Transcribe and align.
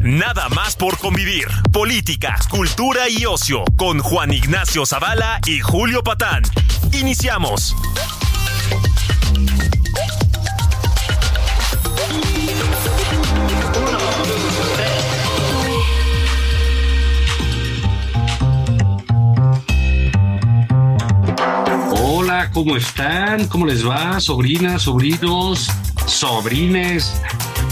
Nada 0.00 0.48
más 0.48 0.74
por 0.74 0.98
convivir. 0.98 1.46
Política, 1.72 2.36
cultura 2.48 3.08
y 3.08 3.26
ocio 3.26 3.64
con 3.76 3.98
Juan 4.00 4.32
Ignacio 4.32 4.86
Zavala 4.86 5.40
y 5.46 5.60
Julio 5.60 6.02
Patán. 6.02 6.42
Iniciamos. 6.92 7.76
Hola, 22.00 22.50
¿cómo 22.52 22.76
están? 22.76 23.46
¿Cómo 23.48 23.66
les 23.66 23.86
va? 23.86 24.20
Sobrinas, 24.20 24.82
sobrinos, 24.82 25.68
sobrines 26.08 27.20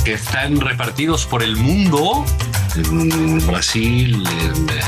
que 0.04 0.14
están 0.14 0.60
repartidos 0.60 1.26
por 1.26 1.42
el 1.42 1.56
mundo. 1.56 2.24
En 2.76 3.46
Brasil, 3.46 4.26
en 4.42 4.68
eh, 4.68 4.82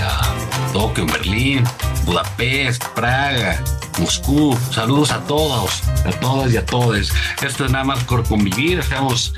Tokio, 0.72 1.06
Berlín, 1.06 1.64
Budapest, 2.04 2.84
Praga, 2.94 3.62
Moscú. 3.98 4.56
Saludos 4.70 5.10
a 5.10 5.20
todos, 5.20 5.82
a 6.04 6.10
todas 6.20 6.52
y 6.52 6.58
a 6.58 6.66
todos. 6.66 7.12
Esto 7.42 7.64
es 7.64 7.72
nada 7.72 7.84
más 7.84 8.04
por 8.04 8.26
convivir. 8.28 8.78
Estamos 8.78 9.32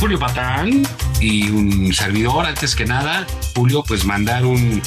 Julio 0.00 0.18
Patán 0.18 0.82
y 1.20 1.50
un 1.50 1.92
servidor. 1.92 2.46
Antes 2.46 2.74
que 2.74 2.86
nada, 2.86 3.26
Julio, 3.54 3.84
pues 3.86 4.04
mandar 4.04 4.46
un 4.46 4.82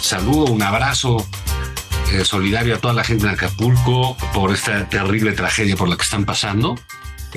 saludo, 0.00 0.52
un 0.52 0.62
abrazo 0.62 1.26
eh, 2.12 2.24
solidario 2.24 2.76
a 2.76 2.78
toda 2.78 2.94
la 2.94 3.02
gente 3.02 3.26
de 3.26 3.32
Acapulco 3.32 4.16
por 4.32 4.52
esta 4.52 4.88
terrible 4.88 5.32
tragedia 5.32 5.76
por 5.76 5.88
la 5.88 5.96
que 5.96 6.02
están 6.02 6.24
pasando. 6.24 6.76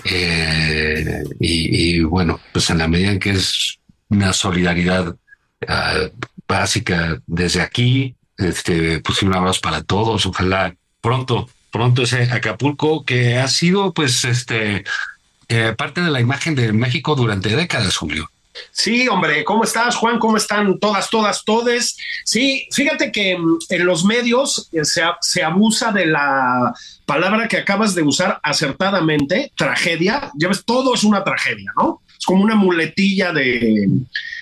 Eh, 0.05 1.23
y, 1.39 2.01
bueno, 2.01 2.39
pues 2.53 2.69
en 2.69 2.79
la 2.79 2.87
medida 2.87 3.11
en 3.11 3.19
que 3.19 3.31
es 3.31 3.79
una 4.09 4.33
solidaridad 4.33 5.15
ah, 5.67 6.09
básica 6.47 7.21
desde 7.25 7.61
aquí, 7.61 8.15
este, 8.37 8.99
pues 8.99 9.21
un 9.23 9.33
abrazo 9.33 9.61
para 9.61 9.83
todos. 9.83 10.25
Ojalá 10.25 10.75
pronto, 11.01 11.49
pronto 11.71 12.03
ese 12.03 12.23
Acapulco 12.23 13.03
que 13.03 13.37
ha 13.37 13.47
sido, 13.47 13.93
pues, 13.93 14.25
este, 14.25 14.83
eh, 15.49 15.73
parte 15.77 16.01
de 16.01 16.11
la 16.11 16.19
imagen 16.19 16.55
de 16.55 16.73
México 16.73 17.15
durante 17.15 17.55
décadas, 17.55 17.95
Julio. 17.95 18.29
Sí, 18.71 19.07
hombre, 19.07 19.43
¿cómo 19.43 19.63
estás, 19.63 19.95
Juan? 19.95 20.19
¿Cómo 20.19 20.37
están 20.37 20.79
todas, 20.79 21.09
todas, 21.09 21.43
todes? 21.43 21.97
Sí, 22.23 22.67
fíjate 22.71 23.11
que 23.11 23.37
mm, 23.37 23.57
en 23.69 23.85
los 23.85 24.03
medios 24.03 24.69
eh, 24.71 24.81
se, 24.83 25.43
abusa 25.43 25.91
de 25.91 26.05
la 26.05 26.73
palabra 27.05 27.47
que 27.47 27.57
acabas 27.57 27.95
de 27.95 28.03
usar 28.03 28.39
acertadamente, 28.43 29.51
tragedia. 29.55 30.31
Ya 30.35 30.47
ves, 30.47 30.63
todo 30.65 30.93
es 30.93 31.03
una 31.03 31.23
tragedia, 31.23 31.71
¿no? 31.77 32.01
Es 32.17 32.25
como 32.25 32.43
una 32.43 32.55
muletilla 32.55 33.31
de, 33.31 33.87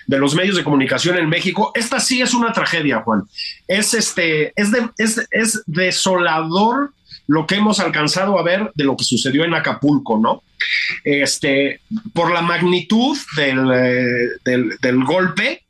de 0.08 0.18
los 0.18 0.36
medios 0.36 0.56
de 0.56 0.64
comunicación 0.64 1.18
en 1.18 1.30
México. 1.30 1.72
Esta 1.74 2.00
sí 2.00 2.22
es 2.22 2.34
una 2.34 2.54
tragedia, 2.54 3.02
Juan. 3.02 3.24
Es, 3.68 3.94
este, 3.94 4.54
es, 4.56 4.72
de, 4.72 4.90
es, 4.98 5.26
es 5.32 5.64
desolador 5.66 6.92
lo 7.28 7.48
que 7.48 7.56
hemos 7.56 7.80
alcanzado 7.80 8.38
a 8.38 8.44
ver 8.44 8.72
de 8.76 8.84
lo 8.84 8.96
que 8.96 9.04
sucedió 9.04 9.44
en 9.44 9.54
Acapulco, 9.54 10.18
¿no? 10.18 10.44
Este, 11.04 11.82
por 12.14 12.32
la 12.32 12.42
magnitud 12.42 13.18
del, 13.36 13.72
eh, 13.74 14.70
del, 14.82 15.04
golpe 15.04 15.64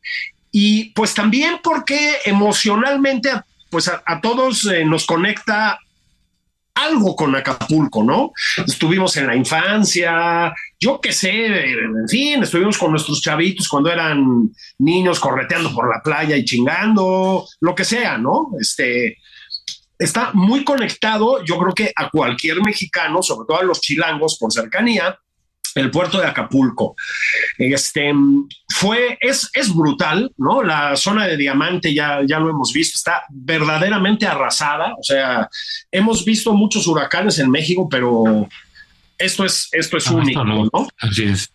y 0.52 0.92
pues 0.92 1.14
también 1.14 1.60
porque 1.64 2.18
emocionalmente 2.26 3.32
pues 3.70 3.90
a, 3.90 4.22
todos 4.22 4.66
eh, 4.66 4.86
nos 4.86 5.06
conecta 5.06 5.80
algo 6.76 7.16
con 7.16 7.36
Acapulco, 7.36 8.04
¿no? 8.04 8.32
Estuvimos 8.68 9.16
en 9.18 9.28
la 9.28 9.36
infancia, 9.36 10.54
yo 10.80 11.00
qué 11.00 11.14
sé, 11.14 11.46
en 11.46 12.08
fin, 12.08 12.44
estuvimos 12.44 12.78
con 12.78 12.92
nuestros 12.92 13.22
chavitos 13.22 13.68
cuando 13.68 13.90
eran 13.92 14.52
niños 14.80 15.20
correteando 15.20 15.74
por 15.74 15.90
la 15.90 16.02
playa 16.02 16.36
y 16.36 16.44
chingando, 16.44 17.48
lo 17.62 17.76
que 17.76 17.86
sea, 17.86 18.18
¿no? 18.18 18.52
Este, 18.60 19.18
está 19.98 20.32
muy 20.34 20.64
conectado, 20.64 21.44
yo 21.44 21.58
creo 21.58 21.74
que 21.74 21.92
a 21.96 22.10
cualquier 22.10 22.62
mexicano, 22.62 23.22
sobre 23.22 23.48
todo 23.48 23.60
a 23.60 23.64
los 23.64 23.82
chilangos 23.82 24.38
por 24.40 24.52
cercanía, 24.52 25.20
el 25.76 25.92
puerto 25.92 26.20
de 26.20 26.26
Acapulco. 26.26 26.96
Este 27.58 28.14
fue, 28.70 29.18
es, 29.20 29.50
es 29.54 29.74
brutal, 29.74 30.32
¿no? 30.38 30.64
La 30.64 30.96
zona 30.96 31.28
de 31.28 31.38
diamante 31.38 31.94
ya, 31.94 32.22
ya 32.26 32.40
lo 32.40 32.50
hemos 32.50 32.72
visto, 32.72 32.98
está 32.98 33.24
verdaderamente 33.30 34.26
arrasada. 34.26 34.94
O 34.98 35.04
sea, 35.04 35.50
hemos 35.92 36.24
visto 36.24 36.54
muchos 36.54 36.88
huracanes 36.88 37.40
en 37.40 37.52
México, 37.52 37.90
pero 37.90 38.48
esto 39.18 39.44
es, 39.44 39.68
esto 39.74 39.98
es 39.98 40.08
ah, 40.08 40.14
único, 40.14 40.44
¿no? 40.44 40.70
Así 40.98 41.26
es. 41.26 41.52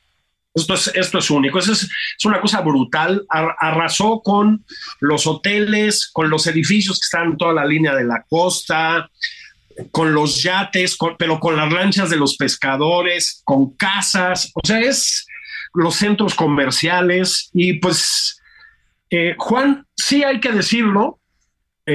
Esto 0.52 0.74
es, 0.74 0.88
esto 0.94 1.18
es 1.18 1.30
único, 1.30 1.58
es, 1.60 1.68
es 1.68 2.24
una 2.24 2.40
cosa 2.40 2.60
brutal. 2.60 3.24
Arrasó 3.28 4.20
con 4.20 4.64
los 4.98 5.26
hoteles, 5.26 6.10
con 6.12 6.28
los 6.28 6.46
edificios 6.46 6.98
que 6.98 7.04
están 7.04 7.32
en 7.32 7.36
toda 7.36 7.52
la 7.52 7.64
línea 7.64 7.94
de 7.94 8.04
la 8.04 8.24
costa, 8.28 9.08
con 9.92 10.12
los 10.12 10.42
yates, 10.42 10.96
pero 11.18 11.38
con 11.38 11.56
las 11.56 11.72
lanchas 11.72 12.10
de 12.10 12.16
los 12.16 12.36
pescadores, 12.36 13.42
con 13.44 13.74
casas, 13.76 14.50
o 14.54 14.60
sea, 14.66 14.80
es 14.80 15.26
los 15.72 15.94
centros 15.94 16.34
comerciales. 16.34 17.50
Y 17.52 17.74
pues, 17.74 18.40
eh, 19.10 19.34
Juan, 19.38 19.86
sí 19.96 20.24
hay 20.24 20.40
que 20.40 20.52
decirlo, 20.52 21.19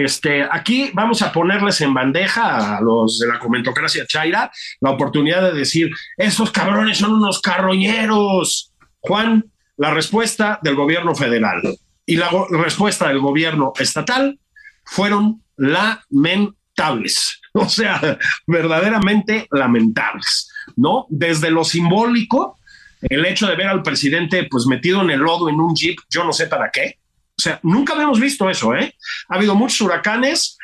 este, 0.03 0.43
aquí 0.43 0.91
vamos 0.93 1.21
a 1.21 1.31
ponerles 1.31 1.79
en 1.79 1.93
bandeja 1.93 2.77
a 2.77 2.81
los 2.81 3.19
de 3.19 3.27
la 3.27 3.39
comentocracia 3.39 4.05
Chaira 4.05 4.51
la 4.81 4.91
oportunidad 4.91 5.41
de 5.41 5.57
decir, 5.57 5.89
estos 6.17 6.51
cabrones 6.51 6.97
son 6.97 7.13
unos 7.13 7.39
carroñeros. 7.41 8.73
Juan, 8.99 9.45
la 9.77 9.93
respuesta 9.93 10.59
del 10.61 10.75
gobierno 10.75 11.15
federal 11.15 11.61
y 12.05 12.17
la 12.17 12.29
respuesta 12.51 13.07
del 13.07 13.19
gobierno 13.19 13.71
estatal 13.79 14.37
fueron 14.83 15.41
lamentables, 15.55 17.39
o 17.53 17.69
sea, 17.69 18.17
verdaderamente 18.45 19.47
lamentables, 19.51 20.51
¿no? 20.75 21.05
Desde 21.09 21.51
lo 21.51 21.63
simbólico, 21.63 22.59
el 23.01 23.25
hecho 23.25 23.47
de 23.47 23.55
ver 23.55 23.67
al 23.67 23.81
presidente 23.83 24.47
pues 24.49 24.65
metido 24.65 25.01
en 25.01 25.11
el 25.11 25.19
lodo 25.19 25.47
en 25.47 25.61
un 25.61 25.73
jeep, 25.73 25.97
yo 26.09 26.25
no 26.25 26.33
sé 26.33 26.47
para 26.47 26.69
qué, 26.69 26.97
sea, 27.45 27.59
nunca 27.63 27.93
habíamos 27.93 28.19
visto 28.19 28.49
eso, 28.49 28.75
¿eh? 28.75 28.95
Ha 29.29 29.35
habido 29.35 29.55
muchos 29.55 29.81
huracanes, 29.81 30.57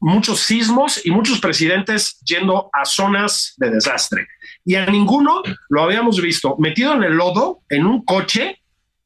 muchos 0.00 0.40
sismos 0.40 1.04
y 1.04 1.10
muchos 1.10 1.40
presidentes 1.40 2.20
yendo 2.20 2.70
a 2.72 2.84
zonas 2.84 3.54
de 3.56 3.70
desastre. 3.70 4.28
Y 4.64 4.74
a 4.74 4.86
ninguno 4.86 5.42
lo 5.68 5.82
habíamos 5.82 6.20
visto 6.20 6.56
metido 6.58 6.94
en 6.94 7.04
el 7.04 7.14
lodo, 7.14 7.60
en 7.68 7.86
un 7.86 8.04
coche, 8.04 8.60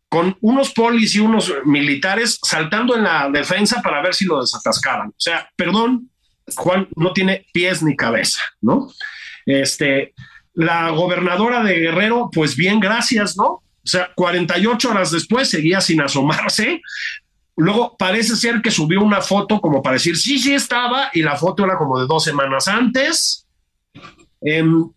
con 0.09 0.37
unos 0.41 0.73
polis 0.73 1.15
y 1.15 1.21
unos 1.21 1.53
militares 1.65 2.39
saltando 2.43 2.97
en 2.97 3.05
la 3.05 3.31
defensa 3.31 3.81
para 3.81 4.03
ver 4.03 4.15
si 4.15 4.25
lo 4.25 4.41
desatascaban. 4.41 5.09
O 5.11 5.15
sea, 5.17 5.49
perdón, 5.55 6.11
Juan 6.57 6.89
no 6.97 7.13
tiene 7.13 7.47
pies 7.53 7.83
ni 7.83 7.95
cabeza, 7.95 8.43
¿no? 8.61 8.91
Este, 9.47 10.13
la 10.55 10.91
gobernadora 10.91 11.63
de 11.63 11.79
Guerrero, 11.79 12.29
pues 12.33 12.57
bien, 12.57 12.81
gracias, 12.81 13.37
¿no? 13.37 13.63
O 13.83 13.89
sea, 13.91 14.11
48 14.15 14.91
horas 14.91 15.11
después 15.11 15.49
seguía 15.49 15.81
sin 15.81 16.01
asomarse. 16.01 16.83
Luego 17.57 17.97
parece 17.99 18.37
ser 18.37 18.63
que 18.63 18.71
subió 18.71 19.03
una 19.03 19.21
foto 19.21 19.61
como 19.61 19.83
para 19.83 19.95
decir, 19.95 20.17
sí, 20.17 20.39
sí 20.39 20.55
estaba, 20.55 21.11
y 21.13 21.23
la 21.23 21.37
foto 21.37 21.65
era 21.65 21.77
como 21.77 22.01
de 22.01 22.07
dos 22.07 22.25
semanas 22.25 22.69
antes. 22.69 23.47
Em, 24.41 24.91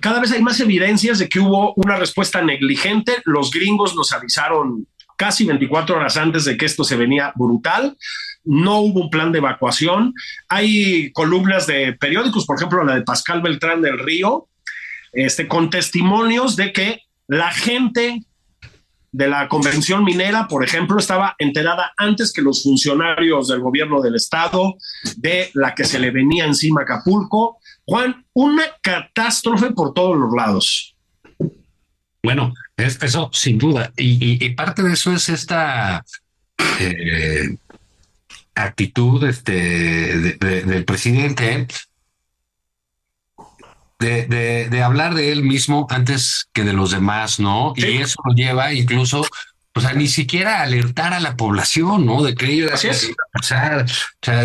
cada 0.00 0.20
vez 0.20 0.32
hay 0.32 0.42
más 0.42 0.58
evidencias 0.60 1.18
de 1.18 1.28
que 1.28 1.40
hubo 1.40 1.74
una 1.76 1.96
respuesta 1.96 2.42
negligente. 2.42 3.16
Los 3.24 3.50
gringos 3.50 3.94
nos 3.94 4.12
avisaron 4.12 4.86
casi 5.16 5.44
24 5.44 5.96
horas 5.96 6.16
antes 6.16 6.44
de 6.44 6.56
que 6.56 6.66
esto 6.66 6.84
se 6.84 6.96
venía 6.96 7.32
brutal. 7.34 7.96
No 8.44 8.80
hubo 8.80 9.00
un 9.00 9.10
plan 9.10 9.32
de 9.32 9.38
evacuación. 9.38 10.14
Hay 10.48 11.10
columnas 11.12 11.66
de 11.66 11.94
periódicos, 11.94 12.46
por 12.46 12.56
ejemplo, 12.56 12.84
la 12.84 12.94
de 12.94 13.02
Pascal 13.02 13.42
Beltrán 13.42 13.82
del 13.82 13.98
Río, 13.98 14.48
este, 15.12 15.48
con 15.48 15.70
testimonios 15.70 16.56
de 16.56 16.72
que 16.72 17.02
la 17.26 17.50
gente 17.50 18.24
de 19.16 19.28
la 19.28 19.48
convención 19.48 20.04
minera, 20.04 20.46
por 20.46 20.62
ejemplo, 20.62 20.98
estaba 20.98 21.34
enterada 21.38 21.94
antes 21.96 22.34
que 22.34 22.42
los 22.42 22.62
funcionarios 22.62 23.48
del 23.48 23.60
gobierno 23.60 24.02
del 24.02 24.14
estado 24.14 24.76
de 25.16 25.50
la 25.54 25.74
que 25.74 25.84
se 25.84 25.98
le 25.98 26.10
venía 26.10 26.44
encima 26.44 26.82
Acapulco. 26.82 27.56
Juan, 27.86 28.26
una 28.34 28.64
catástrofe 28.82 29.70
por 29.70 29.94
todos 29.94 30.18
los 30.18 30.34
lados. 30.34 30.94
Bueno, 32.22 32.52
es, 32.76 33.02
eso 33.02 33.30
sin 33.32 33.56
duda. 33.56 33.90
Y, 33.96 34.50
parte 34.50 34.82
de 34.82 34.92
eso 34.92 35.10
es 35.12 35.30
esta 35.30 36.04
eh, 36.78 37.56
actitud 38.54 39.24
este, 39.24 40.36
del 40.36 40.84
presidente 40.84 41.66
de, 43.98 44.68
de, 44.68 44.82
hablar 44.82 45.14
de 45.14 45.32
él 45.32 45.42
mismo 45.42 45.86
antes 45.90 46.48
que 46.52 46.64
de 46.64 46.72
los 46.72 46.90
demás, 46.90 47.40
¿no? 47.40 47.72
Y 47.76 47.84
eso 47.96 48.20
lo 48.24 48.34
lleva 48.34 48.72
incluso 48.72 49.24
o 49.76 49.80
sea, 49.80 49.92
ni 49.92 50.08
siquiera 50.08 50.62
alertar 50.62 51.12
a 51.12 51.20
la 51.20 51.36
población, 51.36 52.06
¿no? 52.06 52.22
De 52.22 52.34
que 52.34 52.46
ellos 52.46 52.72
Así 52.72 52.88
es. 52.88 53.10
O 53.38 53.42
sea, 53.42 53.86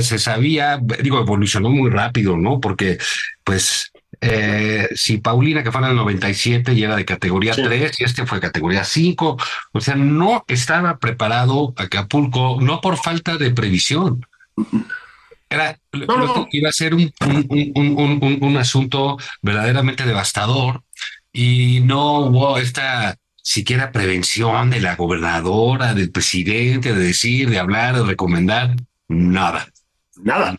se 0.01 0.19
sabía, 0.19 0.77
digo, 1.01 1.21
evolucionó 1.21 1.69
muy 1.69 1.89
rápido, 1.89 2.35
¿no? 2.35 2.59
Porque, 2.59 2.97
pues, 3.45 3.93
eh, 4.19 4.89
si 4.93 5.19
Paulina, 5.19 5.63
que 5.63 5.71
fue 5.71 5.79
en 5.81 5.87
el 5.87 5.95
97 5.95 6.73
y 6.73 6.83
era 6.83 6.97
de 6.97 7.05
categoría 7.05 7.53
3, 7.55 8.01
y 8.01 8.03
este 8.03 8.25
fue 8.25 8.41
categoría 8.41 8.83
5, 8.83 9.37
o 9.71 9.79
sea, 9.79 9.95
no 9.95 10.43
estaba 10.49 10.97
preparado 10.97 11.73
Acapulco, 11.77 12.57
no 12.59 12.81
por 12.81 12.97
falta 12.97 13.37
de 13.37 13.51
previsión. 13.51 14.25
Era, 15.51 15.77
iba 16.51 16.69
a 16.69 16.71
ser 16.71 16.93
un, 16.93 17.13
un, 17.19 18.39
un, 18.41 18.57
asunto 18.57 19.17
verdaderamente 19.41 20.05
devastador 20.05 20.81
y 21.33 21.81
no 21.81 22.19
hubo 22.19 22.57
esta 22.57 23.17
siquiera 23.43 23.91
prevención 23.91 24.69
de 24.69 24.79
la 24.79 24.95
gobernadora, 24.95 25.93
del 25.93 26.09
presidente, 26.09 26.93
de 26.93 27.03
decir, 27.03 27.49
de 27.49 27.59
hablar, 27.59 27.97
de 27.97 28.05
recomendar, 28.05 28.77
nada. 29.09 29.67
Nada. 30.23 30.57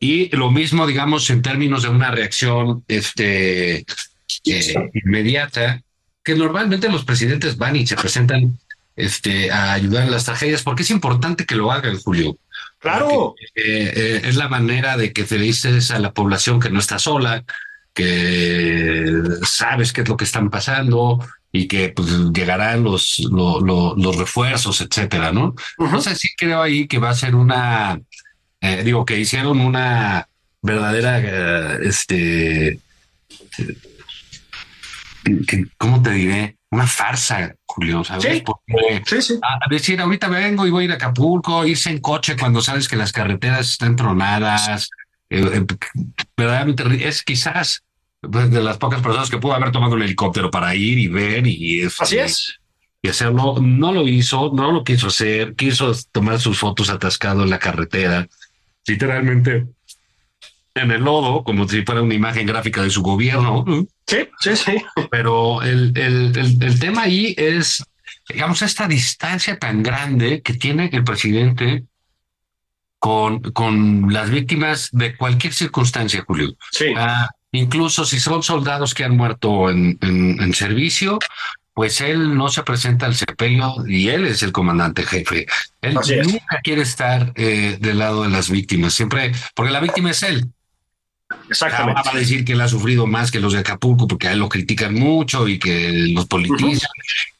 Y 0.00 0.34
lo 0.34 0.50
mismo, 0.50 0.86
digamos, 0.86 1.28
en 1.28 1.42
términos 1.42 1.82
de 1.82 1.90
una 1.90 2.10
reacción 2.10 2.84
este, 2.88 3.84
eh, 4.46 4.90
inmediata, 5.04 5.82
que 6.24 6.34
normalmente 6.34 6.88
los 6.88 7.04
presidentes 7.04 7.58
van 7.58 7.76
y 7.76 7.86
se 7.86 7.96
presentan 7.96 8.58
este, 8.96 9.50
a 9.50 9.72
ayudar 9.74 10.04
en 10.04 10.10
las 10.10 10.24
tragedias, 10.24 10.62
porque 10.62 10.82
es 10.82 10.90
importante 10.90 11.44
que 11.44 11.56
lo 11.56 11.70
hagan, 11.70 11.98
Julio. 11.98 12.38
Claro. 12.78 13.34
Eh, 13.54 13.92
eh, 13.94 14.20
es 14.24 14.36
la 14.36 14.48
manera 14.48 14.96
de 14.96 15.12
que 15.12 15.24
te 15.24 15.38
dices 15.38 15.90
a 15.90 15.98
la 15.98 16.12
población 16.12 16.60
que 16.60 16.70
no 16.70 16.78
está 16.78 16.98
sola, 16.98 17.44
que 17.92 19.12
sabes 19.42 19.92
qué 19.92 20.02
es 20.02 20.08
lo 20.08 20.16
que 20.16 20.24
están 20.24 20.50
pasando, 20.50 21.18
y 21.50 21.66
que 21.66 21.88
pues, 21.90 22.08
llegarán 22.32 22.84
los, 22.84 23.20
los 23.30 24.16
refuerzos, 24.16 24.80
etcétera, 24.80 25.32
¿no? 25.32 25.54
Entonces 25.78 26.18
sí 26.18 26.28
creo 26.36 26.62
ahí 26.62 26.86
que 26.86 26.98
va 26.98 27.10
a 27.10 27.14
ser 27.14 27.34
una, 27.34 28.00
eh, 28.60 28.82
digo, 28.84 29.04
que 29.04 29.18
hicieron 29.18 29.60
una 29.60 30.28
verdadera, 30.60 31.78
este, 31.82 32.80
¿cómo 35.78 36.02
te 36.02 36.10
diré? 36.10 36.57
Una 36.70 36.86
farsa, 36.86 37.54
Julio, 37.64 38.04
¿sabes? 38.04 38.42
Sí, 39.06 39.22
sí, 39.22 39.40
A 39.42 39.70
decir, 39.70 40.00
ahorita 40.00 40.28
vengo 40.28 40.66
y 40.66 40.70
voy 40.70 40.82
a 40.82 40.84
ir 40.86 40.92
a 40.92 40.96
Acapulco, 40.96 41.66
irse 41.66 41.90
en 41.90 41.98
coche 41.98 42.36
cuando 42.36 42.60
sabes 42.60 42.88
que 42.88 42.96
las 42.96 43.12
carreteras 43.12 43.70
están 43.70 43.96
tronadas, 43.96 44.90
eh, 45.30 45.64
verdaderamente 46.36 47.08
es 47.08 47.22
quizás 47.22 47.82
de 48.22 48.62
las 48.62 48.78
pocas 48.78 49.00
personas 49.00 49.30
que 49.30 49.38
pudo 49.38 49.54
haber 49.54 49.70
tomado 49.70 49.94
un 49.94 50.02
helicóptero 50.02 50.50
para 50.50 50.74
ir 50.74 50.98
y 50.98 51.06
ver 51.06 51.46
y 51.46 51.82
este, 51.82 52.02
así 52.02 52.18
es. 52.18 52.58
y 53.00 53.08
hacerlo. 53.08 53.56
No 53.60 53.92
lo 53.92 54.08
hizo 54.08 54.50
no 54.52 54.72
lo 54.72 54.82
quiso 54.82 55.06
hacer 55.06 55.54
quiso 55.54 55.92
tomar 56.10 56.40
sus 56.40 56.58
fotos 56.58 56.90
atascado 56.90 57.44
en 57.44 57.50
la 57.50 57.60
carretera 57.60 58.26
literalmente 58.86 59.66
en 60.74 60.90
el 60.90 61.02
lodo 61.02 61.44
como 61.44 61.68
si 61.68 61.84
fuera 61.84 62.02
una 62.02 62.14
imagen 62.14 62.46
gráfica 62.46 62.82
de 62.82 62.90
su 62.90 63.02
gobierno 63.02 63.64
sí 64.08 64.28
sí 64.40 64.56
sí 64.56 64.82
pero 65.10 65.62
el, 65.62 65.92
el, 65.96 66.36
el, 66.36 66.62
el 66.62 66.80
tema 66.80 67.02
ahí 67.02 67.34
es 67.36 67.84
digamos 68.28 68.62
esta 68.62 68.88
distancia 68.88 69.58
tan 69.58 69.82
grande 69.82 70.42
que 70.42 70.54
tiene 70.54 70.90
el 70.92 71.04
presidente 71.04 71.84
con, 72.98 73.40
con 73.52 74.12
las 74.12 74.28
víctimas 74.28 74.88
de 74.90 75.16
cualquier 75.16 75.52
circunstancia, 75.52 76.24
Julio. 76.26 76.56
Sí. 76.72 76.86
Ah, 76.96 77.28
Incluso 77.52 78.04
si 78.04 78.20
son 78.20 78.42
soldados 78.42 78.94
que 78.94 79.04
han 79.04 79.16
muerto 79.16 79.70
en, 79.70 79.98
en, 80.02 80.54
servicio, 80.54 81.18
pues 81.72 82.00
él 82.02 82.36
no 82.36 82.48
se 82.48 82.62
presenta 82.62 83.06
al 83.06 83.14
sepelio 83.14 83.74
y 83.86 84.08
él 84.08 84.26
es 84.26 84.42
el 84.42 84.52
comandante 84.52 85.02
jefe. 85.02 85.46
Él 85.80 85.94
nunca 85.94 86.60
quiere 86.62 86.82
estar 86.82 87.32
eh, 87.36 87.78
del 87.80 88.00
lado 88.00 88.24
de 88.24 88.28
las 88.28 88.50
víctimas, 88.50 88.92
siempre, 88.92 89.32
porque 89.54 89.72
la 89.72 89.80
víctima 89.80 90.10
es 90.10 90.22
él. 90.24 90.44
Exactamente. 91.50 92.02
Va 92.04 92.12
a 92.12 92.18
decir 92.18 92.44
que 92.44 92.52
él 92.52 92.60
ha 92.60 92.68
sufrido 92.68 93.06
más 93.06 93.30
que 93.30 93.40
los 93.40 93.52
de 93.52 93.58
Acapulco 93.58 94.06
porque 94.06 94.28
a 94.28 94.32
él 94.32 94.38
lo 94.38 94.48
critican 94.48 94.94
mucho 94.94 95.46
y 95.46 95.58
que 95.58 95.92
los 96.12 96.26
politizan. 96.26 96.90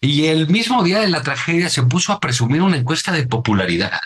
Y 0.01 0.27
el 0.27 0.49
mismo 0.49 0.83
día 0.83 1.01
de 1.01 1.09
la 1.09 1.23
tragedia 1.23 1.71
se 1.71 1.83
puso 1.83 2.13
a 2.13 2.21
presumir 2.21 2.63
una 2.63 2.77
encuesta 2.77 3.13
de 3.13 3.27
popularidad. 3.27 4.01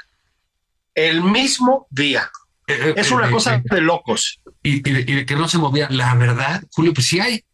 El 0.95 1.23
mismo 1.23 1.87
día. 1.91 2.31
Eh, 2.67 2.95
es 2.97 3.11
una 3.11 3.29
eh, 3.29 3.31
cosa 3.31 3.63
de 3.65 3.81
locos 3.81 4.41
y, 4.63 4.83
que 4.83 5.37
no 5.37 5.49
se 5.49 5.59
movía. 5.59 5.89
La 5.91 6.15
verdad, 6.15 6.63
Julio, 6.71 6.95
pues 6.95 7.07
sí 7.07 7.19
hay 7.19 7.45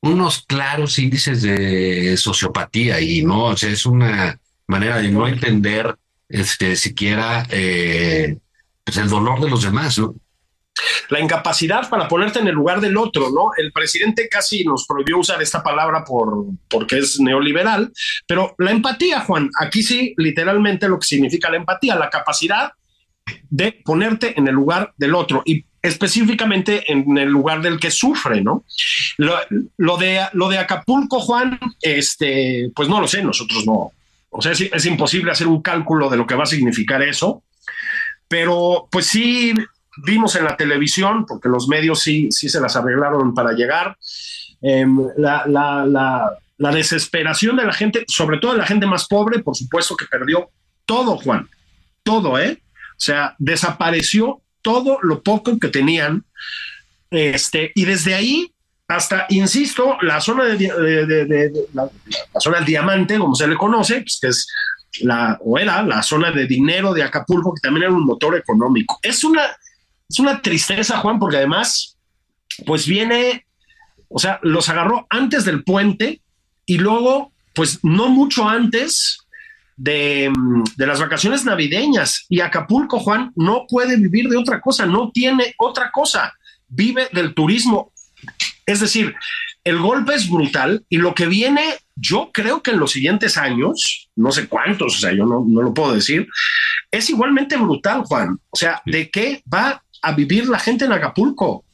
unos 0.00 0.44
claros 0.46 0.98
índices 0.98 1.42
de 1.42 2.16
sociopatía 2.16 3.00
y 3.00 3.22
no, 3.22 3.44
o 3.44 3.56
sea, 3.56 3.70
es 3.70 3.86
una 3.86 4.38
manera 4.66 4.98
de 4.98 5.10
no 5.10 5.26
entender 5.28 5.96
este, 6.28 6.76
siquiera 6.76 7.46
eh, 7.50 8.38
pues 8.84 8.96
el 8.96 9.08
dolor 9.08 9.40
de 9.40 9.50
los 9.50 9.62
demás, 9.62 9.98
¿no? 9.98 10.14
La 11.08 11.20
incapacidad 11.20 11.88
para 11.88 12.08
ponerte 12.08 12.38
en 12.38 12.48
el 12.48 12.54
lugar 12.54 12.80
del 12.80 12.96
otro, 12.96 13.30
¿no? 13.30 13.50
El 13.56 13.72
presidente 13.72 14.28
casi 14.28 14.64
nos 14.64 14.86
prohibió 14.86 15.18
usar 15.18 15.42
esta 15.42 15.62
palabra 15.62 16.04
por, 16.04 16.46
porque 16.68 16.98
es 16.98 17.20
neoliberal, 17.20 17.92
pero 18.26 18.54
la 18.58 18.70
empatía, 18.70 19.20
Juan, 19.20 19.50
aquí 19.60 19.82
sí, 19.82 20.14
literalmente 20.16 20.88
lo 20.88 20.98
que 20.98 21.06
significa 21.06 21.50
la 21.50 21.58
empatía, 21.58 21.96
la 21.96 22.10
capacidad 22.10 22.72
de 23.50 23.72
ponerte 23.84 24.38
en 24.38 24.48
el 24.48 24.54
lugar 24.54 24.92
del 24.96 25.14
otro. 25.14 25.42
Y 25.44 25.64
específicamente 25.82 26.90
en 26.90 27.18
el 27.18 27.28
lugar 27.28 27.60
del 27.60 27.80
que 27.80 27.90
sufre, 27.90 28.40
¿no? 28.40 28.64
Lo, 29.18 29.96
de, 29.96 30.20
lo 30.32 30.48
de 30.48 30.58
Acapulco, 30.58 31.20
Juan, 31.20 31.58
este, 31.80 32.70
pues 32.74 32.88
no 32.88 33.00
lo 33.00 33.08
sé, 33.08 33.22
nosotros 33.22 33.66
no. 33.66 33.90
O 34.30 34.40
sea, 34.40 34.52
es, 34.52 34.86
imposible 34.86 35.32
hacer 35.32 35.46
un 35.46 35.60
cálculo 35.60 36.08
de 36.08 36.16
lo 36.16 36.26
que 36.26 36.36
va 36.36 36.44
a 36.44 36.46
significar 36.46 37.02
eso, 37.02 37.42
pero 38.28 38.88
pues 38.90 39.06
sí 39.06 39.52
vimos 39.98 40.36
en 40.36 40.44
la 40.44 40.56
televisión, 40.56 41.26
porque 41.26 41.48
los 41.48 41.68
medios 41.68 42.00
sí, 42.00 42.28
sí 42.30 42.48
se 42.48 42.60
las 42.60 42.76
arreglaron 42.76 43.34
para 43.34 43.52
llegar, 43.52 43.96
em, 44.60 44.98
la, 45.16 45.44
la 45.46 46.70
desesperación 46.70 47.56
de 47.56 47.64
la 47.64 47.72
gente, 47.72 48.04
sobre 48.06 48.38
todo 48.38 48.52
de 48.52 48.58
la 48.58 48.66
gente 48.66 48.86
más 48.86 49.06
pobre, 49.08 49.40
por 49.40 49.56
supuesto 49.56 49.96
que 49.96 50.06
perdió 50.06 50.50
todo, 50.86 51.16
Juan, 51.16 51.48
todo, 52.02 52.38
¿eh? 52.38 52.62
O 52.92 53.04
sea, 53.04 53.34
desapareció 53.38 54.42
todo 54.62 54.98
lo 55.02 55.22
poco 55.22 55.58
que 55.58 55.68
tenían. 55.68 56.24
Este, 57.10 57.72
y 57.74 57.84
desde 57.84 58.14
ahí 58.14 58.52
hasta, 58.88 59.26
insisto, 59.30 59.96
la 60.02 60.20
zona 60.20 60.44
de, 60.44 61.66
la, 61.72 61.90
zona 62.38 62.58
del 62.58 62.66
diamante, 62.66 63.18
como 63.18 63.34
se 63.34 63.48
le 63.48 63.56
conoce, 63.56 64.02
pues, 64.02 64.18
que 64.20 64.28
es 64.28 64.46
la, 65.00 65.38
o 65.40 65.58
era 65.58 65.82
la 65.82 66.02
zona 66.02 66.30
de 66.30 66.46
dinero 66.46 66.92
de 66.92 67.02
Acapulco, 67.02 67.54
que 67.54 67.60
también 67.60 67.84
era 67.84 67.92
un 67.92 68.04
motor 68.04 68.36
económico. 68.36 68.98
Es 69.02 69.24
una, 69.24 69.42
es 70.12 70.18
una 70.20 70.40
tristeza, 70.40 70.98
Juan, 70.98 71.18
porque 71.18 71.38
además, 71.38 71.98
pues 72.66 72.86
viene, 72.86 73.46
o 74.08 74.18
sea, 74.18 74.38
los 74.42 74.68
agarró 74.68 75.06
antes 75.10 75.44
del 75.44 75.64
puente 75.64 76.20
y 76.66 76.78
luego, 76.78 77.32
pues 77.54 77.80
no 77.82 78.08
mucho 78.08 78.48
antes, 78.48 79.22
Mm, 79.82 80.62
de, 80.76 80.86
las 80.86 81.00
vacaciones 81.00 81.44
navideñas 81.44 82.26
y 82.28 82.40
Acapulco, 82.40 83.00
Juan, 83.00 83.32
no 83.34 83.66
puede 83.68 83.96
vivir 83.96 84.28
de 84.28 84.36
otra 84.36 84.60
cosa, 84.60 84.86
no 84.86 85.10
tiene 85.12 85.54
otra 85.58 85.90
cosa, 85.90 86.32
vive 86.68 87.08
del 87.12 87.34
turismo. 87.34 87.92
Es 88.64 88.80
decir, 88.80 89.14
el 89.64 89.78
golpe 89.78 90.14
es 90.14 90.28
brutal 90.28 90.84
y 90.88 90.98
lo 90.98 91.14
que 91.14 91.26
viene, 91.26 91.62
yo 91.96 92.30
creo 92.32 92.62
que 92.62 92.72
en 92.72 92.78
los 92.78 92.92
siguientes 92.92 93.36
años, 93.36 94.08
no 94.14 94.30
sé 94.30 94.46
cuántos, 94.46 94.96
o 94.96 94.98
sea, 94.98 95.12
yo 95.12 95.24
no, 95.24 95.44
no 95.46 95.62
lo 95.62 95.74
puedo 95.74 95.94
decir, 95.94 96.28
es 96.90 97.10
igualmente 97.10 97.56
brutal, 97.56 98.02
Juan. 98.04 98.38
O 98.50 98.56
sea, 98.56 98.82
¿de 98.86 99.10
qué 99.10 99.42
va 99.52 99.82
a 100.02 100.12
vivir 100.12 100.48
la 100.48 100.58
gente 100.58 100.84
en 100.84 100.92
Acapulco? 100.92 101.64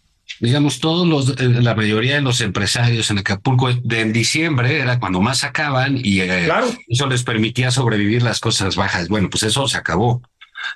digamos, 0.41 0.79
todos 0.79 1.07
los, 1.07 1.41
eh, 1.41 1.49
la 1.49 1.75
mayoría 1.75 2.15
de 2.17 2.21
los 2.21 2.41
empresarios 2.41 3.11
en 3.11 3.19
Acapulco 3.19 3.73
de, 3.73 4.01
en 4.01 4.13
diciembre 4.13 4.81
era 4.81 5.01
cuando 5.01 5.21
más 5.21 5.39
sacaban 5.39 5.99
y 6.03 6.21
eh, 6.21 6.49
eso 6.87 7.07
les 7.07 7.25
permitía 7.25 7.71
sobrevivir 7.71 8.23
las 8.23 8.41
cosas 8.41 8.77
bajas. 8.77 9.09
Bueno, 9.09 9.31
pues 9.31 9.43
eso 9.43 9.67
se 9.67 9.79
acabó. 9.79 10.23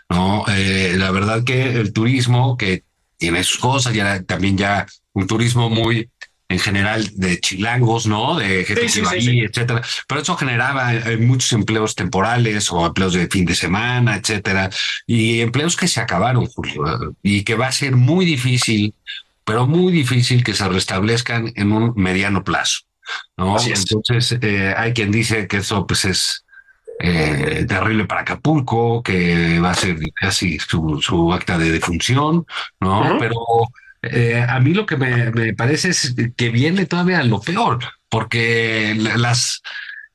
No, 0.08 0.44
eh, 0.48 0.94
la 0.96 1.10
verdad 1.10 1.44
que 1.44 1.80
el 1.80 1.92
turismo 1.92 2.56
que 2.56 2.84
tiene 3.18 3.44
sus 3.44 3.58
cosas, 3.58 3.94
ya 3.94 4.22
también 4.22 4.56
ya 4.56 4.86
un 5.12 5.26
turismo 5.26 5.70
muy 5.70 6.08
en 6.52 6.58
general 6.58 7.10
de 7.14 7.40
chilangos, 7.40 8.06
¿no? 8.06 8.36
De 8.36 8.64
gente 8.64 8.86
que 8.86 9.44
etcétera. 9.44 9.82
Pero 10.06 10.20
eso 10.20 10.36
generaba 10.36 10.92
muchos 11.18 11.52
empleos 11.52 11.94
temporales 11.94 12.70
o 12.70 12.86
empleos 12.86 13.14
de 13.14 13.26
fin 13.28 13.44
de 13.44 13.54
semana, 13.54 14.16
etcétera. 14.16 14.70
Y 15.06 15.40
empleos 15.40 15.76
que 15.76 15.88
se 15.88 16.00
acabaron, 16.00 16.46
Julio, 16.46 17.14
y 17.22 17.42
que 17.44 17.54
va 17.54 17.68
a 17.68 17.72
ser 17.72 17.96
muy 17.96 18.24
difícil 18.24 18.94
pero 19.44 19.66
muy 19.66 19.92
difícil 19.92 20.44
que 20.44 20.54
se 20.54 20.68
restablezcan 20.68 21.52
en 21.56 21.72
un 21.72 21.92
mediano 21.96 22.44
plazo. 22.44 22.82
¿no? 23.36 23.56
Entonces, 23.60 24.38
eh, 24.40 24.74
hay 24.76 24.92
quien 24.92 25.10
dice 25.10 25.46
que 25.48 25.58
eso 25.58 25.86
pues 25.86 26.04
es 26.04 26.44
eh, 27.00 27.64
terrible 27.68 28.04
para 28.04 28.20
Acapulco, 28.20 29.02
que 29.02 29.58
va 29.58 29.70
a 29.70 29.74
ser 29.74 29.98
casi 30.14 30.58
su, 30.58 31.32
acta 31.32 31.58
de 31.58 31.72
defunción, 31.72 32.46
¿no? 32.80 33.16
Pero 33.18 33.36
eh, 34.02 34.44
a 34.46 34.58
mí 34.58 34.74
lo 34.74 34.84
que 34.84 34.96
me, 34.96 35.54
parece 35.54 35.90
es 35.90 36.14
que 36.36 36.50
viene 36.50 36.86
todavía 36.86 37.22
lo 37.22 37.40
peor, 37.40 37.78
porque 38.08 38.94
las, 38.96 39.62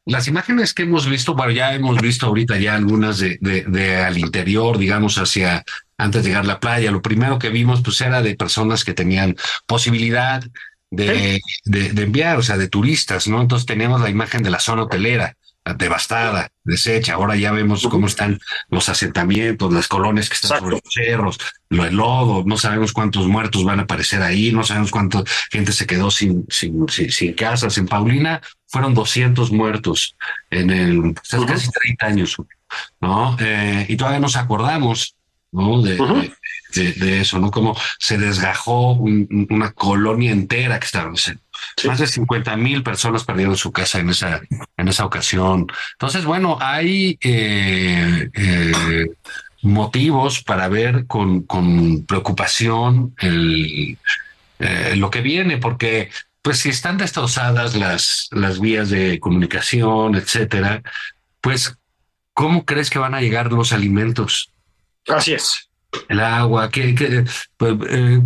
las 0.06 0.28
imágenes 0.28 0.74
que 0.74 0.84
hemos 0.84 1.08
visto, 1.10 1.36
bueno, 1.36 1.52
ya 1.52 1.74
hemos 1.74 2.02
visto 2.02 2.26
ahorita 2.26 2.58
ya 2.58 2.76
algunas 2.76 3.20
de, 3.20 3.38
de, 3.40 3.96
al 3.96 4.18
interior, 4.18 4.78
digamos, 4.78 5.18
hacia 5.18 5.64
antes 5.98 6.24
de 6.24 6.30
llegar 6.30 6.44
a 6.44 6.48
la 6.48 6.60
playa. 6.60 6.92
Lo 6.92 7.02
primero 7.02 7.40
que 7.40 7.50
vimos, 7.50 7.82
pues, 7.82 8.02
era 8.02 8.22
de 8.22 8.36
personas 8.36 8.84
que 8.84 8.94
tenían 8.94 9.36
posibilidad 9.66 10.44
de, 10.92 11.40
de, 11.66 12.02
enviar, 12.02 12.38
o 12.38 12.44
sea, 12.44 12.58
de 12.58 12.68
turistas, 12.68 13.28
¿no? 13.28 13.42
Entonces 13.42 13.66
teníamos 13.66 14.02
la 14.02 14.10
imagen 14.10 14.44
de 14.44 14.50
la 14.50 14.60
zona 14.60 14.84
hotelera 14.84 15.36
devastada, 15.74 16.50
deshecha. 16.64 17.14
Ahora 17.14 17.36
ya 17.36 17.52
vemos 17.52 17.88
cómo 17.88 18.08
están 18.08 18.40
los 18.70 18.90
asentamientos, 18.90 19.74
las 19.74 19.88
colonias 19.88 20.30
que 20.30 20.36
están 20.36 20.60
sobre 20.60 20.76
los 20.76 20.82
cerros, 20.90 21.38
lo 21.70 21.86
el 21.86 21.96
lodo, 21.96 22.44
no 22.46 22.58
sabemos 22.58 22.94
cuántos 22.94 23.28
muertos 23.28 23.64
van 23.64 23.80
a 23.80 23.84
aparecer 23.84 24.22
ahí, 24.22 24.52
no 24.52 24.64
sabemos 24.64 24.92
cuánta 24.92 25.24
gente 25.52 25.72
se 25.72 25.86
quedó 25.86 26.12
sin, 26.12 26.46
sin, 26.50 26.88
sin, 26.88 27.34
casas. 27.34 27.78
En 27.78 27.88
Paulina 27.88 28.42
fueron 28.68 28.94
200 28.94 29.52
muertos 29.52 30.16
en 30.50 30.70
el, 30.70 31.14
pues, 31.14 31.46
casi 31.46 31.70
30 31.70 32.06
años, 32.06 32.38
¿no? 33.02 33.36
Eh, 33.40 33.86
y 33.90 33.98
todavía 33.98 34.20
nos 34.20 34.36
acordamos, 34.36 35.17
¿no? 35.58 35.82
De, 35.82 35.98
de, 36.74 37.22
eso, 37.22 37.40
¿no? 37.40 37.50
Como 37.50 37.76
se 37.98 38.18
desgajó 38.18 38.94
una 38.94 39.72
colonia 39.72 40.32
entera 40.32 40.80
que 40.80 40.86
estaba, 40.86 41.12
más 41.86 42.00
de 42.00 42.08
50 42.08 42.56
mil 42.58 42.84
personas 42.84 43.24
perdieron 43.24 43.58
su 43.58 43.72
casa 43.72 44.00
en 44.00 44.10
esa, 44.10 44.42
en 44.78 44.88
esa 44.88 45.06
ocasión. 45.06 45.68
Entonces, 45.94 46.26
bueno, 46.26 46.58
hay 46.62 47.18
eh, 47.22 48.30
eh, 48.34 49.08
motivos 49.62 50.44
para 50.44 50.68
ver 50.68 51.08
con, 51.08 51.42
con 51.44 52.06
preocupación 52.06 53.16
el, 53.20 53.98
eh, 54.60 54.96
lo 54.96 55.10
que 55.10 55.22
viene, 55.22 55.58
porque 55.58 56.10
pues 56.42 56.60
si 56.60 56.70
están 56.70 56.98
destrozadas 56.98 57.76
las, 57.76 58.30
las 58.32 58.60
vías 58.60 58.90
de 58.90 59.20
comunicación, 59.20 60.16
etcétera, 60.16 60.82
pues, 61.42 61.78
¿cómo 62.34 62.66
crees 62.66 62.90
que 62.90 63.00
van 63.00 63.16
a 63.16 63.22
llegar 63.22 63.52
los 63.52 63.74
alimentos? 63.74 64.52
Así 65.08 65.34
es 65.34 65.68
el 66.10 66.20
agua, 66.20 66.70
que, 66.70 67.26
pues, 67.58 67.76
eh, 67.90 68.22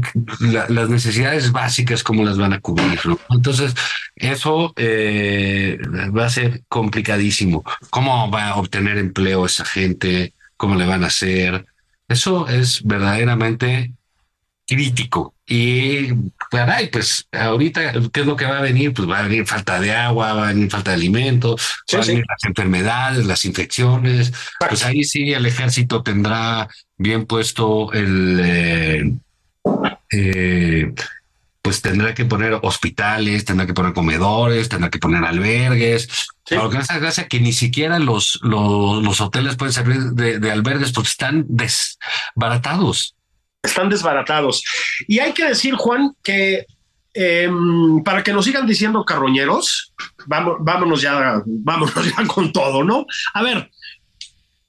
las 0.50 0.90
necesidades 0.90 1.52
básicas, 1.52 2.04
cómo 2.04 2.24
las 2.24 2.38
van 2.38 2.54
a 2.54 2.60
cubrir. 2.60 3.00
Entonces, 3.30 3.74
eso 4.16 4.74
eh, 4.76 5.78
va 6.16 6.26
a 6.26 6.30
ser 6.30 6.64
complicadísimo. 6.68 7.64
¿Cómo 7.90 8.30
va 8.30 8.50
a 8.50 8.56
obtener 8.56 8.98
empleo 8.98 9.46
esa 9.46 9.66
gente? 9.66 10.34
¿Cómo 10.58 10.76
le 10.76 10.86
van 10.86 11.04
a 11.04 11.08
hacer? 11.08 11.66
Eso 12.08 12.48
es 12.48 12.84
verdaderamente 12.84 13.94
crítico. 14.72 15.36
Y, 15.46 16.08
caray, 16.50 16.90
pues 16.90 17.28
ahorita, 17.34 17.92
¿qué 18.13 18.22
es 18.22 18.25
lo 18.25 18.38
que 18.38 18.46
va 18.46 18.60
a 18.60 18.62
venir? 18.62 18.94
Pues 18.94 19.10
va 19.10 19.20
a 19.20 19.24
venir 19.24 19.46
falta 19.46 19.82
de 19.82 19.92
agua, 19.92 20.32
va 20.32 20.46
a 20.46 20.54
venir 20.54 20.72
falta 20.72 20.92
de 20.92 20.96
alimentos, 20.96 21.62
van 21.92 22.04
a 22.04 22.06
venir 22.06 22.24
las 22.25 22.44
enfermedades, 22.46 23.25
las 23.25 23.44
infecciones. 23.44 24.32
Pues 24.60 24.86
ahí 24.86 25.04
sí 25.04 25.34
el 25.34 25.46
ejército 25.46 26.04
tendrá 26.04 26.70
bien 26.98 27.25
puesto 27.25 27.92
el... 27.92 28.40
Eh, 28.42 29.13
eh, 30.13 30.94
pues 31.62 31.82
tendrá 31.82 32.13
que 32.13 32.25
poner 32.25 32.58
hospitales, 32.63 33.46
tendrá 33.46 33.68
que 33.68 33.74
poner 33.74 33.94
comedores, 33.94 34.70
tendrá 34.70 34.90
que 34.90 35.00
poner 35.00 35.24
albergues. 35.24 36.08
Sí. 36.46 36.56
Lo 36.56 36.70
que 36.70 36.78
hace 36.78 36.98
gracia 36.98 37.28
que 37.28 37.42
ni 37.42 37.51
siquiera 37.51 38.00
los, 38.00 38.40
los, 38.42 39.22
hoteles 39.22 39.58
pueden 39.58 39.74
servir 39.74 40.00
de, 40.13 40.40
de, 40.40 40.51
albergues 40.51 40.92
porque 40.92 41.10
están 41.10 41.46
desbaratados. 41.50 43.16
Están 43.63 43.89
desbaratados. 43.89 44.63
Y 45.08 45.20
hay 45.20 45.34
que 45.34 45.46
decir, 45.46 45.75
Juan, 45.75 46.15
que 46.24 46.65
em, 47.13 48.03
para 48.03 48.24
que 48.24 48.34
nos 48.34 48.46
sigan 48.46 48.65
diciendo 48.65 49.03
carroñeros, 49.03 49.94
vamos, 50.25 50.58
vámonos 50.62 51.01
ya, 51.01 51.41
vámonos 51.46 51.94
ya 52.18 52.25
con 52.25 52.51
todo, 52.51 52.84
¿no? 52.84 53.06
A 53.34 53.44
ver, 53.44 53.70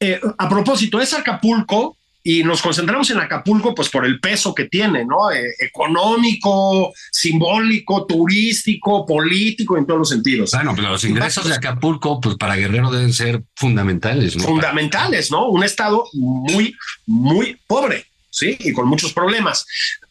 eh, 0.01 0.21
a 0.37 0.49
propósito, 0.49 1.01
es 1.01 1.15
Acapulco 1.15 1.97
y 2.25 2.45
nos 2.45 2.63
concentramos 2.63 3.11
en 3.11 3.19
Acapulco, 3.19 3.75
pues 3.75 3.89
por 3.89 4.07
el 4.07 4.21
peso 4.21 4.55
que 4.55 4.67
tiene, 4.67 5.05
¿no? 5.05 5.31
Eh, 5.33 5.45
económico, 5.59 6.93
simbólico, 7.11 8.07
turístico, 8.07 9.05
político, 9.05 9.77
en 9.77 9.87
todos 9.87 9.99
los 10.01 10.09
sentidos. 10.09 10.53
Bueno, 10.53 10.73
pero 10.75 10.91
los 10.91 11.05
ingresos 11.05 11.49
de 11.49 11.55
Acapulco, 11.55 12.21
pues 12.21 12.37
para 12.37 12.57
Guerrero 12.57 12.91
deben 12.91 13.13
ser 13.13 13.43
fundamentales, 13.57 14.37
¿no? 14.37 14.45
Fundamentales, 14.45 15.31
¿no? 15.31 15.49
Un 15.49 15.65
estado 15.65 16.05
muy, 16.13 16.75
muy 17.07 17.59
pobre, 17.67 18.07
¿sí? 18.33 18.57
Y 18.59 18.73
con 18.73 18.89
muchos 18.89 19.13
problemas. 19.13 19.65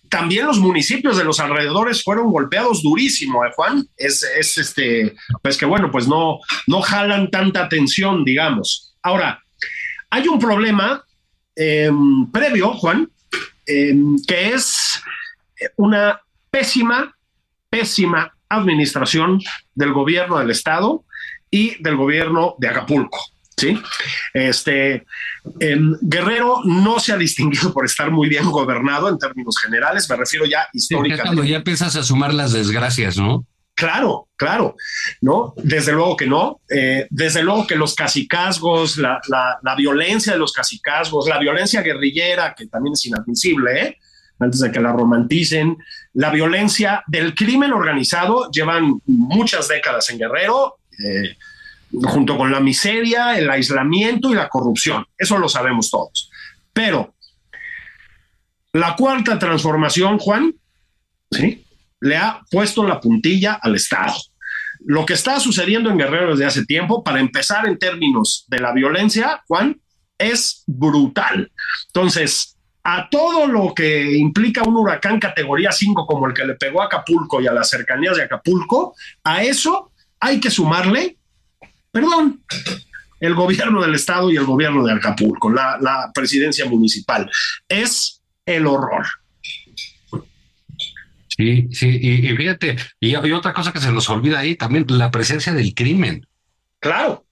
También 0.08 0.46
los 0.46 0.60
municipios 0.60 1.18
de 1.18 1.26
los 1.26 1.42
alrededores 1.42 2.04
fueron 2.04 2.32
golpeados 2.32 2.82
durísimo, 2.82 3.44
¿eh, 3.44 3.52
Juan? 3.54 3.86
Es, 3.98 4.24
es 4.24 4.58
este, 4.58 5.16
pues 5.42 5.58
que 5.58 5.66
bueno, 5.66 5.92
pues 5.92 6.08
no, 6.08 6.40
no 6.68 6.82
jalan 6.82 7.30
tanta 7.30 7.66
atención, 7.66 8.24
digamos. 8.24 8.96
Ahora, 9.02 9.44
hay 10.10 10.28
un 10.30 10.40
problema 10.40 11.04
Em, 11.56 12.32
previo, 12.32 12.74
Juan, 12.74 13.10
em, 13.66 14.16
que 14.26 14.54
es 14.54 15.02
una 15.76 16.22
pésima, 16.50 17.16
pésima 17.70 18.34
administración 18.50 19.40
del 19.76 19.94
gobierno 19.94 20.40
del 20.40 20.52
Estado 20.52 21.04
y 21.50 21.82
del 21.84 21.98
gobierno 21.98 22.56
de 22.58 22.70
Acapulco. 22.70 23.20
¿Sí? 23.62 23.80
Este, 24.34 25.06
em, 25.60 25.96
Guerrero 26.02 26.62
no 26.66 27.00
se 27.00 27.14
ha 27.14 27.18
distinguido 27.18 27.74
por 27.74 27.86
estar 27.86 28.12
muy 28.12 28.28
bien 28.28 28.50
gobernado 28.50 29.08
en 29.08 29.18
términos 29.18 29.58
generales, 29.58 30.10
me 30.10 30.16
refiero 30.16 30.46
ya 30.46 30.68
históricamente. 30.74 31.24
cuando 31.24 31.44
ya 31.44 31.58
empiezas 31.58 31.96
a 31.96 32.04
sumar 32.04 32.34
las 32.34 32.52
desgracias, 32.54 33.18
¿no? 33.18 33.46
Claro, 33.74 34.28
claro, 34.36 34.76
¿no? 35.22 35.54
Desde 35.58 35.94
luego 35.94 36.16
que 36.16 36.28
no. 36.28 36.62
Eh, 36.70 37.08
desde 37.10 37.42
luego 37.42 37.66
que 37.66 37.76
los 37.76 37.96
cacicazgos, 37.96 38.98
la, 38.98 39.20
la, 39.30 39.76
violencia 39.76 40.34
de 40.34 40.40
los 40.40 40.52
cacicazgos, 40.52 41.28
la 41.28 41.40
violencia 41.40 41.82
guerrillera, 41.82 42.54
que 42.56 42.68
también 42.68 42.94
es 42.94 43.06
inadmisible, 43.06 43.82
¿eh? 43.82 43.98
antes 44.40 44.60
de 44.60 44.72
que 44.72 44.80
la 44.80 44.92
romanticen, 44.92 45.78
la 46.14 46.30
violencia 46.30 47.04
del 47.08 47.34
crimen 47.34 47.72
organizado, 47.74 48.50
llevan 48.52 49.02
muchas 49.06 49.68
décadas 49.68 50.10
en 50.10 50.18
Guerrero, 50.20 50.80
eh, 51.04 51.38
junto 51.92 52.38
con 52.38 52.52
la 52.52 52.60
miseria, 52.60 53.38
el 53.38 53.50
aislamiento 53.50 54.32
y 54.32 54.36
la 54.36 54.50
corrupción. 54.50 55.06
Eso 55.18 55.38
lo 55.38 55.50
sabemos 55.50 55.90
todos. 55.90 56.30
Pero 56.74 57.16
la 58.74 58.96
cuarta 58.96 59.38
transformación, 59.38 60.18
Juan, 60.18 60.54
¿sí? 61.30 61.66
le 62.00 62.18
ha 62.18 62.42
puesto 62.50 62.86
la 62.86 63.00
puntilla 63.00 63.60
al 63.62 63.76
Estado. 63.76 64.14
Lo 64.86 65.06
que 65.06 65.14
está 65.14 65.40
sucediendo 65.40 65.90
en 65.90 65.98
Guerrero 65.98 66.32
desde 66.32 66.46
hace 66.46 66.66
tiempo, 66.66 67.04
para 67.04 67.20
empezar 67.20 67.68
en 67.68 67.78
términos 67.78 68.46
de 68.48 68.60
la 68.60 68.72
violencia, 68.72 69.44
Juan, 69.48 69.80
es 70.18 70.64
brutal. 70.66 71.52
Entonces, 71.88 72.58
a 72.84 73.10
todo 73.10 73.46
lo 73.46 73.74
que 73.76 74.18
implica 74.18 74.64
un 74.64 74.76
huracán 74.76 75.20
categoría 75.20 75.72
5 75.72 76.08
como 76.08 76.28
el 76.28 76.34
que 76.34 76.46
le 76.46 76.56
pegó 76.56 76.82
a 76.82 76.86
Acapulco 76.86 77.42
y 77.42 77.48
a 77.48 77.54
las 77.54 77.70
cercanías 77.70 78.18
de 78.18 78.24
Acapulco, 78.24 78.96
a 79.24 79.44
eso 79.44 79.92
hay 80.20 80.40
que 80.40 80.50
sumarle, 80.50 81.18
perdón, 81.92 82.44
el 83.20 83.36
gobierno 83.36 83.82
del 83.82 83.96
estado 83.96 84.32
y 84.32 84.38
el 84.38 84.46
gobierno 84.46 84.84
de 84.84 84.94
Acapulco, 84.94 85.50
la, 85.52 85.78
la 85.80 86.12
presidencia 86.14 86.66
municipal. 86.66 87.30
Es 87.68 88.22
el 88.46 88.66
horror. 88.68 89.06
Sí, 91.38 91.68
sí, 91.72 92.00
y, 92.02 92.36
fíjate, 92.36 92.78
y, 93.00 93.16
hay 93.16 93.32
otra 93.32 93.54
cosa 93.54 93.72
que 93.72 93.80
se 93.80 93.92
nos 93.92 94.10
olvida 94.10 94.40
ahí 94.40 94.56
también, 94.56 94.86
la 94.90 95.12
presencia 95.12 95.54
del 95.54 95.74
crimen. 95.74 96.28
Claro. 96.80 97.26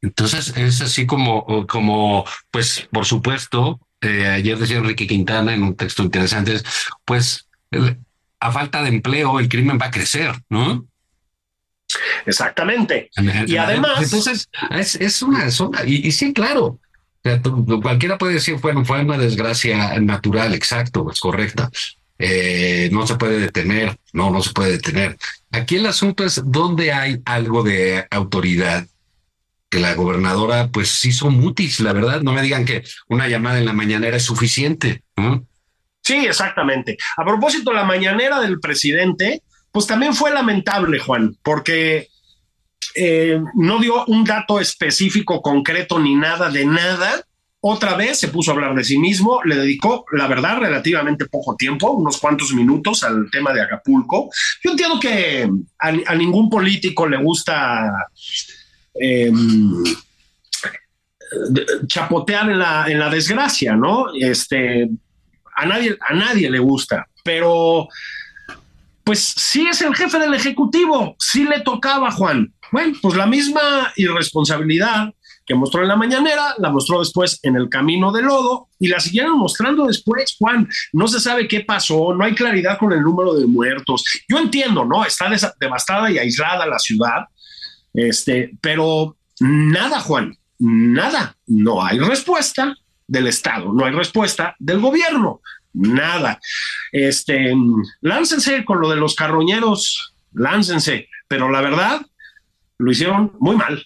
Entonces 0.00 0.56
es 0.56 0.80
así 0.80 1.06
como, 1.06 1.66
como, 1.66 2.24
pues, 2.50 2.88
por 2.92 3.04
supuesto, 3.04 3.80
eh, 4.00 4.26
ayer 4.26 4.58
decía 4.58 4.78
Enrique 4.78 5.06
Quintana 5.06 5.54
en 5.54 5.62
un 5.62 5.76
texto 5.76 6.02
interesante, 6.02 6.60
pues, 7.04 7.48
a 8.40 8.52
falta 8.52 8.82
de 8.82 8.88
empleo, 8.88 9.38
el 9.38 9.48
crimen 9.48 9.78
va 9.80 9.86
a 9.86 9.90
crecer, 9.90 10.32
¿no? 10.48 10.86
Exactamente. 12.24 13.10
y 13.46 13.56
además. 13.56 14.02
Entonces, 14.02 14.48
es, 14.70 15.22
una 15.22 15.50
zona, 15.50 15.84
y, 15.84 16.10
sí, 16.12 16.32
claro. 16.32 16.78
cualquiera 17.82 18.18
puede 18.18 18.34
decir, 18.34 18.56
bueno, 18.56 18.84
fue 18.84 19.02
una 19.02 19.18
desgracia 19.18 19.98
natural, 20.00 20.54
exacto, 20.54 21.10
es 21.10 21.20
correcta. 21.20 21.70
Eh, 22.18 22.88
no 22.92 23.06
se 23.06 23.16
puede 23.16 23.38
detener, 23.38 23.98
no, 24.12 24.30
no 24.30 24.42
se 24.42 24.52
puede 24.52 24.72
detener. 24.72 25.18
Aquí 25.52 25.76
el 25.76 25.86
asunto 25.86 26.24
es 26.24 26.42
dónde 26.44 26.92
hay 26.92 27.20
algo 27.24 27.62
de 27.62 28.06
autoridad 28.10 28.86
que 29.68 29.80
la 29.80 29.94
gobernadora 29.94 30.68
pues 30.68 31.04
hizo 31.04 31.30
mutis, 31.30 31.80
la 31.80 31.92
verdad, 31.92 32.22
no 32.22 32.32
me 32.32 32.42
digan 32.42 32.64
que 32.64 32.84
una 33.08 33.28
llamada 33.28 33.58
en 33.58 33.66
la 33.66 33.72
mañanera 33.72 34.16
es 34.16 34.22
suficiente. 34.22 35.02
Sí, 36.02 36.24
exactamente. 36.24 36.96
A 37.16 37.24
propósito, 37.24 37.72
la 37.72 37.84
mañanera 37.84 38.40
del 38.40 38.60
presidente, 38.60 39.42
pues 39.76 39.86
también 39.86 40.14
fue 40.14 40.32
lamentable, 40.32 40.98
Juan, 40.98 41.36
porque 41.42 42.08
eh, 42.94 43.38
no 43.56 43.78
dio 43.78 44.06
un 44.06 44.24
dato 44.24 44.58
específico, 44.58 45.42
concreto, 45.42 45.98
ni 45.98 46.14
nada 46.14 46.48
de 46.48 46.64
nada. 46.64 47.22
Otra 47.60 47.94
vez 47.94 48.18
se 48.18 48.28
puso 48.28 48.50
a 48.50 48.54
hablar 48.54 48.74
de 48.74 48.84
sí 48.84 48.96
mismo, 48.96 49.42
le 49.44 49.54
dedicó, 49.54 50.06
la 50.12 50.28
verdad, 50.28 50.60
relativamente 50.60 51.26
poco 51.26 51.56
tiempo, 51.56 51.90
unos 51.90 52.16
cuantos 52.16 52.54
minutos 52.54 53.04
al 53.04 53.30
tema 53.30 53.52
de 53.52 53.60
Acapulco. 53.60 54.30
Yo 54.64 54.70
entiendo 54.70 54.98
que 54.98 55.46
a, 55.78 56.14
ningún 56.14 56.48
político 56.48 57.06
le 57.06 57.18
gusta 57.18 58.08
eh, 58.98 59.30
chapotear 61.86 62.48
en 62.50 62.60
la, 62.60 62.86
en 62.88 62.98
la 62.98 63.10
desgracia, 63.10 63.76
¿no? 63.76 64.06
Este, 64.18 64.88
a 65.54 65.66
nadie, 65.66 65.98
a 66.00 66.14
nadie 66.14 66.50
le 66.50 66.60
gusta, 66.60 67.06
pero 67.22 67.88
pues 69.06 69.34
sí 69.36 69.64
es 69.68 69.80
el 69.82 69.94
jefe 69.94 70.18
del 70.18 70.34
Ejecutivo, 70.34 71.14
sí 71.20 71.44
le 71.44 71.60
tocaba, 71.60 72.10
Juan. 72.10 72.52
Bueno, 72.72 72.98
pues 73.00 73.14
la 73.14 73.26
misma 73.26 73.92
irresponsabilidad 73.94 75.14
que 75.46 75.54
mostró 75.54 75.82
en 75.82 75.88
la 75.88 75.94
mañanera, 75.94 76.56
la 76.58 76.70
mostró 76.70 76.98
después 76.98 77.38
en 77.44 77.54
el 77.54 77.68
camino 77.68 78.10
de 78.10 78.22
lodo 78.22 78.68
y 78.80 78.88
la 78.88 78.98
siguieron 78.98 79.38
mostrando 79.38 79.86
después, 79.86 80.34
Juan. 80.36 80.68
No 80.92 81.06
se 81.06 81.20
sabe 81.20 81.46
qué 81.46 81.60
pasó, 81.60 82.12
no 82.14 82.24
hay 82.24 82.34
claridad 82.34 82.78
con 82.78 82.92
el 82.92 83.02
número 83.02 83.34
de 83.34 83.46
muertos. 83.46 84.02
Yo 84.28 84.38
entiendo, 84.38 84.84
¿no? 84.84 85.04
Está 85.04 85.30
devastada 85.60 86.10
y 86.10 86.18
aislada 86.18 86.66
la 86.66 86.80
ciudad, 86.80 87.26
este, 87.94 88.58
pero 88.60 89.16
nada, 89.38 90.00
Juan, 90.00 90.36
nada. 90.58 91.36
No 91.46 91.80
hay 91.84 92.00
respuesta 92.00 92.76
del 93.06 93.28
Estado, 93.28 93.72
no 93.72 93.84
hay 93.84 93.92
respuesta 93.92 94.56
del 94.58 94.80
gobierno, 94.80 95.42
nada. 95.76 96.40
Este, 96.90 97.54
láncense 98.00 98.64
con 98.64 98.80
lo 98.80 98.88
de 98.88 98.96
los 98.96 99.14
carroñeros, 99.14 100.14
láncense, 100.32 101.08
pero 101.28 101.50
la 101.50 101.60
verdad 101.60 102.00
lo 102.78 102.90
hicieron 102.90 103.32
muy 103.38 103.56
mal. 103.56 103.84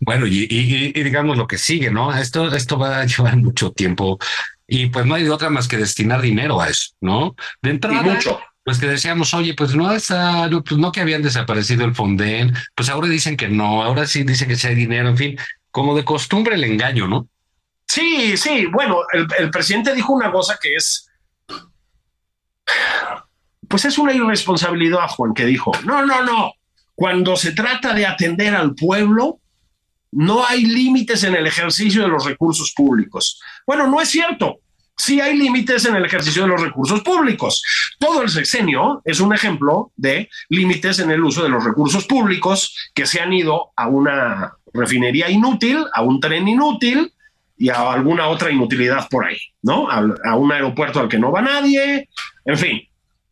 Bueno, 0.00 0.26
y, 0.26 0.92
digamos 0.92 1.36
lo 1.36 1.46
que 1.46 1.58
sigue, 1.58 1.90
¿no? 1.90 2.14
Esto, 2.14 2.54
esto 2.54 2.78
va 2.78 3.00
a 3.00 3.06
llevar 3.06 3.36
mucho 3.36 3.72
tiempo 3.72 4.18
y 4.66 4.86
pues 4.86 5.06
no 5.06 5.14
hay 5.14 5.28
otra 5.28 5.50
más 5.50 5.68
que 5.68 5.76
destinar 5.76 6.20
dinero 6.20 6.60
a 6.60 6.68
eso, 6.68 6.94
¿no? 7.00 7.34
De 7.60 7.70
entrada, 7.70 8.02
mucho. 8.02 8.40
pues 8.64 8.78
que 8.78 8.86
decíamos, 8.86 9.34
oye, 9.34 9.54
pues 9.54 9.74
no 9.74 9.92
está, 9.92 10.48
pues 10.48 10.78
no 10.78 10.92
que 10.92 11.00
habían 11.00 11.22
desaparecido 11.22 11.84
el 11.84 11.94
Fonden, 11.94 12.54
pues 12.74 12.88
ahora 12.88 13.08
dicen 13.08 13.36
que 13.36 13.48
no, 13.48 13.82
ahora 13.82 14.06
sí 14.06 14.22
dicen 14.22 14.48
que 14.48 14.56
sí 14.56 14.68
hay 14.68 14.74
dinero, 14.74 15.08
en 15.08 15.16
fin, 15.16 15.38
como 15.70 15.94
de 15.94 16.04
costumbre 16.04 16.54
el 16.54 16.64
engaño, 16.64 17.08
¿no? 17.08 17.28
Sí, 17.86 18.36
sí, 18.36 18.66
bueno, 18.66 19.00
el, 19.12 19.50
presidente 19.50 19.94
dijo 19.94 20.12
una 20.12 20.32
cosa 20.32 20.58
que 20.60 20.74
es, 20.74 21.10
pues 23.68 23.84
es 23.84 23.98
una 23.98 24.14
irresponsabilidad, 24.14 25.08
Juan, 25.08 25.34
que 25.34 25.44
dijo, 25.44 25.72
no, 25.84 26.04
no, 26.06 26.22
no, 26.22 26.52
cuando 26.94 27.36
se 27.36 27.52
trata 27.52 27.92
de 27.94 28.06
atender 28.06 28.54
al 28.54 28.74
pueblo, 28.74 29.40
no 30.12 30.46
hay 30.46 30.64
límites 30.64 31.24
en 31.24 31.34
el 31.34 31.46
ejercicio 31.46 32.02
de 32.02 32.08
los 32.08 32.24
recursos 32.24 32.72
públicos. 32.72 33.40
Bueno, 33.66 33.86
no 33.86 34.00
es 34.00 34.10
cierto. 34.10 34.60
Sí 34.96 35.20
hay 35.20 35.36
límites 35.36 35.84
en 35.86 35.96
el 35.96 36.04
ejercicio 36.04 36.42
de 36.42 36.48
los 36.48 36.60
recursos 36.60 37.00
públicos. 37.02 37.62
Todo 37.98 38.22
el 38.22 38.28
sexenio 38.28 39.00
es 39.04 39.20
un 39.20 39.34
ejemplo 39.34 39.90
de 39.96 40.28
límites 40.50 40.98
en 40.98 41.10
el 41.10 41.24
uso 41.24 41.42
de 41.42 41.48
los 41.48 41.64
recursos 41.64 42.06
públicos 42.06 42.76
que 42.94 43.06
se 43.06 43.20
han 43.20 43.32
ido 43.32 43.72
a 43.74 43.88
una 43.88 44.54
refinería 44.74 45.30
inútil, 45.30 45.84
a 45.94 46.02
un 46.02 46.20
tren 46.20 46.46
inútil 46.46 47.12
y 47.62 47.68
a 47.68 47.92
alguna 47.92 48.26
otra 48.26 48.50
inutilidad 48.50 49.08
por 49.08 49.24
ahí, 49.24 49.38
¿no? 49.62 49.88
A, 49.88 50.34
un 50.34 50.50
aeropuerto 50.50 50.98
al 50.98 51.08
que 51.08 51.16
no 51.16 51.30
va 51.30 51.42
nadie, 51.42 52.08
en 52.44 52.58
fin. 52.58 52.88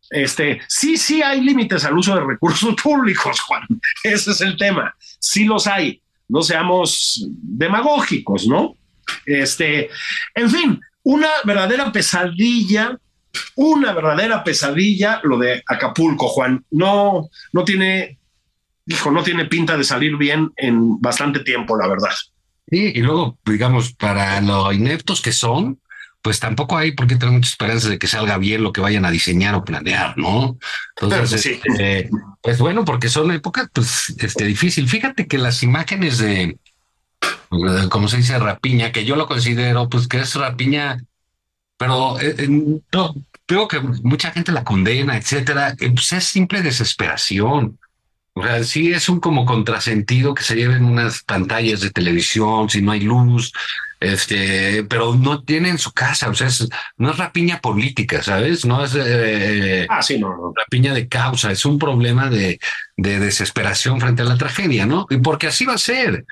Este, 0.09 0.61
sí, 0.69 0.95
sí 0.95 1.21
hay 1.21 1.41
límites 1.41 1.83
al 1.83 1.97
uso 1.97 2.15
de 2.15 2.21
recursos 2.21 2.73
públicos, 2.81 3.41
Juan. 3.41 3.63
Ese 4.01 4.31
es 4.31 4.39
el 4.39 4.55
tema. 4.55 4.95
Sí 5.19 5.43
los 5.43 5.67
hay. 5.67 6.01
No 6.29 6.43
seamos 6.43 7.27
demagógicos, 7.29 8.47
¿no? 8.47 8.77
Este, 9.25 9.89
en 10.33 10.49
fin, 10.49 10.81
una 11.03 11.27
verdadera 11.43 11.91
pesadilla, 11.91 12.97
una 13.55 13.91
verdadera 13.91 14.45
pesadilla 14.45 15.19
lo 15.23 15.39
de 15.39 15.61
Acapulco, 15.67 16.29
Juan. 16.29 16.63
No, 16.71 17.29
no 17.51 17.65
tiene 17.65 18.17
hijo, 18.85 19.11
no 19.11 19.23
tiene 19.23 19.43
pinta 19.43 19.75
de 19.75 19.83
salir 19.83 20.15
bien 20.15 20.53
en 20.55 21.01
bastante 21.01 21.41
tiempo, 21.41 21.75
la 21.75 21.89
verdad. 21.89 22.13
Sí, 22.71 22.93
y 22.95 23.01
luego, 23.01 23.37
digamos, 23.45 23.93
para 23.93 24.39
lo 24.39 24.71
ineptos 24.71 25.21
que 25.21 25.33
son, 25.33 25.81
pues 26.21 26.39
tampoco 26.39 26.77
hay 26.77 26.93
por 26.93 27.05
qué 27.05 27.17
tener 27.17 27.33
mucha 27.33 27.49
esperanza 27.49 27.89
de 27.89 27.99
que 27.99 28.07
salga 28.07 28.37
bien 28.37 28.63
lo 28.63 28.71
que 28.71 28.79
vayan 28.79 29.03
a 29.03 29.11
diseñar 29.11 29.55
o 29.55 29.65
planear, 29.65 30.17
¿no? 30.17 30.57
Entonces, 31.01 31.41
sí. 31.41 31.59
Este, 31.63 32.09
pues 32.41 32.59
bueno, 32.59 32.85
porque 32.85 33.09
son 33.09 33.31
épocas, 33.31 33.67
pues, 33.73 34.15
este, 34.19 34.45
difícil. 34.45 34.87
Fíjate 34.87 35.27
que 35.27 35.37
las 35.37 35.63
imágenes 35.63 36.19
de, 36.19 36.57
como 37.89 38.07
se 38.07 38.17
dice, 38.17 38.39
rapiña, 38.39 38.93
que 38.93 39.03
yo 39.03 39.17
lo 39.17 39.27
considero, 39.27 39.89
pues, 39.89 40.07
que 40.07 40.19
es 40.19 40.35
rapiña, 40.35 41.03
pero 41.77 42.19
eh, 42.21 42.35
eh, 42.37 42.47
no, 42.93 43.15
creo 43.45 43.67
que 43.67 43.79
mucha 43.79 44.31
gente 44.31 44.53
la 44.53 44.63
condena, 44.63 45.17
etcétera, 45.17 45.75
eh, 45.77 45.91
pues 45.91 46.13
es 46.13 46.23
simple 46.23 46.61
desesperación. 46.61 47.77
O 48.33 48.43
sea, 48.43 48.63
sí 48.63 48.93
es 48.93 49.09
un 49.09 49.19
como 49.19 49.45
contrasentido 49.45 50.33
que 50.33 50.43
se 50.43 50.55
lleven 50.55 50.85
unas 50.85 51.23
pantallas 51.23 51.81
de 51.81 51.89
televisión 51.89 52.69
si 52.69 52.81
no 52.81 52.91
hay 52.91 53.01
luz, 53.01 53.51
este, 53.99 54.83
pero 54.85 55.15
no 55.15 55.43
tienen 55.43 55.77
su 55.77 55.91
casa, 55.91 56.29
o 56.29 56.33
sea, 56.33 56.47
no 56.97 57.11
es 57.11 57.17
rapiña 57.17 57.59
política, 57.59 58.23
¿sabes? 58.23 58.65
No 58.65 58.83
es 58.83 58.95
eh, 58.95 59.85
ah, 59.89 60.01
sí, 60.01 60.17
no, 60.17 60.53
rapiña 60.55 60.93
de 60.93 61.07
causa, 61.07 61.51
es 61.51 61.65
un 61.65 61.77
problema 61.77 62.29
de, 62.29 62.59
de 62.97 63.19
desesperación 63.19 63.99
frente 63.99 64.21
a 64.21 64.25
la 64.25 64.37
tragedia, 64.37 64.85
¿no? 64.85 65.05
Y 65.09 65.17
porque 65.17 65.47
así 65.47 65.65
va 65.65 65.73
a 65.73 65.77
ser. 65.77 66.25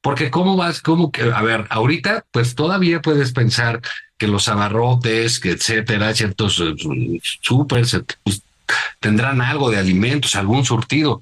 Porque 0.00 0.30
cómo 0.30 0.56
vas, 0.56 0.80
cómo 0.80 1.12
que, 1.12 1.22
a 1.22 1.42
ver, 1.42 1.66
ahorita 1.70 2.24
pues 2.32 2.56
todavía 2.56 3.00
puedes 3.00 3.32
pensar 3.32 3.80
que 4.18 4.26
los 4.26 4.48
abarrotes, 4.48 5.38
que 5.38 5.50
etcétera, 5.50 6.14
ciertos 6.14 6.58
uh, 6.58 6.74
súper, 7.40 7.86
pues, 8.24 8.42
tendrán 8.98 9.40
algo 9.40 9.70
de 9.70 9.78
alimentos, 9.78 10.34
algún 10.34 10.64
surtido, 10.64 11.20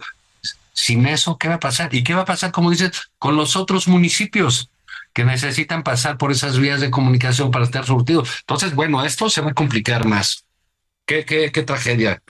sin 0.80 1.06
eso, 1.06 1.36
¿qué 1.38 1.48
va 1.48 1.54
a 1.54 1.60
pasar? 1.60 1.94
¿Y 1.94 2.02
qué 2.02 2.14
va 2.14 2.22
a 2.22 2.26
pasar, 2.26 2.52
como 2.52 2.70
dices, 2.70 3.10
con 3.18 3.36
los 3.36 3.56
otros 3.56 3.86
municipios 3.86 4.70
que 5.12 5.24
necesitan 5.24 5.82
pasar 5.82 6.16
por 6.16 6.32
esas 6.32 6.58
vías 6.58 6.80
de 6.80 6.90
comunicación 6.90 7.50
para 7.50 7.64
estar 7.64 7.84
surtidos? 7.84 8.30
Entonces, 8.40 8.74
bueno, 8.74 9.04
esto 9.04 9.28
se 9.28 9.40
va 9.40 9.50
a 9.50 9.54
complicar 9.54 10.06
más. 10.06 10.44
¿Qué, 11.06 11.24
qué, 11.24 11.52
qué 11.52 11.62
tragedia? 11.62 12.22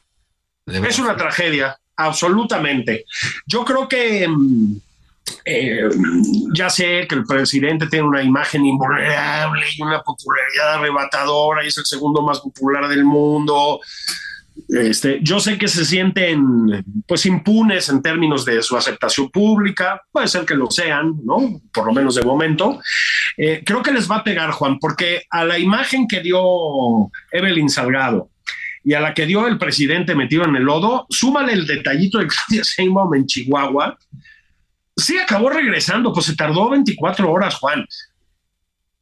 Es 0.66 0.98
una 0.98 1.16
tragedia, 1.16 1.78
absolutamente. 1.96 3.04
Yo 3.46 3.64
creo 3.64 3.88
que 3.88 4.26
mm, 4.28 4.76
eh, 5.44 5.88
ya 6.52 6.70
sé 6.70 7.06
que 7.08 7.14
el 7.14 7.24
presidente 7.24 7.86
tiene 7.86 8.06
una 8.06 8.22
imagen 8.22 8.64
invulnerable 8.66 9.64
y 9.76 9.82
una 9.82 10.02
popularidad 10.02 10.74
arrebatadora 10.74 11.64
y 11.64 11.68
es 11.68 11.78
el 11.78 11.86
segundo 11.86 12.22
más 12.22 12.40
popular 12.40 12.88
del 12.88 13.04
mundo 13.04 13.80
este, 14.72 15.18
yo 15.22 15.40
sé 15.40 15.58
que 15.58 15.68
se 15.68 15.84
sienten 15.84 16.84
pues 17.06 17.26
impunes 17.26 17.88
en 17.88 18.02
términos 18.02 18.44
de 18.44 18.62
su 18.62 18.76
aceptación 18.76 19.30
pública, 19.30 20.00
puede 20.12 20.28
ser 20.28 20.44
que 20.44 20.54
lo 20.54 20.70
sean, 20.70 21.14
¿no? 21.24 21.60
Por 21.72 21.86
lo 21.86 21.92
menos 21.92 22.14
de 22.14 22.22
momento. 22.22 22.80
Eh, 23.36 23.62
creo 23.64 23.82
que 23.82 23.92
les 23.92 24.10
va 24.10 24.16
a 24.16 24.24
pegar, 24.24 24.50
Juan, 24.52 24.78
porque 24.78 25.24
a 25.30 25.44
la 25.44 25.58
imagen 25.58 26.06
que 26.06 26.20
dio 26.20 26.40
Evelyn 27.32 27.68
Salgado 27.68 28.30
y 28.84 28.94
a 28.94 29.00
la 29.00 29.12
que 29.12 29.26
dio 29.26 29.46
el 29.46 29.58
presidente 29.58 30.14
metido 30.14 30.44
en 30.44 30.56
el 30.56 30.62
lodo, 30.62 31.06
súmale 31.10 31.52
el 31.52 31.66
detallito 31.66 32.18
de 32.18 32.28
Claudia 32.28 32.62
Sheinbaum 32.62 33.14
en 33.14 33.26
Chihuahua, 33.26 33.98
sí 34.96 35.18
acabó 35.18 35.50
regresando, 35.50 36.12
pues 36.12 36.26
se 36.26 36.36
tardó 36.36 36.70
24 36.70 37.30
horas, 37.30 37.56
Juan. 37.56 37.86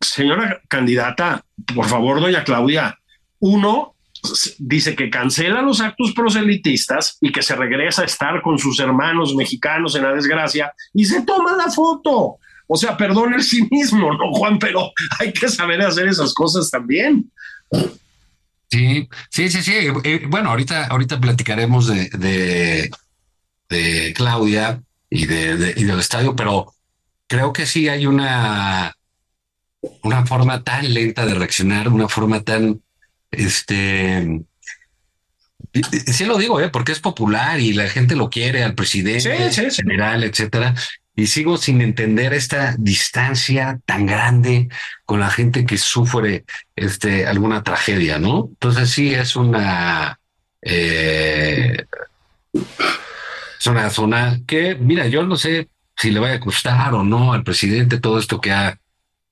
Señora 0.00 0.60
candidata, 0.68 1.44
por 1.74 1.86
favor, 1.86 2.20
doña 2.20 2.44
Claudia, 2.44 2.98
uno, 3.40 3.94
dice 4.58 4.94
que 4.94 5.10
cancela 5.10 5.62
los 5.62 5.80
actos 5.80 6.12
proselitistas 6.12 7.18
y 7.20 7.32
que 7.32 7.42
se 7.42 7.56
regresa 7.56 8.02
a 8.02 8.06
estar 8.06 8.42
con 8.42 8.58
sus 8.58 8.80
hermanos 8.80 9.34
mexicanos 9.34 9.94
en 9.94 10.02
la 10.02 10.12
desgracia 10.12 10.72
y 10.94 11.04
se 11.04 11.22
toma 11.22 11.56
la 11.56 11.70
foto. 11.70 12.38
O 12.66 12.76
sea, 12.76 12.96
perdón 12.96 13.34
el 13.34 13.42
cinismo, 13.42 14.12
¿no, 14.12 14.32
Juan? 14.32 14.58
Pero 14.58 14.92
hay 15.18 15.32
que 15.32 15.48
saber 15.48 15.80
hacer 15.80 16.06
esas 16.06 16.34
cosas 16.34 16.70
también. 16.70 17.30
Sí, 18.70 19.08
sí, 19.30 19.48
sí, 19.48 19.62
sí. 19.62 19.72
Eh, 20.04 20.26
bueno, 20.28 20.50
ahorita, 20.50 20.86
ahorita 20.86 21.18
platicaremos 21.18 21.86
de, 21.86 22.10
de, 22.10 22.90
de 23.70 24.12
Claudia 24.14 24.82
y, 25.08 25.26
de, 25.26 25.74
y 25.76 25.84
del 25.84 25.98
estadio, 25.98 26.36
pero 26.36 26.74
creo 27.26 27.52
que 27.52 27.64
sí 27.64 27.88
hay 27.88 28.06
una, 28.06 28.94
una 30.02 30.26
forma 30.26 30.62
tan 30.62 30.92
lenta 30.92 31.24
de 31.24 31.34
reaccionar, 31.34 31.88
una 31.88 32.08
forma 32.08 32.42
tan 32.42 32.82
este, 33.30 34.42
sí 36.12 36.24
lo 36.24 36.38
digo, 36.38 36.60
¿eh? 36.60 36.68
porque 36.70 36.92
es 36.92 37.00
popular 37.00 37.60
y 37.60 37.72
la 37.72 37.88
gente 37.88 38.16
lo 38.16 38.30
quiere 38.30 38.64
al 38.64 38.74
presidente, 38.74 39.70
general, 39.70 40.24
etcétera. 40.24 40.74
y 41.14 41.26
sigo 41.26 41.56
sin 41.56 41.80
entender 41.80 42.32
esta 42.32 42.74
distancia 42.78 43.80
tan 43.84 44.06
grande 44.06 44.68
con 45.04 45.20
la 45.20 45.30
gente 45.30 45.66
que 45.66 45.78
sufre 45.78 46.44
este, 46.76 47.26
alguna 47.26 47.62
tragedia, 47.62 48.18
¿no? 48.18 48.48
Entonces 48.50 48.90
sí 48.90 49.14
es 49.14 49.36
una... 49.36 50.18
Eh, 50.62 51.84
es 53.60 53.66
una 53.66 53.90
zona 53.90 54.40
que, 54.46 54.76
mira, 54.76 55.08
yo 55.08 55.24
no 55.24 55.36
sé 55.36 55.68
si 55.96 56.12
le 56.12 56.20
vaya 56.20 56.36
a 56.36 56.40
costar 56.40 56.94
o 56.94 57.02
no 57.02 57.32
al 57.32 57.42
presidente 57.42 57.98
todo 57.98 58.18
esto 58.18 58.40
que 58.40 58.52
ha, 58.52 58.78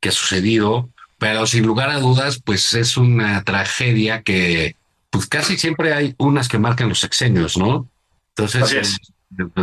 que 0.01 0.09
ha 0.09 0.13
sucedido, 0.13 0.91
pero 1.19 1.47
sin 1.47 1.67
lugar 1.67 1.91
a 1.91 1.99
dudas, 1.99 2.41
pues 2.45 2.75
es 2.75 2.97
una 2.97 3.43
tragedia 3.43 4.23
que, 4.23 4.77
pues 5.11 5.27
casi 5.27 5.57
siempre 5.57 5.95
hay 5.95 6.15
unas 6.19 6.49
que 6.49 6.59
marcan 6.59 6.89
los 6.89 7.01
sexenios, 7.01 7.57
¿no? 7.57 7.89
Entonces, 8.37 8.99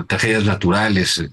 tragedias 0.07 0.45
naturales, 0.45 1.23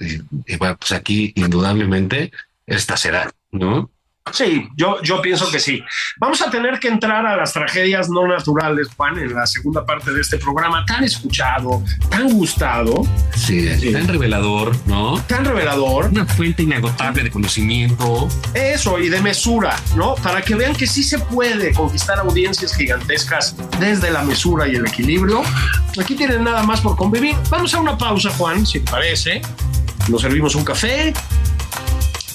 y, 0.47 0.57
bueno, 0.57 0.77
pues 0.77 0.93
aquí 0.93 1.33
indudablemente 1.37 2.31
esta 2.67 2.97
será, 2.97 3.33
¿no? 3.51 3.91
Sí, 4.33 4.69
yo, 4.77 5.03
yo 5.03 5.21
pienso 5.23 5.51
que 5.51 5.59
sí. 5.59 5.83
Vamos 6.19 6.41
a 6.43 6.51
tener 6.51 6.79
que 6.79 6.89
entrar 6.89 7.27
a 7.27 7.37
las 7.37 7.53
tragedias 7.53 8.09
no 8.09 8.29
naturales, 8.29 8.89
Juan, 8.97 9.19
en 9.19 9.35
la 9.35 9.47
segunda 9.47 9.85
parte 9.85 10.13
de 10.13 10.21
este 10.21 10.39
programa 10.39 10.85
tan 10.85 11.03
escuchado, 11.03 11.83
tan 12.11 12.31
gustado. 12.31 13.03
Sí, 13.35 13.69
tan 13.93 14.07
revelador, 14.07 14.77
¿no? 14.87 15.21
Tan 15.23 15.45
revelador. 15.45 16.07
Una 16.11 16.27
fuente 16.27 16.63
inagotable 16.63 17.25
de 17.25 17.31
conocimiento. 17.31 18.29
Eso, 18.55 19.01
y 19.01 19.09
de 19.09 19.21
mesura, 19.21 19.75
¿no? 19.97 20.15
Para 20.17 20.43
que 20.43 20.55
vean 20.55 20.75
que 20.75 20.87
sí 20.87 21.03
se 21.03 21.19
puede 21.19 21.73
conquistar 21.73 22.19
audiencias 22.21 22.75
gigantescas 22.77 23.57
desde 23.81 24.11
la 24.11 24.23
mesura 24.23 24.69
y 24.69 24.77
el 24.77 24.87
equilibrio. 24.87 25.43
Aquí 26.01 26.15
tienen 26.15 26.45
nada 26.45 26.63
más 26.63 26.81
por 26.81 26.95
convivir. 26.95 27.35
Vamos 27.49 27.75
a 27.75 27.81
una 27.81 27.99
pausa, 27.99 28.31
Juan, 28.31 28.65
si 28.65 28.81
te 28.81 28.91
parece. 28.91 29.43
Nos 30.09 30.23
servimos 30.23 30.55
un 30.55 30.65
café, 30.65 31.13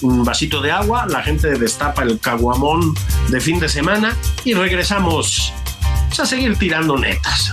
un 0.02 0.24
vasito 0.24 0.60
de 0.60 0.70
agua, 0.70 1.06
la 1.06 1.22
gente 1.22 1.48
destapa 1.58 2.02
el 2.02 2.18
caguamón 2.18 2.94
de 3.28 3.40
fin 3.40 3.58
de 3.58 3.68
semana 3.68 4.16
y 4.44 4.54
regresamos 4.54 5.52
a 6.18 6.24
seguir 6.24 6.56
tirando 6.56 6.96
netas. 6.96 7.52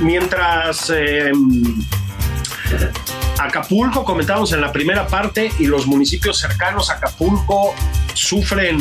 Mientras 0.00 0.90
eh, 0.94 1.32
Acapulco, 3.38 4.04
comentamos 4.04 4.52
en 4.52 4.60
la 4.60 4.72
primera 4.72 5.06
parte, 5.06 5.50
y 5.58 5.66
los 5.66 5.86
municipios 5.86 6.38
cercanos 6.38 6.90
a 6.90 6.94
Acapulco 6.94 7.74
sufren 8.14 8.78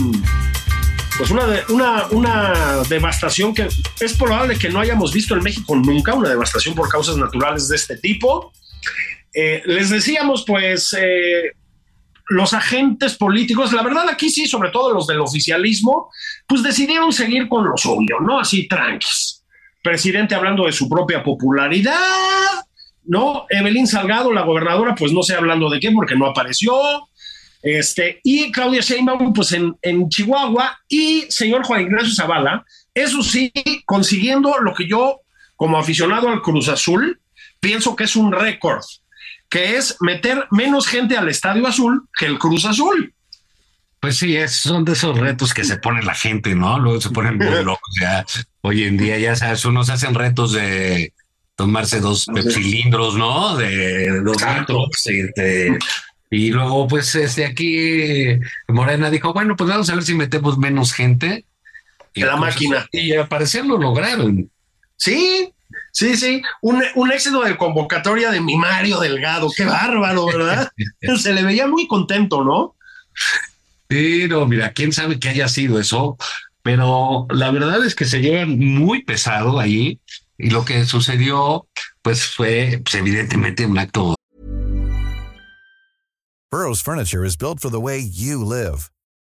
pues 1.18 1.32
una, 1.32 1.46
una, 1.70 2.08
una 2.12 2.84
devastación 2.90 3.54
que 3.54 3.68
es 4.00 4.14
probable 4.18 4.58
que 4.58 4.70
no 4.70 4.82
hayamos 4.82 5.14
visto 5.14 5.34
en 5.34 5.44
México 5.44 5.76
nunca, 5.76 6.14
una 6.14 6.30
devastación 6.30 6.76
por 6.76 6.90
causas 6.90 7.18
naturales 7.18 7.68
de 7.70 7.76
este 7.78 7.98
tipo. 7.98 8.52
Eh, 9.34 9.62
les 9.66 9.90
decíamos, 9.90 10.44
pues, 10.46 10.96
eh, 11.00 11.54
los 12.28 12.54
agentes 12.54 13.16
políticos, 13.16 13.72
la 13.72 13.84
verdad 13.84 14.10
aquí 14.10 14.30
sí, 14.30 14.48
sobre 14.48 14.72
todo 14.72 14.94
los 14.94 15.08
del 15.08 15.20
oficialismo, 15.20 16.10
pues 16.48 16.64
decidieron 16.64 17.14
seguir 17.14 17.48
con 17.48 17.66
lo 17.66 17.78
suyo, 17.78 18.20
¿no? 18.22 18.40
Así 18.40 18.68
tranquis. 18.68 19.45
Presidente 19.86 20.34
hablando 20.34 20.66
de 20.66 20.72
su 20.72 20.90
propia 20.90 21.24
popularidad, 21.24 21.94
¿no? 23.04 23.46
Evelyn 23.52 23.86
Salgado, 23.86 24.34
la 24.34 24.42
gobernadora, 24.42 24.96
pues 24.96 25.14
no 25.14 25.22
sé 25.22 25.36
hablando 25.36 25.70
de 25.70 25.80
qué, 25.80 25.92
porque 25.92 26.16
no 26.16 26.26
apareció. 26.26 26.74
Este, 27.62 28.20
y 28.24 28.52
Claudia 28.52 28.82
Sheinbaum, 28.82 29.32
pues 29.32 29.52
en, 29.52 29.78
en 29.84 30.10
Chihuahua, 30.10 30.80
y 30.90 31.26
señor 31.30 31.64
Juan 31.66 31.82
Ignacio 31.82 32.16
Zavala, 32.16 32.66
eso 32.96 33.22
sí, 33.22 33.54
consiguiendo 33.86 34.58
lo 34.58 34.74
que 34.74 34.88
yo, 34.88 35.22
como 35.56 35.78
aficionado 35.78 36.30
al 36.30 36.42
Cruz 36.42 36.68
Azul, 36.68 37.22
pienso 37.60 37.96
que 37.96 38.06
es 38.06 38.16
un 38.16 38.32
récord 38.32 38.84
que 39.50 39.78
es 39.78 39.98
meter 40.00 40.48
menos 40.50 40.88
gente 40.88 41.16
al 41.16 41.30
Estadio 41.30 41.68
Azul 41.68 42.10
que 42.18 42.26
el 42.26 42.40
Cruz 42.40 42.66
Azul. 42.66 43.14
Pues 44.00 44.18
sí, 44.18 44.36
es, 44.36 44.54
son 44.54 44.84
de 44.84 44.94
esos 44.94 45.16
retos 45.16 45.54
que 45.54 45.64
se 45.64 45.78
pone 45.78 46.02
la 46.02 46.16
gente, 46.16 46.56
¿no? 46.56 46.80
Luego 46.80 47.00
se 47.00 47.12
ponen 47.12 47.38
muy 47.38 47.48
locos. 47.64 47.96
Ya 48.02 48.26
hoy 48.66 48.84
en 48.84 48.98
día, 48.98 49.18
ya 49.18 49.36
sabes, 49.36 49.66
unos 49.66 49.90
hacen 49.90 50.16
retos 50.16 50.52
de 50.52 51.14
tomarse 51.56 52.00
dos 52.00 52.26
cilindros, 52.52 53.16
¿no? 53.16 53.56
De 53.56 54.22
dos 54.22 54.38
litros. 54.42 54.90
Este, 55.06 55.78
y 56.30 56.52
luego, 56.52 56.88
pues, 56.88 57.14
este 57.16 57.46
aquí 57.46 58.40
Morena 58.68 59.10
dijo, 59.10 59.34
bueno, 59.34 59.56
pues 59.56 59.70
vamos 59.70 59.90
a 59.90 59.96
ver 59.96 60.04
si 60.04 60.16
metemos 60.16 60.58
menos 60.58 60.94
gente. 60.94 61.46
Y 62.14 62.22
la 62.22 62.36
máquina. 62.36 62.88
Y 62.92 63.14
al 63.14 63.28
parecer 63.28 63.66
lo 63.66 63.78
lograron. 63.78 64.50
Sí, 64.98 65.52
Sí, 65.92 66.18
sí, 66.18 66.42
un, 66.62 66.84
un, 66.96 67.12
éxito 67.12 67.42
de 67.42 67.56
convocatoria 67.56 68.30
de 68.30 68.42
mi 68.42 68.58
Mario 68.58 69.00
Delgado, 69.00 69.50
qué 69.56 69.64
bárbaro, 69.64 70.26
¿verdad? 70.26 70.70
Se 71.18 71.34
le 71.34 71.42
veía 71.42 71.68
muy 71.68 71.88
contento, 71.88 72.44
¿no? 72.44 72.76
Sí, 73.90 74.28
no, 74.28 74.46
mira, 74.46 74.74
quién 74.74 74.92
sabe 74.92 75.20
qué 75.20 75.30
haya 75.30 75.48
sido 75.48 75.80
eso, 75.80 76.18
pero 76.66 77.28
la 77.30 77.52
verdad 77.52 77.86
es 77.86 77.94
que 77.94 78.06
se 78.06 78.22
llevan 78.22 78.58
muy 78.58 79.04
pesado 79.04 79.60
ahí 79.60 80.02
y 80.36 80.50
lo 80.50 80.66
que 80.66 80.84
sucedió, 80.86 81.68
pues 82.02 82.26
fue 82.26 82.82
pues, 82.84 82.96
evidentemente 82.96 83.68
un 83.68 83.78
acto. 83.78 84.16
Burroughs 86.52 86.82
Furniture 86.82 87.24
is 87.24 87.38
built 87.38 87.60
for 87.60 87.70
the 87.70 87.80
way 87.80 88.00
you 88.00 88.44
live. 88.44 88.90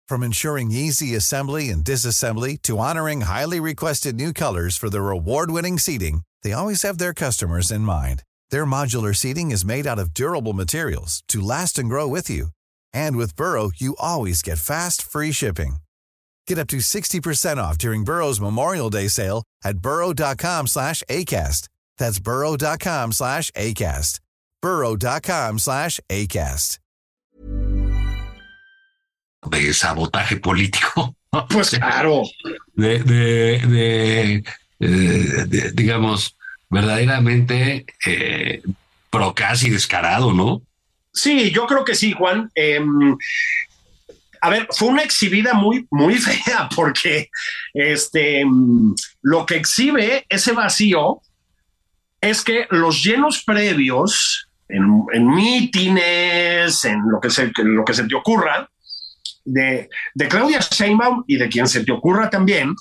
From 0.07 0.23
ensuring 0.23 0.71
easy 0.71 1.15
assembly 1.15 1.69
and 1.69 1.83
disassembly 1.83 2.61
to 2.61 2.77
honoring 2.77 3.21
highly 3.21 3.59
requested 3.59 4.15
new 4.15 4.31
colors 4.31 4.77
for 4.77 4.89
their 4.89 5.09
award-winning 5.09 5.79
seating, 5.79 6.21
they 6.43 6.53
always 6.53 6.83
have 6.83 6.97
their 6.97 7.13
customers 7.13 7.71
in 7.71 7.81
mind. 7.81 8.23
Their 8.51 8.65
modular 8.65 9.13
seating 9.13 9.51
is 9.51 9.65
made 9.65 9.85
out 9.85 9.99
of 9.99 10.13
durable 10.13 10.53
materials 10.53 11.23
to 11.27 11.41
last 11.41 11.77
and 11.77 11.89
grow 11.89 12.07
with 12.07 12.29
you. 12.29 12.51
And 12.93 13.17
with 13.17 13.35
Burrow, 13.35 13.71
you 13.75 13.97
always 13.99 14.41
get 14.41 14.59
fast, 14.59 15.01
free 15.01 15.33
shipping. 15.33 15.79
Get 16.47 16.57
up 16.57 16.67
to 16.69 16.77
60% 16.77 17.57
off 17.57 17.77
during 17.77 18.05
Burrow's 18.05 18.39
Memorial 18.39 18.89
Day 18.89 19.09
sale 19.09 19.43
at 19.63 19.79
burrow.com 19.79 20.67
slash 20.67 21.03
ACAST. 21.09 21.67
That's 21.97 22.19
burrow.com 22.19 23.11
slash 23.11 23.51
ACAST. 23.51 24.19
burrow.com 24.61 25.59
slash 25.59 25.99
ACAST. 26.09 26.79
De 29.51 29.73
sabotaje 29.73 30.37
político. 30.37 31.13
Pues 31.49 31.71
claro. 31.71 32.23
De, 32.73 32.99
de, 32.99 33.59
de, 33.59 34.43
eh, 34.79 35.45
de 35.45 35.71
digamos, 35.73 36.35
verdaderamente 36.69 37.85
eh, 38.05 38.63
procas 39.11 39.61
y 39.63 39.69
descarado, 39.69 40.33
¿no? 40.33 40.61
Sí, 41.13 41.51
yo 41.51 41.67
creo 41.67 41.83
que 41.83 41.95
sí, 41.95 42.13
Juan. 42.13 42.49
Eh, 42.55 42.79
a 44.41 44.49
ver, 44.49 44.67
fue 44.71 44.89
una 44.89 45.03
exhibida 45.03 45.53
muy, 45.53 45.87
muy 45.91 46.15
fea 46.17 46.69
porque 46.75 47.29
este, 47.73 48.43
lo 49.21 49.45
que 49.45 49.55
exhibe 49.55 50.25
ese 50.29 50.51
vacío 50.53 51.21
es 52.21 52.43
que 52.43 52.67
los 52.71 53.03
llenos 53.03 53.43
previos 53.43 54.49
en, 54.69 55.03
en 55.13 55.27
mítines, 55.27 56.83
en 56.85 57.01
lo 57.09 57.19
que 57.19 57.29
se, 57.29 57.51
lo 57.57 57.85
que 57.85 57.93
se 57.93 58.03
te 58.03 58.15
ocurra, 58.15 58.69
de, 59.45 59.89
de 60.13 60.27
Claudia 60.27 60.59
Sheinbaum 60.59 61.23
y 61.25 61.37
de 61.37 61.47
quien 61.47 61.67
se 61.67 61.83
te 61.83 61.91
ocurra 61.91 62.29
también, 62.29 62.75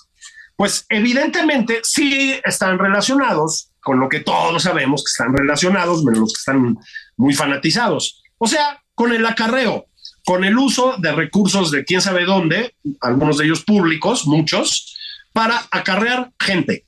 pues 0.56 0.86
evidentemente 0.88 1.80
sí 1.82 2.40
están 2.44 2.78
relacionados 2.78 3.70
con 3.80 4.00
lo 4.00 4.08
que 4.08 4.20
todos 4.20 4.64
sabemos 4.64 5.04
que 5.04 5.10
están 5.10 5.36
relacionados, 5.36 6.02
menos 6.02 6.20
los 6.20 6.32
que 6.32 6.38
están 6.38 6.76
muy 7.16 7.34
fanatizados. 7.34 8.24
O 8.38 8.48
sea, 8.48 8.82
con 8.94 9.12
el 9.12 9.24
acarreo, 9.24 9.86
con 10.26 10.42
el 10.42 10.58
uso 10.58 10.96
de 10.98 11.12
recursos 11.12 11.70
de 11.70 11.84
quién 11.84 12.00
sabe 12.00 12.24
dónde, 12.24 12.74
algunos 13.00 13.38
de 13.38 13.44
ellos 13.44 13.62
públicos, 13.62 14.26
muchos, 14.26 14.98
para 15.32 15.68
acarrear 15.70 16.32
gente, 16.40 16.84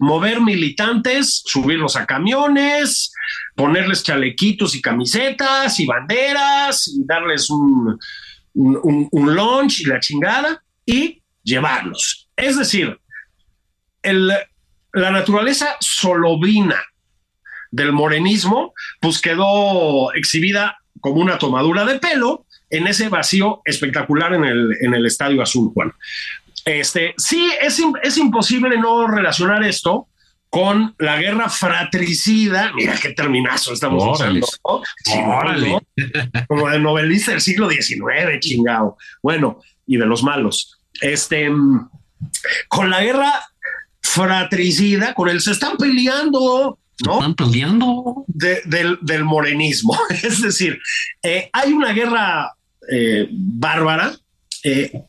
mover 0.00 0.42
militantes, 0.42 1.42
subirlos 1.46 1.96
a 1.96 2.04
camiones, 2.04 3.10
ponerles 3.56 4.02
chalequitos 4.02 4.74
y 4.74 4.82
camisetas 4.82 5.80
y 5.80 5.86
banderas, 5.86 6.88
y 6.88 7.06
darles 7.06 7.48
un, 7.48 7.98
un, 8.52 9.08
un, 9.12 9.34
lunch 9.34 9.80
y 9.80 9.84
la 9.84 9.98
chingada 9.98 10.62
y 10.84 11.22
llevarlos. 11.42 12.28
Es 12.36 12.58
decir, 12.58 13.00
el, 14.02 14.30
la 14.92 15.10
naturaleza 15.10 15.74
solovina 15.80 16.82
del 17.70 17.92
morenismo, 17.92 18.74
pues 19.00 19.22
quedó 19.22 20.12
exhibida 20.12 20.76
como 21.00 21.22
una 21.22 21.38
tomadura 21.38 21.86
de 21.86 21.98
pelo 21.98 22.44
en 22.70 22.86
ese 22.86 23.08
vacío 23.08 23.60
espectacular 23.64 24.34
en 24.34 24.44
el, 24.44 24.76
en 24.80 24.94
el 24.94 25.06
Estadio 25.06 25.42
Azul, 25.42 25.70
Juan. 25.74 25.92
Este, 26.64 27.14
sí, 27.16 27.50
es, 27.62 27.80
es 28.02 28.16
imposible 28.18 28.76
no 28.78 29.06
relacionar 29.06 29.62
esto 29.64 30.06
con 30.50 30.94
la 30.98 31.18
guerra 31.18 31.48
fratricida. 31.48 32.72
Mira 32.74 32.94
qué 33.00 33.10
terminazo 33.10 33.72
estamos 33.72 34.02
Órale. 34.20 34.40
usando. 34.40 34.82
¿no? 35.16 35.36
Órale. 35.38 35.68
¿no? 35.70 35.80
Como 36.46 36.68
de 36.70 36.78
novelista 36.78 37.30
del 37.32 37.40
siglo 37.40 37.68
XIX, 37.70 38.38
chingado. 38.40 38.96
Bueno, 39.22 39.60
y 39.86 39.96
de 39.96 40.06
los 40.06 40.22
malos. 40.22 40.78
Este, 41.00 41.48
mm, 41.50 41.88
con 42.68 42.90
la 42.90 43.02
guerra 43.02 43.32
fratricida, 44.02 45.14
con 45.14 45.28
él 45.28 45.40
se 45.40 45.52
están 45.52 45.76
peleando, 45.76 46.78
¿no? 47.04 47.12
Están 47.14 47.34
peleando. 47.34 48.24
de- 48.26 48.62
del, 48.64 48.98
del 49.02 49.24
morenismo. 49.24 49.96
Es 50.22 50.42
decir, 50.42 50.78
eh, 51.22 51.48
hay 51.52 51.72
una 51.72 51.92
guerra 51.92 52.52
eh, 52.90 53.28
bárbara. 53.30 54.12
eh, 54.64 55.02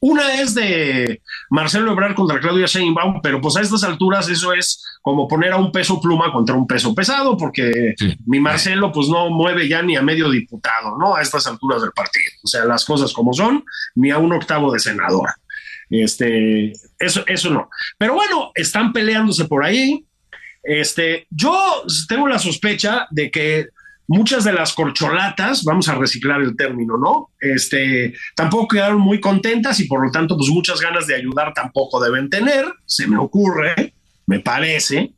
una 0.00 0.34
es 0.42 0.54
de 0.54 1.22
Marcelo 1.48 1.90
Ebrard 1.92 2.14
contra 2.14 2.38
Claudia 2.38 2.66
Sheinbaum, 2.66 3.22
pero 3.22 3.40
pues 3.40 3.56
a 3.56 3.62
estas 3.62 3.84
alturas 3.84 4.28
eso 4.28 4.52
es 4.52 4.84
como 5.00 5.26
poner 5.26 5.52
a 5.52 5.56
un 5.56 5.72
peso 5.72 5.98
pluma 5.98 6.30
contra 6.30 6.54
un 6.54 6.66
peso 6.66 6.94
pesado, 6.94 7.38
porque 7.38 7.94
Sí. 7.96 8.14
mi 8.26 8.38
Marcelo 8.38 8.92
pues 8.92 9.08
no 9.08 9.30
mueve 9.30 9.66
ya 9.66 9.80
ni 9.82 9.96
a 9.96 10.02
medio 10.02 10.28
diputado, 10.28 10.98
¿no? 10.98 11.16
A 11.16 11.22
estas 11.22 11.46
alturas 11.46 11.80
del 11.80 11.92
partido. 11.92 12.30
O 12.44 12.46
sea, 12.48 12.66
las 12.66 12.84
cosas 12.84 13.14
como 13.14 13.32
son, 13.32 13.64
ni 13.94 14.10
a 14.10 14.18
un 14.18 14.30
octavo 14.34 14.70
de 14.72 14.78
senador. 14.78 15.30
Este, 15.88 16.72
eso, 16.98 17.24
eso 17.26 17.50
no. 17.50 17.70
Pero 17.96 18.14
bueno, 18.14 18.50
están 18.54 18.92
peleándose 18.92 19.46
por 19.46 19.64
ahí. 19.64 20.04
Este, 20.62 21.26
yo 21.30 21.82
tengo 22.08 22.28
la 22.28 22.38
sospecha 22.38 23.06
de 23.10 23.30
que 23.30 23.68
muchas 24.06 24.44
de 24.44 24.52
las 24.52 24.72
corcholatas, 24.72 25.64
vamos 25.64 25.88
a 25.88 25.94
reciclar 25.94 26.40
el 26.40 26.56
término, 26.56 26.96
¿no? 26.98 27.30
Este, 27.40 28.14
tampoco 28.34 28.68
quedaron 28.68 29.00
muy 29.00 29.20
contentas 29.20 29.80
y 29.80 29.86
por 29.86 30.04
lo 30.04 30.10
tanto, 30.10 30.36
pues 30.36 30.50
muchas 30.50 30.80
ganas 30.80 31.06
de 31.06 31.14
ayudar 31.14 31.52
tampoco 31.54 32.02
deben 32.02 32.28
tener, 32.28 32.66
se 32.86 33.06
me 33.06 33.16
ocurre, 33.16 33.94
me 34.26 34.40
parece. 34.40 35.12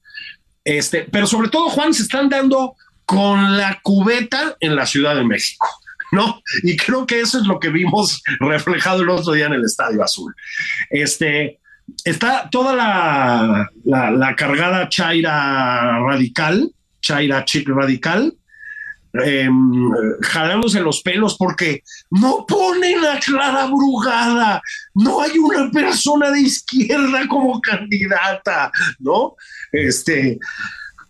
Este, 0.65 1.07
pero 1.11 1.27
sobre 1.27 1.49
todo, 1.49 1.69
Juan, 1.69 1.95
se 1.95 2.03
están 2.03 2.29
dando 2.29 2.77
con 3.05 3.57
la 3.57 3.81
cubeta 3.83 4.57
en 4.61 4.77
la 4.77 4.87
Ciudad 4.87 5.17
de 5.17 5.25
México. 5.25 5.69
¿No? 6.13 6.41
Y 6.63 6.77
creo 6.77 7.05
que 7.05 7.21
eso 7.21 7.41
es 7.41 7.47
lo 7.47 7.59
que 7.59 7.69
vimos 7.69 8.23
reflejado 8.39 9.03
el 9.03 9.11
otro 9.11 9.33
día 9.33 9.47
en 9.47 9.55
el 9.55 9.65
Estadio 9.65 10.05
Azul. 10.05 10.33
Este, 10.89 11.59
está 12.05 12.49
toda 12.49 12.77
la, 12.77 13.69
la, 13.85 14.13
la 14.13 14.37
cargada 14.37 14.89
Chaira 14.89 15.99
radical, 15.99 16.71
Chaira 17.01 17.45
chic 17.45 17.69
radical, 17.69 18.33
eh, 19.25 19.49
jalándose 20.23 20.81
los 20.81 21.03
pelos 21.03 21.37
porque 21.37 21.83
no 22.11 22.45
ponen 22.47 23.05
a 23.05 23.19
Clara 23.21 23.67
Brugada, 23.67 24.63
no 24.95 25.21
hay 25.21 25.39
una 25.39 25.71
persona 25.71 26.31
de 26.31 26.41
izquierda 26.41 27.27
como 27.29 27.61
candidata, 27.61 28.71
¿no? 28.99 29.37
Este, 29.73 30.39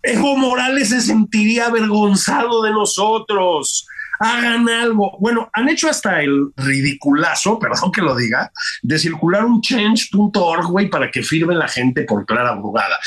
Evo 0.07 0.37
Morales 0.37 0.91
se 0.91 1.01
sentiría 1.01 1.67
avergonzado 1.67 2.63
de 2.63 2.71
nosotros. 2.71 3.87
Hagan 4.19 4.69
algo. 4.69 5.19
Bueno, 5.21 5.51
han 5.53 5.69
hecho 5.69 5.91
hasta 5.91 6.23
el 6.23 6.53
ridiculazo, 6.57 7.59
perdón 7.59 7.93
que 7.93 8.01
lo 8.01 8.17
diga, 8.17 8.51
de 8.83 8.99
circular 8.99 9.45
un 9.45 9.61
change.org, 9.61 10.91
para 10.91 11.11
que 11.11 11.23
firme 11.23 11.55
la 11.55 11.69
gente 11.69 12.03
por 12.05 12.25
Clara 12.25 12.55
Brugada. 12.55 12.99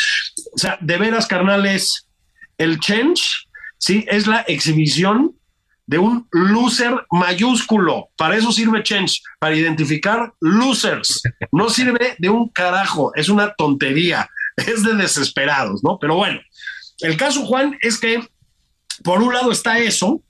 O 0.53 0.57
sea, 0.57 0.77
de 0.81 0.97
veras, 0.97 1.25
carnales, 1.25 2.07
el 2.57 2.79
change, 2.79 3.47
sí, 3.79 4.05
es 4.07 4.27
la 4.27 4.41
exhibición 4.41 5.35
de 5.87 5.97
un 5.97 6.27
loser 6.31 6.93
mayúsculo. 7.09 8.09
Para 8.15 8.37
eso 8.37 8.51
sirve 8.51 8.83
change, 8.83 9.23
para 9.39 9.55
identificar 9.55 10.31
losers. 10.39 11.23
No 11.51 11.67
sirve 11.71 12.15
de 12.19 12.29
un 12.29 12.49
carajo, 12.49 13.11
es 13.15 13.27
una 13.27 13.55
tontería, 13.55 14.29
es 14.55 14.83
de 14.83 14.93
desesperados, 14.93 15.83
¿no? 15.83 15.97
Pero 15.99 16.15
bueno, 16.15 16.39
el 16.99 17.17
caso, 17.17 17.43
Juan, 17.43 17.75
es 17.81 17.97
que 17.97 18.21
por 19.03 19.23
un 19.23 19.33
lado 19.33 19.51
está 19.51 19.79
eso, 19.79 20.21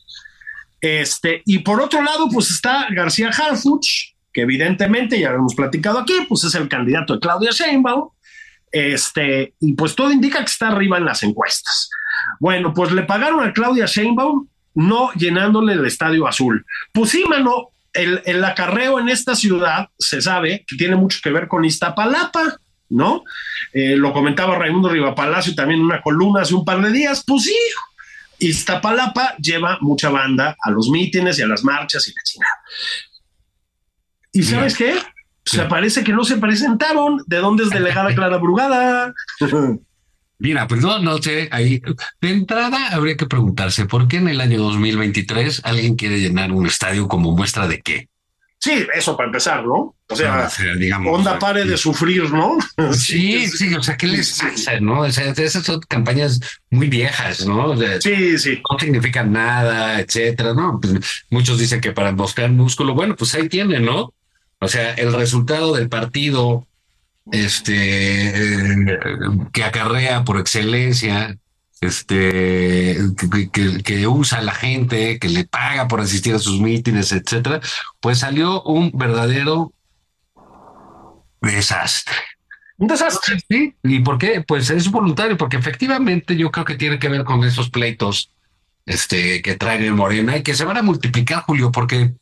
este, 0.80 1.42
y 1.46 1.60
por 1.60 1.82
otro 1.82 2.02
lado, 2.02 2.30
pues 2.30 2.50
está 2.52 2.88
García 2.92 3.30
Harfuch, 3.30 4.16
que 4.32 4.42
evidentemente 4.42 5.20
ya 5.20 5.32
lo 5.32 5.40
hemos 5.40 5.56
platicado 5.56 6.00
aquí, 6.00 6.14
pues 6.30 6.46
es 6.46 6.56
el 6.56 6.70
candidato 6.70 7.16
de 7.16 7.20
Claudia 7.20 7.52
Sheinbaum, 7.52 8.10
este, 8.72 9.56
y 9.60 9.74
pues 9.74 9.96
todo 9.96 10.12
indica 10.12 10.40
que 10.40 10.52
está 10.52 10.70
arriba 10.70 10.98
en 10.98 11.06
las 11.06 11.24
encuestas. 11.24 11.90
Bueno, 12.40 12.74
pues 12.74 12.92
le 12.92 13.04
pagaron 13.04 13.46
a 13.46 13.54
Claudia 13.54 13.86
Sheinbaum 13.86 14.48
no 14.76 15.12
llenándole 15.14 15.74
el 15.74 15.86
estadio 15.86 16.28
azul. 16.28 16.66
Pues 16.94 17.12
sí, 17.12 17.24
mano, 17.28 17.70
el, 17.94 18.22
el 18.26 18.44
acarreo 18.44 19.00
en 19.00 19.10
esta 19.10 19.36
ciudad 19.36 19.90
se 19.98 20.22
sabe 20.22 20.64
que 20.68 20.78
tiene 20.78 20.96
mucho 20.96 21.20
que 21.24 21.32
ver 21.32 21.48
con 21.48 21.66
Iztapalapa, 21.66 22.60
¿no? 22.90 23.24
Eh, 23.74 23.96
lo 23.96 24.14
comentaba 24.14 24.58
Raimundo 24.58 24.90
Rivapalacio 24.90 25.56
también 25.56 25.82
en 25.82 25.86
una 25.86 26.02
columna 26.02 26.42
hace 26.42 26.56
un 26.56 26.66
par 26.66 26.82
de 26.82 26.92
días, 26.92 27.24
pues 27.26 27.44
sí, 27.44 27.58
Iztapalapa 28.40 29.36
lleva 29.38 29.78
mucha 29.82 30.10
banda 30.10 30.56
a 30.62 30.72
los 30.72 30.90
mítines 30.90 31.38
y 31.40 31.42
a 31.42 31.48
las 31.48 31.64
marchas 31.64 32.08
y 32.08 32.14
la 32.14 32.24
chingada. 32.24 32.62
¿Y 34.32 34.44
sabes 34.44 34.78
qué? 34.78 34.98
Se 35.44 35.64
parece 35.64 36.04
que 36.04 36.14
no 36.14 36.24
se 36.24 36.38
presentaron. 36.38 37.24
¿De 37.26 37.38
dónde 37.38 37.64
es 37.64 37.70
delegada 37.70 38.14
Clara 38.16 38.38
Brugada? 38.38 39.14
Mira, 40.40 40.68
pues 40.68 40.82
no, 40.82 41.00
no 41.00 41.18
sé, 41.22 41.50
ahí 41.52 41.82
de 42.22 42.30
entrada 42.30 42.88
habría 42.94 43.18
que 43.18 43.26
preguntarse 43.26 43.86
por 43.86 44.08
qué 44.08 44.18
en 44.18 44.30
el 44.30 44.40
año 44.42 44.60
2023 44.60 45.62
alguien 45.66 45.96
quiere 45.96 46.20
llenar 46.20 46.52
un 46.54 46.66
estadio 46.66 47.08
como 47.08 47.36
muestra 47.36 47.68
de 47.68 47.82
qué. 47.82 48.08
Sí, 48.62 48.86
eso 48.94 49.16
para 49.16 49.28
empezar, 49.28 49.66
¿no? 49.66 49.96
O 50.10 50.16
sea, 50.16 50.48
O 50.48 50.50
sea, 50.50 50.76
digamos. 50.76 51.18
onda 51.18 51.40
pare 51.40 51.64
de 51.66 51.78
sufrir, 51.78 52.30
¿no? 52.32 52.58
Sí, 52.94 53.48
sí, 53.48 53.74
o 53.74 53.82
sea, 53.84 53.96
¿qué 53.96 54.08
les 54.08 54.38
pasa, 54.42 54.80
no? 54.82 55.02
O 55.02 55.12
sea, 55.12 55.30
esas 55.32 55.64
son 55.64 55.80
campañas 55.88 56.40
muy 56.70 56.88
viejas, 56.90 57.46
¿no? 57.46 57.68
O 57.68 57.78
sea, 57.78 58.02
Sí, 58.02 58.38
sí. 58.38 58.62
no 58.70 58.80
significan 58.80 59.32
nada, 59.32 60.00
etcétera, 60.02 60.54
¿no? 60.54 60.80
Pues 60.82 60.94
muchos 61.30 61.58
dicen 61.60 61.80
que 61.80 61.92
para 61.94 62.12
mostrar 62.12 62.50
músculo, 62.52 62.94
bueno, 62.96 63.16
pues 63.16 63.34
ahí 63.36 63.48
tienen, 63.48 63.86
¿no? 63.86 64.14
O 64.60 64.68
sea, 64.68 64.94
el 64.96 65.14
resultado 65.14 65.74
del 65.76 65.88
partido, 65.88 66.68
este, 67.32 68.30
eh, 68.30 69.00
que 69.54 69.64
acarrea 69.64 70.24
por 70.24 70.40
excelencia, 70.40 71.38
este, 71.82 72.98
que, 73.32 73.50
que- 73.52 73.84
que 73.84 74.08
usa 74.08 74.42
la 74.42 74.54
gente, 74.54 75.18
que 75.20 75.30
le 75.30 75.46
paga 75.46 75.88
por 75.88 76.02
asistir 76.02 76.36
a 76.36 76.40
sus 76.40 76.60
mítines, 76.60 77.12
etcétera, 77.12 77.62
pues 78.02 78.20
salió 78.20 78.62
un 78.64 78.92
verdadero 78.94 79.72
desastre. 81.42 82.16
Un 82.78 82.88
desastre. 82.88 83.38
Sí, 83.50 83.76
¿y 83.84 84.00
por 84.00 84.18
qué? 84.18 84.44
Pues 84.46 84.70
es 84.70 84.90
voluntario, 84.90 85.38
porque 85.38 85.58
efectivamente 85.58 86.36
yo 86.36 86.52
creo 86.52 86.66
que 86.66 86.76
tiene 86.76 87.00
que 87.00 87.10
ver 87.10 87.24
con 87.24 87.44
esos 87.44 87.70
pleitos 87.70 88.32
este, 88.86 89.42
que 89.42 89.56
traen 89.56 89.84
el 89.84 89.94
Morena 89.94 90.38
y 90.38 90.44
que 90.44 90.54
se 90.56 90.66
van 90.66 90.78
a 90.78 90.82
multiplicar, 90.82 91.44
Julio, 91.44 91.72
porque 91.72 92.14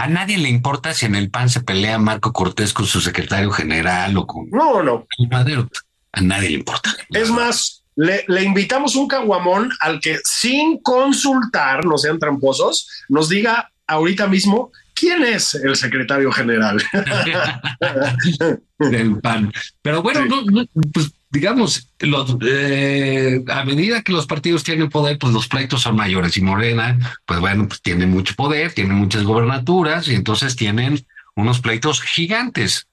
a 0.00 0.06
nadie 0.08 0.38
le 0.38 0.48
importa 0.48 0.94
si 0.94 1.06
en 1.06 1.14
el 1.16 1.28
PAN 1.30 1.48
se 1.48 1.60
pelea 1.60 1.98
Marco 1.98 2.32
Cortés 2.32 2.72
con 2.72 2.86
su 2.86 3.00
secretario 3.00 3.50
general 3.50 4.16
o 4.16 4.26
con 4.26 4.48
No, 4.50 4.82
no. 4.82 5.06
Madero. 5.30 5.68
A 6.12 6.20
nadie 6.20 6.50
le 6.50 6.54
importa. 6.58 6.94
Es 7.10 7.30
más, 7.30 7.84
le, 7.96 8.24
le 8.28 8.44
invitamos 8.44 8.94
un 8.96 9.08
caguamón 9.08 9.70
al 9.80 10.00
que 10.00 10.18
sin 10.24 10.78
consultar, 10.82 11.84
no 11.84 11.98
sean 11.98 12.18
tramposos, 12.20 12.88
nos 13.08 13.28
diga 13.28 13.70
ahorita 13.88 14.28
mismo 14.28 14.70
quién 14.94 15.24
es 15.24 15.54
el 15.56 15.74
secretario 15.76 16.30
general. 16.32 16.82
del 18.78 19.20
PAN. 19.20 19.52
Pero 19.82 20.02
bueno, 20.02 20.20
Sí. 20.22 20.28
no, 20.28 20.42
no, 20.42 20.66
pues 20.92 21.10
digamos, 21.30 21.92
los, 22.00 22.36
eh, 22.46 23.42
a 23.48 23.64
medida 23.64 24.02
que 24.02 24.12
los 24.12 24.26
partidos 24.26 24.64
tienen 24.64 24.88
poder, 24.88 25.18
pues 25.18 25.32
los 25.32 25.48
pleitos 25.48 25.82
son 25.82 25.96
mayores 25.96 26.36
y 26.36 26.42
Morena, 26.42 26.98
pues 27.26 27.40
bueno, 27.40 27.68
pues 27.68 27.82
tiene 27.82 28.06
mucho 28.06 28.34
poder, 28.34 28.72
tiene 28.72 28.94
muchas 28.94 29.24
gobernaturas 29.24 30.08
y 30.08 30.14
entonces 30.14 30.56
tienen 30.56 31.04
unos 31.34 31.60
pleitos 31.60 32.02
gigantes. 32.02 32.88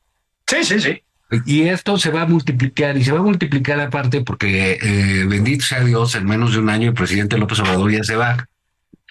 sí, 0.47 0.63
sí, 0.63 0.79
sí. 0.79 1.01
Y 1.45 1.63
esto 1.63 1.97
se 1.97 2.11
va 2.11 2.21
a 2.21 2.25
multiplicar 2.27 2.95
y 2.97 3.03
se 3.03 3.11
va 3.11 3.19
a 3.19 3.23
multiplicar 3.23 3.79
aparte 3.79 4.21
porque 4.21 4.77
eh, 4.81 5.25
bendito 5.25 5.65
sea 5.65 5.83
Dios, 5.83 6.13
en 6.13 6.25
menos 6.25 6.53
de 6.53 6.59
un 6.59 6.69
año 6.69 6.89
el 6.89 6.93
presidente 6.93 7.37
López 7.37 7.59
Obrador 7.59 7.91
ya 7.91 8.03
se 8.03 8.15
va. 8.15 8.47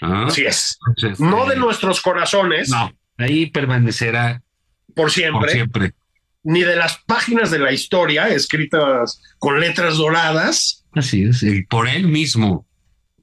¿Ah? 0.01 0.27
Así 0.29 0.45
es. 0.45 0.79
no 1.19 1.47
de 1.47 1.57
eh, 1.57 1.59
nuestros 1.59 2.01
corazones. 2.01 2.69
No, 2.69 2.93
ahí 3.19 3.47
permanecerá 3.47 4.41
por 4.95 5.11
siempre. 5.11 5.41
Por 5.41 5.51
siempre. 5.51 5.93
Ni 6.45 6.61
de 6.63 6.77
las 6.77 6.99
páginas 7.07 7.51
de 7.51 7.59
la 7.59 7.73
historia 7.73 8.29
escritas 8.29 9.21
con 9.39 9.59
letras 9.61 9.97
doradas. 9.97 10.85
Así 10.93 11.25
es, 11.25 11.45
por 11.69 11.89
él 11.89 12.07
mismo 12.07 12.67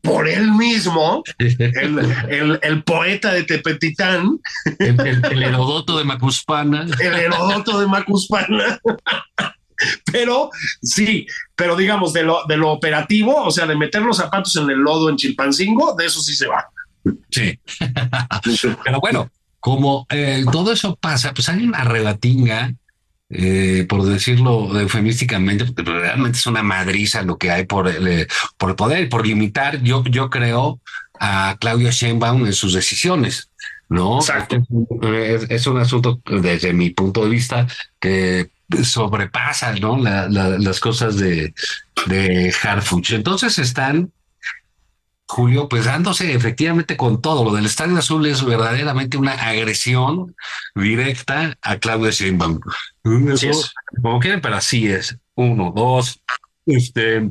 por 0.01 0.27
él 0.27 0.51
mismo, 0.51 1.23
el, 1.37 2.83
poeta 2.83 3.33
de 3.33 3.43
Tepetitán. 3.43 4.39
El, 4.79 4.99
el, 4.99 5.43
Herodoto 5.43 5.97
de 5.97 6.03
Macuspana. 6.03 6.87
El 6.99 7.13
Herodoto 7.13 7.79
de 7.79 7.87
Macuspana. 7.87 8.79
Pero 10.11 10.51
sí, 10.83 11.25
pero 11.55 11.75
digamos, 11.75 12.13
de 12.13 12.21
lo, 12.21 12.43
de 12.47 12.55
lo 12.55 12.69
operativo, 12.69 13.43
o 13.43 13.49
sea, 13.49 13.65
de 13.65 13.75
meter 13.75 14.03
los 14.03 14.17
zapatos 14.17 14.55
en 14.55 14.69
el 14.69 14.77
lodo 14.77 15.09
en 15.09 15.15
Chilpancingo, 15.15 15.95
de 15.95 16.05
eso 16.05 16.21
sí 16.21 16.35
se 16.35 16.45
va. 16.45 16.67
Sí. 17.31 17.59
Pero 18.83 18.99
bueno, 18.99 19.31
como 19.59 20.05
eh, 20.11 20.45
todo 20.51 20.71
eso 20.71 20.95
pasa, 20.95 21.33
pues 21.33 21.49
hay 21.49 21.63
una 21.63 21.83
rebatinga 21.83 22.75
eh, 23.31 23.85
por 23.87 24.03
decirlo 24.03 24.77
eufemísticamente, 24.79 25.65
porque 25.65 25.83
realmente 25.83 26.37
es 26.37 26.47
una 26.47 26.63
madriza 26.63 27.21
lo 27.21 27.37
que 27.37 27.51
hay 27.51 27.65
por 27.65 27.87
el, 27.87 28.07
eh, 28.07 28.27
por 28.57 28.75
poder, 28.75 29.09
por 29.09 29.25
limitar, 29.25 29.81
yo, 29.81 30.03
yo 30.05 30.29
creo, 30.29 30.79
a 31.19 31.55
Claudio 31.59 31.91
Sheinbaum 31.91 32.45
en 32.45 32.53
sus 32.53 32.73
decisiones. 32.73 33.49
¿no? 33.89 34.19
Exacto. 34.19 34.57
Es, 35.49 35.67
un 35.67 35.77
asunto, 35.77 36.21
desde 36.25 36.73
mi 36.73 36.91
punto 36.91 37.23
de 37.23 37.29
vista, 37.29 37.67
que 37.99 38.49
sobrepasa 38.83 39.73
¿no? 39.75 39.97
las 39.97 40.79
cosas 40.79 41.17
de, 41.17 41.53
de 42.07 42.53
Harfuch. 42.63 43.11
Entonces 43.11 43.59
están 43.59 44.11
Julio, 45.31 45.69
pues 45.69 45.85
dándose 45.85 46.33
efectivamente 46.33 46.97
con 46.97 47.21
todo. 47.21 47.45
Lo 47.45 47.53
del 47.53 47.65
Estadio 47.65 47.97
Azul 47.97 48.25
es 48.25 48.43
verdaderamente 48.43 49.15
una 49.17 49.31
agresión 49.31 50.35
directa 50.75 51.57
a 51.61 51.77
Claudio 51.77 52.11
Sheinbaum. 52.11 52.59
Como 54.01 54.19
quieren, 54.19 54.41
pero 54.41 54.55
así 54.55 54.87
es. 54.87 55.17
Uno, 55.35 55.71
dos, 55.75 56.21
este, 56.65 57.29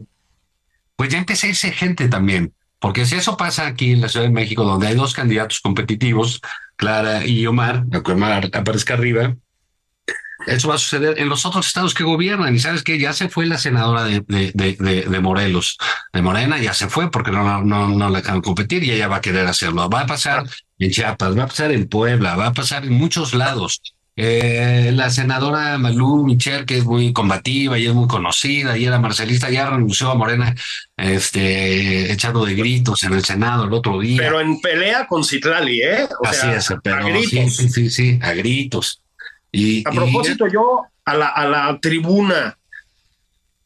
pues 0.97 1.11
ya 1.11 1.19
empecé 1.19 1.47
a 1.47 1.51
irse 1.51 1.73
gente 1.73 2.09
también. 2.09 2.55
Porque 2.79 3.05
si 3.05 3.15
eso 3.15 3.37
pasa 3.37 3.67
aquí 3.67 3.93
en 3.93 4.01
la 4.01 4.09
Ciudad 4.09 4.27
de 4.27 4.33
México, 4.33 4.65
donde 4.65 4.87
hay 4.87 4.95
dos 4.95 5.13
candidatos 5.13 5.61
competitivos, 5.61 6.41
Clara 6.77 7.27
y 7.27 7.47
Omar, 7.47 7.85
aunque 7.93 8.13
Omar 8.13 8.51
aparezca 8.55 8.95
arriba, 8.95 9.37
eso 10.47 10.69
va 10.69 10.77
a 10.77 10.79
suceder 10.79 11.19
en 11.19 11.29
los 11.29 11.45
otros 11.45 11.67
estados 11.67 11.93
que 11.93 12.05
gobiernan. 12.05 12.55
Y 12.55 12.59
sabes 12.59 12.83
que 12.83 12.99
ya 12.99 13.13
se 13.13 13.29
fue 13.29 13.45
la 13.45 13.59
senadora 13.59 14.05
de, 14.05 14.25
de, 14.27 14.53
de, 14.55 15.03
de, 15.03 15.21
Morelos, 15.21 15.77
de 16.13 16.23
Morena, 16.23 16.59
ya 16.59 16.73
se 16.73 16.89
fue 16.89 17.11
porque 17.11 17.31
no, 17.31 17.63
no, 17.63 17.89
no 17.89 18.09
la 18.09 18.21
dejan 18.21 18.41
competir 18.41 18.83
y 18.83 18.93
ella 18.93 19.09
va 19.09 19.17
a 19.17 19.21
querer 19.21 19.47
hacerlo. 19.47 19.91
Va 19.91 20.01
a 20.01 20.07
pasar 20.07 20.45
en 20.79 20.91
Chiapas, 20.91 21.39
va 21.39 21.45
a 21.45 21.49
pasar 21.49 21.73
en 21.73 21.87
Puebla, 21.87 22.37
va 22.37 22.47
a 22.47 22.53
pasar 22.55 22.85
en 22.85 22.95
muchos 22.95 23.35
lados. 23.35 23.83
Eh, 24.17 24.91
la 24.95 25.09
senadora 25.09 25.79
Malú 25.79 26.25
Micher, 26.25 26.67
que 26.67 26.77
es 26.77 26.85
muy 26.85 27.13
combativa 27.13 27.79
y 27.79 27.87
es 27.87 27.95
muy 27.95 28.07
conocida, 28.07 28.77
y 28.77 28.85
era 28.85 28.99
marcelista, 28.99 29.51
ya 29.51 29.71
renunció 29.71 30.11
a 30.11 30.15
Morena, 30.15 30.55
este, 30.97 32.13
echado 32.13 32.45
de 32.45 32.55
gritos 32.55 33.03
en 33.05 33.15
el 33.15 33.25
Senado 33.25 33.65
el 33.65 33.73
otro 33.73 33.99
día. 34.01 34.21
Pero 34.21 34.41
en 34.41 34.61
pelea 34.61 35.07
con 35.07 35.25
Citlali, 35.25 35.81
¿eh? 35.81 36.09
Así 36.25 36.49
es, 36.49 36.69
pero 36.83 37.07
sí, 37.23 37.49
sí, 37.49 37.69
sí, 37.69 37.91
sí, 37.91 38.19
a 38.21 38.33
gritos. 38.33 39.03
Y, 39.53 39.89
a 39.89 39.91
propósito, 39.91 40.47
yo 40.49 40.83
a 41.05 41.15
la, 41.15 41.29
a 41.29 41.49
la 41.49 41.79
tribuna, 41.81 42.57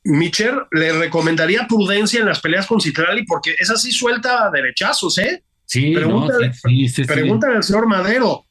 Micher 0.05 0.55
le 0.71 0.93
recomendaría 0.93 1.67
prudencia 1.67 2.21
en 2.21 2.27
las 2.27 2.41
peleas 2.41 2.67
con 2.67 2.81
Citrali 2.81 3.25
porque 3.25 3.55
es 3.59 3.71
así 3.71 3.91
suelta 3.91 4.51
derechazos, 4.53 5.19
¿eh? 5.19 5.43
Sí, 5.65 5.95
pregúntale, 5.95 6.53
pregúntale 7.07 7.57
al 7.57 7.65
señor 7.65 7.87
Madero. 7.87 8.45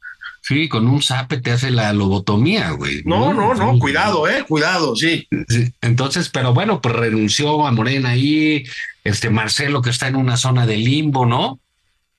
Sí, 0.45 0.67
con 0.67 0.87
un 0.87 1.01
zape 1.01 1.37
te 1.37 1.51
hace 1.51 1.71
la 1.71 1.93
lobotomía, 1.93 2.71
güey. 2.71 3.01
No, 3.05 3.33
no, 3.33 3.53
no, 3.53 3.79
cuidado, 3.79 4.27
eh, 4.27 4.43
cuidado, 4.45 4.93
sí. 4.93 5.27
Entonces, 5.81 6.29
pero 6.29 6.53
bueno, 6.53 6.81
pues 6.81 6.93
renunció 6.93 7.65
a 7.65 7.71
Morena 7.71 8.09
ahí, 8.09 8.65
este 9.05 9.29
Marcelo 9.29 9.81
que 9.81 9.89
está 9.89 10.09
en 10.09 10.17
una 10.17 10.35
zona 10.35 10.65
de 10.65 10.75
limbo, 10.75 11.25
¿no? 11.25 11.59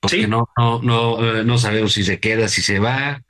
Porque 0.00 0.26
no, 0.26 0.48
no, 0.56 0.80
no, 0.82 1.36
eh, 1.36 1.44
no 1.44 1.58
sabemos 1.58 1.92
si 1.92 2.02
se 2.02 2.18
queda, 2.18 2.48
si 2.48 2.62
se 2.62 2.78
va 2.78 3.20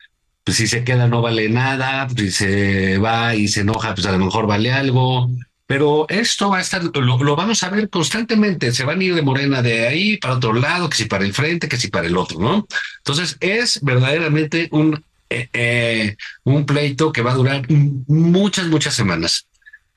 pues 0.44 0.58
si 0.58 0.66
se 0.66 0.84
queda 0.84 1.08
no 1.08 1.22
vale 1.22 1.48
nada, 1.48 2.06
si 2.14 2.30
se 2.30 2.98
va 2.98 3.34
y 3.34 3.48
se 3.48 3.62
enoja, 3.62 3.94
pues 3.94 4.06
a 4.06 4.12
lo 4.12 4.18
mejor 4.18 4.46
vale 4.46 4.72
algo. 4.72 5.30
Pero 5.66 6.06
esto 6.08 6.50
va 6.50 6.58
a 6.58 6.60
estar, 6.60 6.82
lo, 6.84 7.36
vamos 7.36 7.62
a 7.62 7.70
ver 7.70 7.88
constantemente. 7.88 8.72
Se 8.72 8.84
van 8.84 9.00
a 9.00 9.04
ir 9.04 9.14
de 9.14 9.22
Morena 9.22 9.62
de 9.62 9.86
ahí 9.86 10.18
para 10.18 10.34
otro 10.34 10.52
lado, 10.52 10.90
que 10.90 10.96
si 10.96 11.04
para 11.06 11.24
el 11.24 11.32
frente, 11.32 11.68
que 11.68 11.78
si 11.78 11.88
para 11.88 12.06
el 12.06 12.16
otro, 12.16 12.38
¿no? 12.38 12.66
Entonces 12.98 13.38
es 13.40 13.80
verdaderamente 13.82 14.68
un, 14.72 15.02
eh, 15.30 15.48
eh, 15.52 16.16
un 16.44 16.66
pleito 16.66 17.12
que 17.12 17.22
va 17.22 17.32
a 17.32 17.36
durar 17.36 17.62
muchas, 17.68 18.66
muchas 18.66 18.94
semanas. 18.94 19.46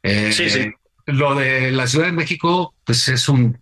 Eh, 0.03 0.32
sí, 0.32 0.49
sí. 0.49 0.71
Lo 1.06 1.36
de 1.36 1.71
la 1.71 1.88
Ciudad 1.88 2.06
de 2.06 2.12
México, 2.13 2.73
pues 2.86 3.08
es 3.10 3.27
un 3.27 3.60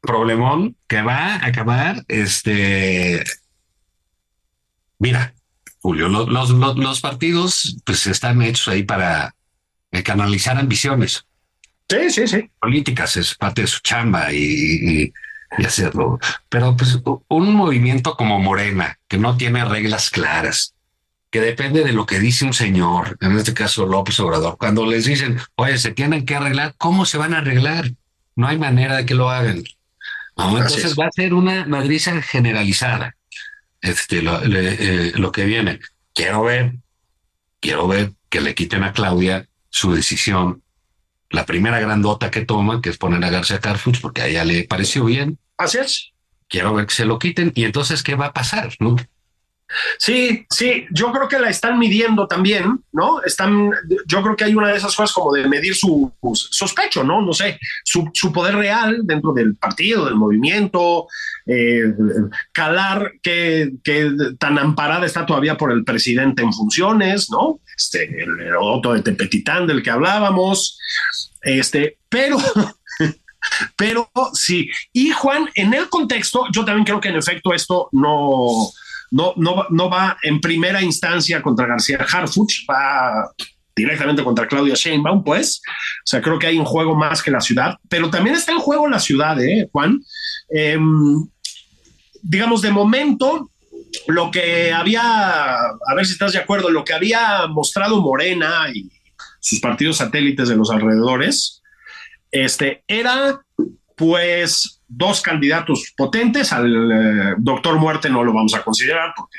problemón 0.00 0.76
que 0.86 1.00
va 1.00 1.36
a 1.36 1.46
acabar, 1.46 2.04
este, 2.08 3.24
Mira, 4.98 5.34
Julio, 5.80 6.08
los, 6.08 6.50
los, 6.50 6.76
los 6.78 7.00
partidos 7.00 7.76
pues 7.84 8.06
están 8.06 8.40
hechos 8.42 8.68
ahí 8.68 8.84
para 8.84 9.34
eh, 9.94 10.02
canalizar 10.02 10.58
ambiciones. 10.58 11.26
Sí, 11.88 12.10
sí, 12.10 12.26
sí. 12.26 12.50
Políticas 12.60 13.16
es 13.16 13.34
parte 13.34 13.62
de 13.62 13.66
su 13.66 13.80
chamba 13.80 14.32
y, 14.32 15.12
y, 15.58 15.64
hacerlo. 15.64 16.18
Pero 16.48 16.76
pues 16.76 16.98
un 17.28 17.54
movimiento 17.54 18.16
como 18.16 18.38
Morena, 18.40 18.98
que 19.06 19.18
no 19.18 19.36
tiene 19.36 19.64
reglas 19.64 20.10
claras, 20.10 20.74
que 21.30 21.40
depende 21.40 21.82
de 21.84 21.92
lo 21.92 22.06
que 22.06 22.20
dice 22.20 22.44
un 22.44 22.54
señor, 22.54 23.16
en 23.20 23.36
este 23.36 23.54
caso 23.54 23.86
López 23.86 24.18
Obrador, 24.20 24.56
cuando 24.56 24.86
les 24.86 25.04
dicen, 25.04 25.38
oye, 25.56 25.78
se 25.78 25.90
tienen 25.90 26.24
que 26.24 26.36
arreglar, 26.36 26.74
¿cómo 26.78 27.04
se 27.04 27.18
van 27.18 27.34
a 27.34 27.38
arreglar? 27.38 27.90
No 28.36 28.46
hay 28.46 28.58
manera 28.58 28.96
de 28.96 29.06
que 29.06 29.14
lo 29.14 29.30
hagan. 29.30 29.64
entonces 30.36 30.96
va 30.96 31.06
a 31.06 31.12
ser 31.12 31.34
una 31.34 31.66
madriza 31.66 32.22
generalizada 32.22 33.16
este, 33.80 34.22
eh, 34.24 35.12
lo, 35.16 35.32
que 35.32 35.44
viene. 35.44 35.80
Quiero 36.14 36.42
ver, 36.44 36.74
quiero 37.60 37.86
ver 37.86 38.12
que 38.28 38.40
le 38.40 38.54
quiten 38.54 38.82
a 38.82 38.92
Claudia 38.92 39.46
su 39.74 39.92
decisión, 39.92 40.62
la 41.30 41.44
primera 41.46 41.80
grandota 41.80 42.30
que 42.30 42.46
toma, 42.46 42.80
que 42.80 42.90
es 42.90 42.96
poner 42.96 43.24
a 43.24 43.30
García 43.30 43.58
Carfuch, 43.58 44.00
porque 44.00 44.22
a 44.22 44.28
ella 44.28 44.44
le 44.44 44.62
pareció 44.68 45.04
bien. 45.04 45.40
Así 45.56 45.78
es. 45.78 46.12
Quiero 46.48 46.74
ver 46.74 46.86
que 46.86 46.94
se 46.94 47.04
lo 47.04 47.18
quiten 47.18 47.50
y 47.56 47.64
entonces, 47.64 48.04
¿qué 48.04 48.14
va 48.14 48.26
a 48.26 48.32
pasar? 48.32 48.72
¿no? 48.78 48.94
Sí, 49.98 50.46
sí, 50.50 50.86
yo 50.90 51.10
creo 51.10 51.28
que 51.28 51.38
la 51.38 51.48
están 51.48 51.78
midiendo 51.78 52.26
también, 52.26 52.84
¿no? 52.92 53.22
Están, 53.22 53.70
yo 54.06 54.22
creo 54.22 54.36
que 54.36 54.44
hay 54.44 54.54
una 54.54 54.68
de 54.68 54.76
esas 54.76 54.94
cosas 54.94 55.12
como 55.12 55.32
de 55.32 55.48
medir 55.48 55.74
su, 55.74 56.12
sospecho, 56.34 57.02
¿no? 57.02 57.22
No 57.22 57.32
sé, 57.32 57.58
su, 57.84 58.10
poder 58.32 58.56
real 58.56 59.00
dentro 59.04 59.32
del 59.32 59.56
partido, 59.56 60.04
del 60.04 60.16
movimiento, 60.16 61.06
eh, 61.46 61.92
calar 62.52 63.12
que, 63.22 63.72
tan 64.38 64.58
amparada 64.58 65.06
está 65.06 65.26
todavía 65.26 65.56
por 65.56 65.72
el 65.72 65.84
presidente 65.84 66.42
en 66.42 66.52
funciones, 66.52 67.30
¿no? 67.30 67.60
Este, 67.76 68.04
el 68.22 68.56
otro 68.60 68.92
de 68.92 69.02
Tepetitán 69.02 69.66
del 69.66 69.82
que 69.82 69.90
hablábamos, 69.90 70.78
este, 71.42 71.98
pero 72.08 72.36
pero 73.76 74.10
sí. 74.32 74.70
Y 74.92 75.10
Juan, 75.10 75.50
en 75.54 75.74
el 75.74 75.88
contexto, 75.88 76.46
yo 76.52 76.64
también 76.64 76.84
creo 76.84 77.00
que 77.00 77.08
en 77.08 77.16
efecto 77.16 77.52
esto 77.52 77.88
no, 77.92 78.70
no, 79.14 79.32
no, 79.36 79.64
no 79.70 79.88
va 79.88 80.18
en 80.24 80.40
primera 80.40 80.82
instancia 80.82 81.40
contra 81.40 81.68
García 81.68 81.98
Harfuch, 81.98 82.68
va 82.68 83.30
directamente 83.76 84.24
contra 84.24 84.48
Claudia 84.48 84.74
Sheinbaum, 84.74 85.22
pues. 85.22 85.62
O 85.68 86.06
sea, 86.06 86.20
creo 86.20 86.36
que 86.36 86.48
hay 86.48 86.58
un 86.58 86.64
juego 86.64 86.96
más 86.96 87.22
que 87.22 87.30
la 87.30 87.40
ciudad, 87.40 87.76
pero 87.88 88.10
también 88.10 88.34
está 88.34 88.50
en 88.50 88.58
juego 88.58 88.88
la 88.88 88.98
ciudad, 88.98 89.40
¿eh, 89.40 89.68
Juan? 89.70 90.00
Em, 90.48 91.24
digamos, 92.22 92.60
de 92.60 92.72
momento, 92.72 93.52
lo 94.08 94.32
que 94.32 94.72
había, 94.72 95.00
a 95.00 95.94
ver 95.94 96.06
si 96.06 96.14
estás 96.14 96.32
de 96.32 96.40
acuerdo, 96.40 96.70
lo 96.70 96.84
que 96.84 96.94
había 96.94 97.46
mostrado 97.46 98.00
Morena 98.00 98.66
y 98.74 98.90
sus 99.38 99.60
partidos 99.60 99.98
satélites 99.98 100.48
de 100.48 100.56
los 100.56 100.72
alrededores, 100.72 101.62
este, 102.32 102.82
era 102.88 103.40
pues 103.96 104.73
dos 104.88 105.20
candidatos 105.20 105.92
potentes, 105.96 106.52
al 106.52 106.92
eh, 106.92 107.34
doctor 107.38 107.78
Muerte 107.78 108.08
no 108.08 108.22
lo 108.22 108.32
vamos 108.32 108.54
a 108.54 108.62
considerar 108.62 109.12
porque 109.16 109.38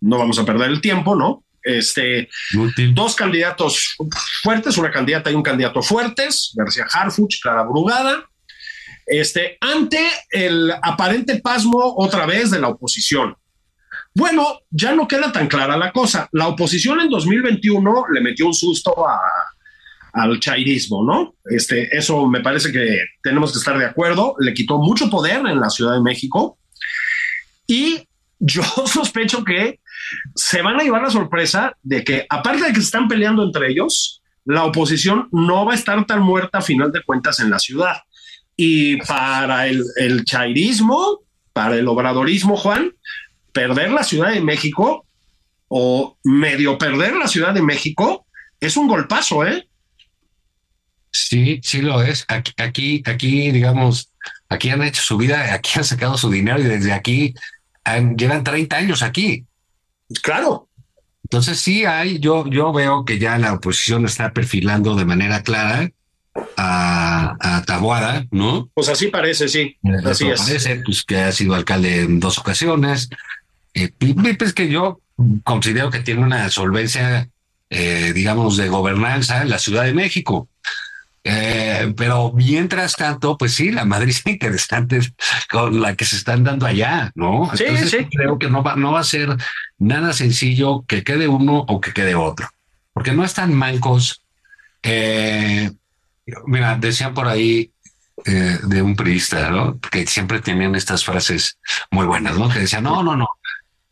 no 0.00 0.18
vamos 0.18 0.38
a 0.38 0.44
perder 0.44 0.70
el 0.70 0.80
tiempo, 0.80 1.14
¿no? 1.14 1.44
Este, 1.62 2.28
dos 2.94 3.14
candidatos 3.14 3.96
fuertes, 4.42 4.78
una 4.78 4.90
candidata 4.90 5.30
y 5.30 5.34
un 5.34 5.42
candidato 5.42 5.82
fuertes, 5.82 6.52
García 6.54 6.86
Harfuch, 6.90 7.40
Clara 7.42 7.64
Brugada, 7.64 8.24
este, 9.06 9.58
ante 9.60 10.08
el 10.30 10.72
aparente 10.82 11.40
pasmo 11.40 11.94
otra 11.96 12.24
vez 12.26 12.50
de 12.50 12.60
la 12.60 12.68
oposición. 12.68 13.36
Bueno, 14.14 14.60
ya 14.70 14.94
no 14.94 15.06
queda 15.06 15.30
tan 15.32 15.48
clara 15.48 15.76
la 15.76 15.92
cosa. 15.92 16.28
La 16.32 16.48
oposición 16.48 17.00
en 17.00 17.10
2021 17.10 18.04
le 18.12 18.20
metió 18.20 18.46
un 18.46 18.54
susto 18.54 19.06
a, 19.06 19.20
al 20.12 20.40
chairismo, 20.40 21.04
¿no? 21.04 21.34
Este, 21.44 21.96
eso 21.96 22.26
me 22.26 22.40
parece 22.40 22.72
que 22.72 22.98
tenemos 23.22 23.52
que 23.52 23.58
estar 23.58 23.78
de 23.78 23.86
acuerdo. 23.86 24.34
Le 24.38 24.54
quitó 24.54 24.78
mucho 24.78 25.10
poder 25.10 25.38
en 25.46 25.60
la 25.60 25.70
Ciudad 25.70 25.94
de 25.94 26.02
México 26.02 26.58
y 27.66 28.06
yo 28.38 28.62
sospecho 28.86 29.44
que 29.44 29.80
se 30.34 30.62
van 30.62 30.80
a 30.80 30.82
llevar 30.82 31.02
la 31.02 31.10
sorpresa 31.10 31.76
de 31.82 32.02
que, 32.02 32.26
aparte 32.28 32.64
de 32.64 32.68
que 32.72 32.80
se 32.80 32.86
están 32.86 33.08
peleando 33.08 33.44
entre 33.44 33.70
ellos, 33.70 34.22
la 34.44 34.64
oposición 34.64 35.28
no 35.30 35.64
va 35.64 35.72
a 35.72 35.76
estar 35.76 36.04
tan 36.06 36.22
muerta 36.22 36.58
a 36.58 36.62
final 36.62 36.90
de 36.90 37.02
cuentas 37.02 37.38
en 37.40 37.50
la 37.50 37.58
ciudad. 37.58 37.96
Y 38.56 38.96
para 39.02 39.68
el, 39.68 39.84
el 39.96 40.24
chairismo, 40.24 41.20
para 41.52 41.76
el 41.76 41.86
obradorismo, 41.86 42.56
Juan, 42.56 42.92
perder 43.52 43.90
la 43.90 44.04
Ciudad 44.04 44.32
de 44.32 44.40
México 44.40 45.06
o 45.68 46.18
medio 46.24 46.76
perder 46.78 47.14
la 47.14 47.28
Ciudad 47.28 47.54
de 47.54 47.62
México 47.62 48.26
es 48.58 48.76
un 48.76 48.88
golpazo, 48.88 49.46
¿eh? 49.46 49.68
Sí, 51.10 51.60
sí 51.62 51.82
lo 51.82 52.02
es. 52.02 52.24
Aquí, 52.28 52.52
aquí, 52.58 53.02
aquí, 53.06 53.50
digamos, 53.50 54.10
aquí 54.48 54.70
han 54.70 54.82
hecho 54.82 55.02
su 55.02 55.16
vida, 55.16 55.52
aquí 55.52 55.72
han 55.76 55.84
sacado 55.84 56.16
su 56.16 56.30
dinero 56.30 56.60
y 56.60 56.64
desde 56.64 56.92
aquí 56.92 57.34
han, 57.84 58.16
llevan 58.16 58.44
30 58.44 58.76
años 58.76 59.02
aquí. 59.02 59.44
Claro. 60.22 60.68
Entonces 61.24 61.60
sí 61.60 61.84
hay, 61.84 62.18
yo, 62.18 62.46
yo 62.48 62.72
veo 62.72 63.04
que 63.04 63.18
ya 63.18 63.38
la 63.38 63.52
oposición 63.52 64.04
está 64.04 64.32
perfilando 64.32 64.96
de 64.96 65.04
manera 65.04 65.42
clara 65.42 65.90
a, 66.56 67.36
a 67.38 67.64
Tabuada, 67.64 68.26
¿no? 68.30 68.68
Pues 68.74 68.88
así 68.88 69.08
parece, 69.08 69.48
sí. 69.48 69.76
Así 70.04 70.28
es. 70.28 70.40
Parece, 70.40 70.82
pues 70.84 71.04
que 71.04 71.18
ha 71.18 71.32
sido 71.32 71.54
alcalde 71.54 72.02
en 72.02 72.20
dos 72.20 72.38
ocasiones. 72.38 73.10
Eh, 73.74 73.92
pues 74.36 74.52
que 74.52 74.68
yo 74.68 75.00
considero 75.44 75.90
que 75.90 76.00
tiene 76.00 76.22
una 76.22 76.50
solvencia, 76.50 77.28
eh, 77.68 78.12
digamos, 78.14 78.56
de 78.56 78.68
gobernanza 78.68 79.42
en 79.42 79.50
la 79.50 79.58
Ciudad 79.58 79.84
de 79.84 79.94
México. 79.94 80.48
Eh, 81.22 81.92
pero 81.96 82.32
mientras 82.32 82.94
tanto, 82.94 83.36
pues 83.36 83.54
sí, 83.54 83.70
la 83.70 83.84
Madrid 83.84 84.10
es 84.10 84.26
interesante 84.26 85.00
con 85.50 85.80
la 85.80 85.94
que 85.94 86.04
se 86.04 86.16
están 86.16 86.44
dando 86.44 86.66
allá, 86.66 87.12
¿no? 87.14 87.50
Sí, 87.54 87.64
sí. 87.86 88.06
Creo 88.10 88.38
que 88.38 88.48
no 88.48 88.62
va, 88.62 88.76
no 88.76 88.92
va 88.92 89.00
a 89.00 89.04
ser 89.04 89.36
nada 89.78 90.12
sencillo 90.12 90.84
que 90.86 91.04
quede 91.04 91.28
uno 91.28 91.64
o 91.68 91.80
que 91.80 91.92
quede 91.92 92.14
otro, 92.14 92.48
porque 92.92 93.12
no 93.12 93.24
están 93.24 93.52
mancos. 93.52 94.24
Eh, 94.82 95.70
mira, 96.46 96.76
decían 96.76 97.12
por 97.12 97.28
ahí 97.28 97.70
eh, 98.24 98.58
de 98.62 98.82
un 98.82 98.96
periodista, 98.96 99.50
¿no? 99.50 99.78
Que 99.78 100.06
siempre 100.06 100.40
tenían 100.40 100.74
estas 100.74 101.04
frases 101.04 101.58
muy 101.90 102.06
buenas, 102.06 102.38
¿no? 102.38 102.48
Que 102.48 102.60
decían, 102.60 102.84
no, 102.84 103.02
no, 103.02 103.16
no, 103.16 103.28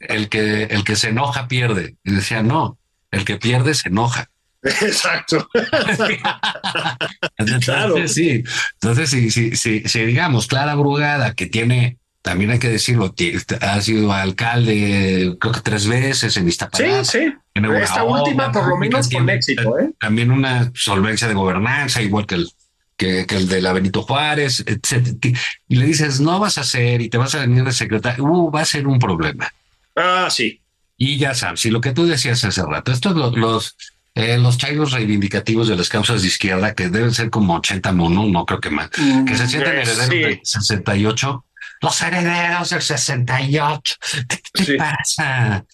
el 0.00 0.28
que, 0.28 0.64
el 0.64 0.84
que 0.84 0.96
se 0.96 1.10
enoja 1.10 1.48
pierde. 1.48 1.96
Y 2.04 2.12
decía, 2.12 2.42
no, 2.42 2.78
el 3.10 3.24
que 3.24 3.36
pierde 3.36 3.74
se 3.74 3.88
enoja. 3.88 4.30
Exacto. 4.62 5.48
Entonces, 7.38 7.64
claro. 7.64 8.08
sí. 8.08 8.42
Entonces, 8.74 9.10
si, 9.10 9.30
si, 9.30 9.56
si, 9.56 9.80
si, 9.80 10.00
digamos 10.00 10.46
Clara 10.46 10.74
Brugada, 10.74 11.34
que 11.34 11.46
tiene, 11.46 11.98
también 12.22 12.50
hay 12.50 12.58
que 12.58 12.68
decirlo, 12.68 13.14
ha 13.60 13.80
sido 13.80 14.12
alcalde 14.12 15.36
creo 15.40 15.52
que 15.52 15.60
tres 15.60 15.86
veces 15.86 16.36
en 16.36 16.48
Iztapalapa. 16.48 17.04
Sí, 17.04 17.20
sí. 17.20 17.32
Esta 17.54 18.04
última 18.04 18.52
por 18.52 18.68
lo 18.68 18.76
menos 18.76 19.08
con 19.08 19.28
éxito, 19.30 19.78
¿eh? 19.78 19.90
También 19.98 20.30
una 20.30 20.70
solvencia 20.74 21.26
de 21.28 21.34
gobernanza, 21.34 22.02
igual 22.02 22.26
que 22.26 22.36
el 22.36 22.48
que, 22.96 23.26
que, 23.26 23.36
el 23.36 23.48
de 23.48 23.62
la 23.62 23.72
Benito 23.72 24.02
Juárez, 24.02 24.64
etc. 24.66 25.36
Y 25.68 25.76
le 25.76 25.86
dices, 25.86 26.20
no 26.20 26.40
vas 26.40 26.58
a 26.58 26.62
hacer 26.62 27.00
y 27.00 27.08
te 27.08 27.16
vas 27.16 27.34
a 27.36 27.40
venir 27.40 27.64
de 27.64 27.72
secretario, 27.72 28.24
uh, 28.24 28.50
va 28.50 28.62
a 28.62 28.64
ser 28.64 28.88
un 28.88 28.98
problema. 28.98 29.52
Ah, 29.94 30.28
sí. 30.30 30.60
Y 30.96 31.16
ya 31.16 31.32
sabes, 31.34 31.60
si 31.60 31.70
lo 31.70 31.80
que 31.80 31.92
tú 31.92 32.06
decías 32.06 32.44
hace 32.44 32.62
rato, 32.64 32.90
estos 32.90 33.14
los, 33.14 33.36
los 33.36 33.76
eh, 34.18 34.36
los 34.38 34.58
chairos 34.58 34.92
reivindicativos 34.92 35.68
de 35.68 35.76
las 35.76 35.88
causas 35.88 36.22
de 36.22 36.28
izquierda, 36.28 36.74
que 36.74 36.88
deben 36.88 37.12
ser 37.14 37.30
como 37.30 37.54
80 37.56 37.92
monos, 37.92 38.28
no 38.28 38.44
creo 38.44 38.60
que 38.60 38.70
más, 38.70 38.90
que 38.90 39.36
se 39.36 39.46
sienten 39.48 39.72
herederos 39.78 40.06
sí. 40.10 40.18
del 40.18 40.40
68. 40.42 41.44
Los 41.80 42.02
herederos 42.02 42.70
del 42.70 42.82
68. 42.82 43.94
¿Qué 44.28 44.36
te 44.52 44.64
Sí. 44.64 44.76
pasa? 44.76 45.64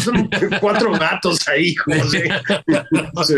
Son 0.00 0.28
cuatro 0.60 0.92
gatos 0.92 1.46
ahí, 1.48 1.74
José. 1.74 2.30
Sí. 3.26 3.34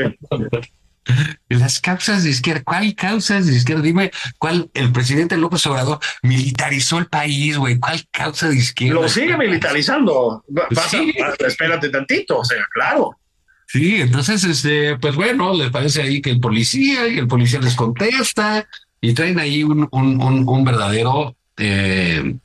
Las 1.48 1.80
causas 1.80 2.22
de 2.22 2.30
izquierda, 2.30 2.62
¿cuál 2.64 2.94
causas 2.94 3.46
de 3.48 3.54
izquierda? 3.56 3.82
Dime, 3.82 4.12
¿cuál 4.38 4.70
el 4.72 4.92
presidente 4.92 5.36
López 5.36 5.66
Obrador 5.66 5.98
militarizó 6.22 6.98
el 6.98 7.06
país, 7.06 7.56
güey? 7.58 7.78
¿Cuál 7.80 8.06
causa 8.12 8.48
de 8.48 8.54
izquierda? 8.56 9.00
Lo 9.00 9.08
sigue 9.08 9.36
militarizando. 9.36 10.44
Va- 10.56 10.68
vas 10.70 10.86
a- 10.86 10.88
sí. 10.90 11.12
vas- 11.18 11.34
espérate 11.40 11.88
tantito, 11.88 12.38
o 12.38 12.44
sea, 12.44 12.64
claro. 12.72 13.18
Sí, 13.72 14.02
entonces, 14.02 14.44
este, 14.44 14.98
pues 14.98 15.16
bueno, 15.16 15.54
les 15.54 15.70
parece 15.70 16.02
ahí 16.02 16.20
que 16.20 16.28
el 16.28 16.40
policía 16.40 17.08
y 17.08 17.16
el 17.16 17.26
policía 17.26 17.58
les 17.58 17.74
contesta 17.74 18.68
y 19.00 19.14
traen 19.14 19.38
ahí 19.38 19.64
un, 19.64 19.88
un, 19.90 20.22
un, 20.22 20.46
un 20.46 20.62
verdadero, 20.62 21.34
eh, 21.56 22.36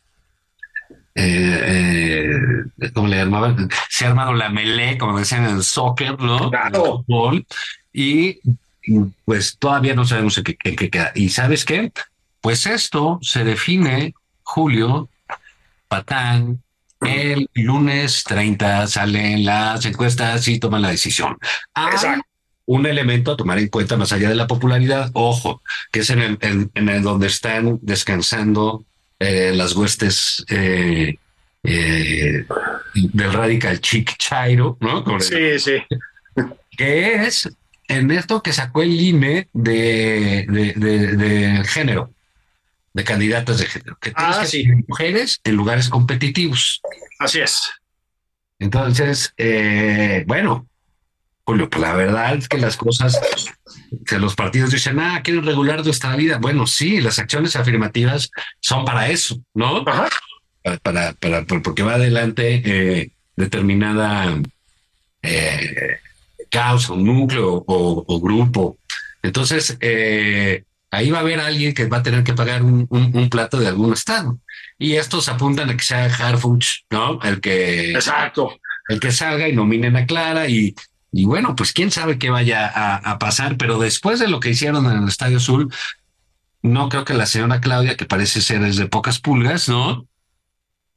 eh, 1.15 2.32
eh, 2.80 2.91
¿cómo 2.93 3.09
le 3.09 3.17
llamaban? 3.17 3.67
Se 3.89 4.05
ha 4.05 4.07
armado 4.07 4.34
la 4.36 4.47
melee, 4.47 4.97
como 4.97 5.19
decían 5.19 5.43
en 5.43 5.57
el 5.57 5.63
soccer, 5.63 6.17
¿no? 6.17 6.49
Claro. 6.49 7.03
El 7.09 7.45
y 7.91 8.39
pues 9.25 9.57
todavía 9.59 9.95
no 9.95 10.05
sabemos 10.05 10.38
en 10.38 10.45
qué, 10.45 10.57
en 10.63 10.78
qué 10.78 10.89
queda. 10.89 11.11
¿Y 11.13 11.28
sabes 11.28 11.65
qué? 11.65 11.91
Pues 12.39 12.65
esto 12.65 13.19
se 13.21 13.43
define, 13.43 14.13
Julio, 14.43 15.09
Patán, 15.89 16.61
el 17.01 17.49
lunes 17.53 18.23
30 18.23 18.87
salen 18.87 19.45
las 19.45 19.85
encuestas 19.85 20.47
y 20.47 20.59
toman 20.59 20.81
la 20.81 20.89
decisión. 20.89 21.37
Hay 21.73 21.91
Exacto. 21.93 22.23
un 22.65 22.85
elemento 22.85 23.31
a 23.31 23.37
tomar 23.37 23.59
en 23.59 23.67
cuenta 23.69 23.97
más 23.97 24.11
allá 24.11 24.29
de 24.29 24.35
la 24.35 24.47
popularidad, 24.47 25.09
ojo, 25.13 25.61
que 25.91 25.99
es 26.01 26.09
en 26.09 26.21
el, 26.21 26.37
en, 26.41 26.71
en 26.73 26.89
el 26.89 27.01
donde 27.03 27.27
están 27.27 27.79
descansando 27.81 28.83
eh, 29.19 29.51
las 29.55 29.75
huestes 29.75 30.43
eh, 30.49 31.15
eh, 31.63 32.45
del 32.93 33.33
radical 33.33 33.79
chic 33.81 34.15
Chairo, 34.17 34.77
¿no? 34.79 35.03
Como 35.03 35.19
Sí, 35.19 35.59
sí. 35.59 35.77
que 36.77 37.25
es 37.25 37.49
en 37.87 38.11
esto 38.11 38.41
que 38.43 38.53
sacó 38.53 38.81
el 38.81 38.99
INE 38.99 39.47
de, 39.53 40.45
de, 40.49 40.73
de- 40.75 41.15
de 41.17 41.63
género, 41.65 42.11
de 42.97 43.03
candidatas 43.03 43.59
de 43.59 43.67
género, 43.67 43.95
que 44.01 44.11
tienes 44.11 44.37
Ah, 44.37 44.41
que 44.41 44.47
sí. 44.47 44.63
tener 44.63 44.83
mujeres 44.87 45.39
en 45.43 45.55
lugares 45.55 45.87
competitivos. 45.87 46.81
Así 47.19 47.39
es. 47.39 47.61
Entonces, 48.59 49.33
eh, 49.37 50.23
bueno, 50.25 50.67
Julio, 51.45 51.69
pues 51.69 51.81
la 51.81 51.93
verdad 51.93 52.35
es 52.35 52.49
que 52.49 52.57
las 52.57 52.75
cosas 52.75 53.19
que 54.05 54.17
los 54.17 54.35
partidos 54.35 54.71
dicen, 54.71 54.99
ah, 54.99 55.21
quieren 55.23 55.45
regular 55.45 55.85
nuestra 55.85 56.15
vida. 56.15 56.39
Bueno, 56.39 56.65
sí, 56.65 56.99
las 56.99 57.19
acciones 57.19 57.55
afirmativas 57.55 58.31
son 58.59 58.83
para 58.83 59.09
eso, 59.09 59.37
¿no? 59.53 59.83
Ajá. 59.87 60.09
Para, 60.63 60.77
para, 60.79 61.13
para- 61.13 61.45
por- 61.45 61.61
porque 61.61 61.83
va 61.83 61.93
adelante 61.93 62.61
eh, 62.65 63.11
determinada 63.35 64.41
eh, 65.21 65.97
causa, 66.49 66.93
un 66.93 67.05
núcleo 67.05 67.63
o, 67.67 68.03
o 68.07 68.19
grupo. 68.19 68.77
Entonces, 69.21 69.77
eh, 69.81 70.63
ahí 70.91 71.09
va 71.11 71.19
a 71.19 71.21
haber 71.21 71.39
alguien 71.39 71.73
que 71.73 71.85
va 71.88 71.97
a 71.97 72.03
tener 72.03 72.23
que 72.23 72.33
pagar 72.33 72.63
un, 72.63 72.88
un- 72.89 73.11
un 73.15 73.29
plato 73.29 73.59
de 73.59 73.67
algún 73.67 73.93
estado. 73.93 74.39
Y 74.79 74.93
estos 74.93 75.27
apuntan 75.29 75.69
a 75.69 75.77
que 75.77 75.83
sea 75.83 76.05
Harfuch, 76.05 76.83
¿no? 76.91 77.19
El 77.23 77.41
que, 77.41 77.91
Exacto. 77.93 78.59
el 78.89 78.99
que 78.99 79.11
salga 79.11 79.47
y 79.49 79.53
nominen 79.55 79.95
a 79.97 80.05
Clara 80.05 80.47
y, 80.47 80.75
y 81.11 81.25
bueno, 81.25 81.55
pues 81.55 81.73
quién 81.73 81.89
sabe 81.91 82.17
qué 82.19 82.29
vaya 82.29 82.67
a, 82.67 82.95
a 82.97 83.17
pasar, 83.19 83.57
pero 83.57 83.79
después 83.79 84.19
de 84.19 84.27
lo 84.27 84.39
que 84.39 84.49
hicieron 84.51 84.85
en 84.85 85.03
el 85.03 85.07
Estadio 85.07 85.38
Azul, 85.38 85.73
no 86.61 86.89
creo 86.89 87.05
que 87.05 87.13
la 87.13 87.25
señora 87.25 87.61
Claudia, 87.61 87.95
que 87.97 88.05
parece 88.05 88.41
ser 88.41 88.63
es 88.63 88.75
de 88.77 88.88
pocas 88.88 89.19
pulgas, 89.19 89.67
¿no? 89.69 90.07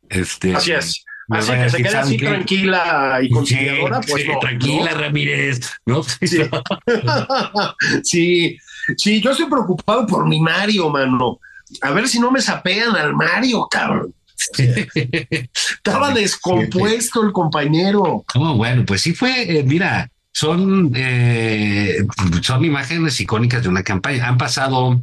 Este, 0.08 0.54
Así 0.54 0.72
es. 0.72 1.04
Así 1.32 1.52
que 1.52 1.70
se 1.70 1.76
quede 1.76 1.90
¿saben 1.90 2.06
así 2.08 2.18
tranquila 2.18 3.18
y 3.22 3.28
Sí, 3.28 3.32
conciliadora, 3.32 4.00
pues 4.00 4.22
sí, 4.24 4.28
no, 4.28 4.38
tranquila, 4.40 4.90
Ramírez, 4.94 5.60
¿no? 5.86 6.02
Sí. 6.02 6.26
sí, 8.02 8.58
sí, 8.96 9.20
yo 9.20 9.30
estoy 9.30 9.46
preocupado 9.46 10.06
por 10.06 10.28
mi 10.28 10.40
Mario, 10.40 10.90
mano. 10.90 11.38
A 11.82 11.90
ver 11.90 12.08
si 12.08 12.18
no 12.18 12.30
me 12.30 12.40
sapean 12.40 12.96
al 12.96 13.14
Mario, 13.14 13.66
cabrón. 13.70 14.14
Estaba 15.30 16.12
descompuesto 16.12 17.22
el 17.22 17.32
compañero. 17.32 18.24
Oh, 18.34 18.54
bueno, 18.54 18.84
pues 18.84 19.02
sí 19.02 19.14
fue, 19.14 19.58
eh, 19.58 19.62
mira, 19.62 20.10
son, 20.32 20.92
eh, 20.94 21.98
son 22.42 22.64
imágenes 22.64 23.20
icónicas 23.20 23.62
de 23.62 23.68
una 23.68 23.82
campaña. 23.82 24.28
Han 24.28 24.38
pasado 24.38 25.02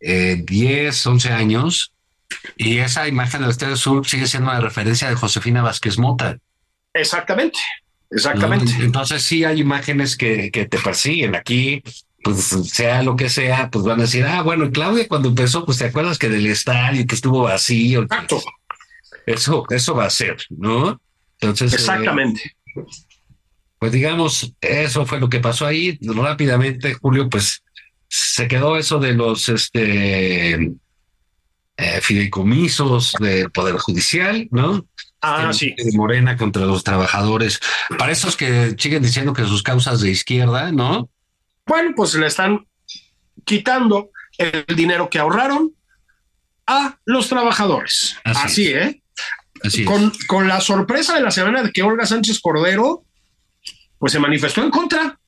eh, 0.00 0.42
10, 0.44 1.06
11 1.06 1.32
años 1.32 1.92
y 2.56 2.78
esa 2.78 3.08
imagen 3.08 3.40
del 3.40 3.50
Estadio 3.50 3.76
Sur 3.76 4.06
sigue 4.06 4.26
siendo 4.26 4.50
una 4.50 4.60
referencia 4.60 5.08
de 5.08 5.14
Josefina 5.14 5.62
Vázquez 5.62 5.98
Mota. 5.98 6.38
Exactamente, 6.92 7.58
¿no? 8.10 8.16
exactamente. 8.16 8.72
Entonces 8.80 9.22
sí 9.22 9.44
hay 9.44 9.60
imágenes 9.60 10.16
que, 10.16 10.50
que 10.50 10.66
te 10.66 10.78
persiguen 10.78 11.34
aquí. 11.34 11.82
Pues 12.22 12.38
sea 12.72 13.02
lo 13.02 13.14
que 13.14 13.28
sea, 13.28 13.70
pues 13.70 13.84
van 13.84 14.00
a 14.00 14.02
decir, 14.02 14.24
ah, 14.24 14.42
bueno, 14.42 14.70
Claudia 14.70 15.06
cuando 15.06 15.28
empezó, 15.28 15.64
pues 15.64 15.78
te 15.78 15.84
acuerdas 15.84 16.18
que 16.18 16.28
del 16.28 16.46
estadio 16.46 17.06
que 17.06 17.14
estuvo 17.14 17.42
vacío, 17.42 18.02
Exacto. 18.02 18.42
eso, 19.26 19.64
eso 19.70 19.94
va 19.94 20.06
a 20.06 20.10
ser, 20.10 20.36
¿no? 20.50 21.00
Entonces. 21.40 21.72
Eh, 21.72 21.76
Exactamente. 21.76 22.56
pues 23.78 23.92
digamos, 23.92 24.54
eso 24.60 25.06
fue 25.06 25.20
lo 25.20 25.28
que 25.28 25.40
pasó 25.40 25.66
ahí. 25.66 25.98
Rápidamente, 26.02 26.94
Julio, 26.94 27.28
pues 27.28 27.62
se 28.08 28.48
quedó 28.48 28.76
eso 28.76 28.98
de 28.98 29.14
los 29.14 29.48
este 29.48 30.54
eh, 31.78 32.00
fideicomisos 32.00 33.14
del 33.20 33.50
Poder 33.50 33.76
Judicial, 33.76 34.48
¿no? 34.50 34.86
Ah, 35.20 35.52
sí. 35.52 35.74
De 35.76 35.96
Morena 35.96 36.36
contra 36.36 36.64
los 36.64 36.84
trabajadores. 36.84 37.60
Para 37.98 38.12
esos 38.12 38.36
que 38.36 38.74
siguen 38.78 39.02
diciendo 39.02 39.32
que 39.32 39.44
sus 39.44 39.62
causas 39.62 40.00
de 40.00 40.10
izquierda, 40.10 40.72
¿no? 40.72 41.10
Bueno, 41.66 41.92
pues 41.96 42.14
le 42.14 42.26
están 42.26 42.66
quitando 43.44 44.10
el 44.38 44.64
dinero 44.76 45.10
que 45.10 45.18
ahorraron 45.18 45.72
a 46.66 46.98
los 47.04 47.28
trabajadores. 47.28 48.16
Así, 48.24 48.68
¿eh? 48.68 49.02
Así 49.62 49.84
con, 49.84 50.12
con 50.26 50.48
la 50.48 50.60
sorpresa 50.60 51.14
de 51.14 51.22
la 51.22 51.30
semana 51.30 51.62
de 51.62 51.72
que 51.72 51.82
Olga 51.82 52.06
Sánchez 52.06 52.40
Cordero, 52.40 53.04
pues 53.98 54.12
se 54.12 54.18
manifestó 54.18 54.62
en 54.62 54.70
contra. 54.70 55.18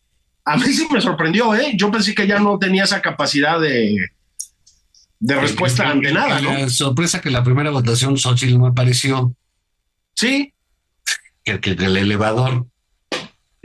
A 0.45 0.57
mí 0.57 0.67
sí 0.67 0.87
me 0.91 1.01
sorprendió, 1.01 1.55
¿eh? 1.55 1.73
Yo 1.75 1.91
pensé 1.91 2.15
que 2.15 2.27
ya 2.27 2.39
no 2.39 2.59
tenía 2.59 2.85
esa 2.85 3.03
capacidad 3.03 3.61
de, 3.61 4.11
de 5.21 5.41
respuesta 5.41 5.89
ante 5.89 6.13
nada, 6.13 6.41
¿no? 6.41 6.53
La 6.53 6.71
sorpresa 6.71 7.21
que 7.21 7.31
la 7.31 7.43
primera 7.43 7.71
votación 7.71 8.17
Xochitl 8.17 8.59
no 8.59 8.67
apareció. 8.67 9.35
Sí. 10.15 10.53
Que, 11.45 11.61
que, 11.61 11.71
el 11.73 11.97
elevador. 11.97 12.67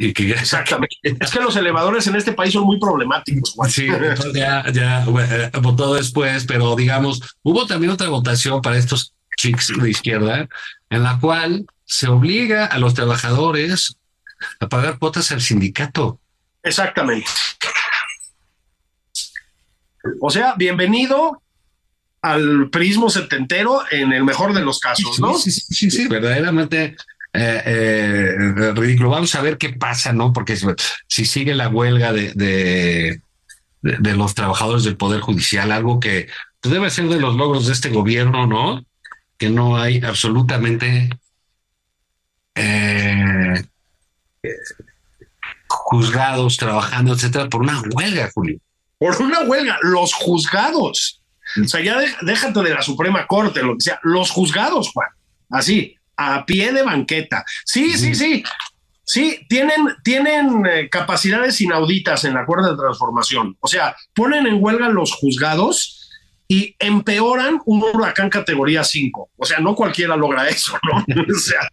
Y 0.03 0.13
que 0.13 0.31
Exactamente. 0.31 0.97
es 1.01 1.31
que 1.31 1.39
los 1.39 1.55
elevadores 1.55 2.05
en 2.07 2.17
este 2.17 2.33
país 2.33 2.51
son 2.51 2.65
muy 2.65 2.77
problemáticos. 2.77 3.55
Sí, 3.69 3.87
ya, 4.33 4.69
ya 4.69 5.05
eh, 5.05 5.51
votó 5.61 5.93
después, 5.93 6.45
pero 6.45 6.75
digamos, 6.75 7.21
hubo 7.41 7.65
también 7.65 7.93
otra 7.93 8.09
votación 8.09 8.61
para 8.61 8.77
estos 8.77 9.13
chicos 9.37 9.71
de 9.79 9.89
izquierda, 9.89 10.49
en 10.89 11.03
la 11.03 11.19
cual 11.19 11.65
se 11.85 12.09
obliga 12.09 12.65
a 12.65 12.79
los 12.79 12.93
trabajadores 12.93 13.95
a 14.59 14.67
pagar 14.67 14.99
cuotas 14.99 15.31
al 15.31 15.39
sindicato. 15.39 16.19
Exactamente. 16.63 17.29
O 20.19 20.29
sea, 20.29 20.55
bienvenido 20.57 21.41
al 22.21 22.69
prismo 22.69 23.09
setentero 23.09 23.83
en 23.89 24.11
el 24.11 24.25
mejor 24.25 24.53
de 24.53 24.61
los 24.65 24.79
casos, 24.79 25.17
¿no? 25.21 25.37
Sí, 25.37 25.49
sí, 25.49 25.61
sí, 25.69 25.91
sí, 25.91 26.07
verdaderamente 26.09 26.97
eh, 27.33 27.61
eh, 27.65 28.71
ridículo. 28.75 29.09
Vamos 29.09 29.33
a 29.33 29.41
ver 29.41 29.57
qué 29.57 29.69
pasa, 29.69 30.13
¿no? 30.13 30.33
Porque 30.33 30.55
si 31.07 31.25
sigue 31.25 31.55
la 31.55 31.67
huelga 31.67 32.13
de, 32.13 32.31
de, 32.33 33.21
de, 33.81 34.15
los 34.15 34.35
trabajadores 34.35 34.83
del 34.83 34.97
Poder 34.97 35.21
Judicial, 35.21 35.71
algo 35.71 35.99
que 35.99 36.27
pues, 36.61 36.71
debe 36.71 36.91
ser 36.91 37.07
de 37.09 37.19
los 37.19 37.35
logros 37.35 37.65
de 37.65 37.73
este 37.73 37.89
gobierno, 37.89 38.45
¿no? 38.45 38.85
Que 39.37 39.49
no 39.49 39.77
hay 39.77 40.03
absolutamente 40.03 41.09
eh, 42.53 43.63
juzgados 45.67 46.57
trabajando, 46.57 47.13
etcétera, 47.13 47.49
por 47.49 47.61
una 47.61 47.81
huelga, 47.93 48.29
Julio. 48.33 48.59
Por 48.99 49.19
una 49.21 49.41
huelga, 49.41 49.79
los 49.81 50.13
juzgados. 50.13 51.21
O 51.61 51.67
sea, 51.67 51.81
ya 51.81 51.97
déjate 52.21 52.61
de 52.61 52.73
la 52.75 52.81
Suprema 52.83 53.25
Corte, 53.25 53.63
lo 53.63 53.73
que 53.73 53.81
sea, 53.81 53.99
los 54.03 54.29
juzgados, 54.29 54.91
Juan. 54.93 55.09
Así, 55.49 55.97
a 56.17 56.45
pie 56.45 56.71
de 56.71 56.83
banqueta. 56.83 57.43
Sí, 57.65 57.97
sí, 57.97 58.15
sí. 58.15 58.43
Sí, 59.05 59.45
tienen, 59.49 59.89
tienen 60.03 60.65
eh, 60.65 60.89
capacidades 60.89 61.59
inauditas 61.59 62.23
en 62.23 62.35
la 62.35 62.45
cuerda 62.45 62.71
de 62.71 62.77
transformación. 62.77 63.57
O 63.59 63.67
sea, 63.67 63.95
ponen 64.15 64.47
en 64.47 64.63
huelga 64.63 64.87
los 64.87 65.13
juzgados 65.13 66.09
y 66.47 66.75
empeoran 66.79 67.59
un 67.65 67.83
huracán 67.83 68.29
categoría 68.29 68.83
5. 68.83 69.31
O 69.35 69.45
sea, 69.45 69.59
no 69.59 69.75
cualquiera 69.75 70.15
logra 70.15 70.47
eso, 70.49 70.77
¿no? 70.83 70.99
o 70.99 71.39
sea. 71.39 71.67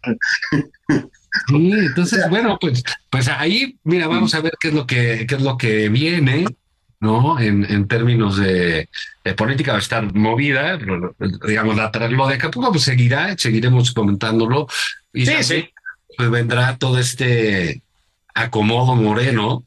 Sí, 1.47 1.71
entonces, 1.71 2.29
bueno, 2.29 2.57
pues, 2.59 2.83
pues 3.09 3.29
ahí, 3.29 3.79
mira, 3.83 4.07
vamos 4.07 4.35
a 4.35 4.41
ver 4.41 4.53
qué 4.59 4.67
es 4.67 4.73
lo 4.73 4.85
que, 4.85 5.25
qué 5.27 5.35
es 5.35 5.41
lo 5.41 5.57
que 5.57 5.87
viene. 5.87 6.45
¿No? 7.01 7.39
En, 7.39 7.65
en 7.69 7.87
términos 7.87 8.37
de, 8.37 8.87
política 9.35 9.73
va 9.73 9.79
a 9.79 9.81
estar 9.81 10.13
movida, 10.13 10.79
digamos, 11.47 11.75
la, 11.75 11.91
lo 12.09 12.27
de 12.27 12.35
Acapulco 12.35 12.71
pues 12.71 12.83
seguirá, 12.83 13.35
seguiremos 13.37 13.91
comentándolo. 13.91 14.67
Y 15.11 15.25
sí, 15.25 15.43
sí. 15.43 15.69
Pues 16.15 16.29
vendrá 16.29 16.77
todo 16.77 16.99
este 16.99 17.81
acomodo 18.33 18.95
moreno 18.95 19.65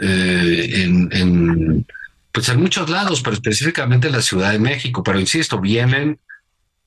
eh, 0.00 0.70
en, 0.76 1.08
en, 1.12 1.86
pues 2.32 2.48
en 2.48 2.60
muchos 2.60 2.88
lados, 2.88 3.20
pero 3.20 3.34
específicamente 3.34 4.06
en 4.06 4.14
la 4.14 4.22
Ciudad 4.22 4.52
de 4.52 4.58
México. 4.58 5.02
Pero 5.02 5.20
insisto, 5.20 5.60
vienen, 5.60 6.18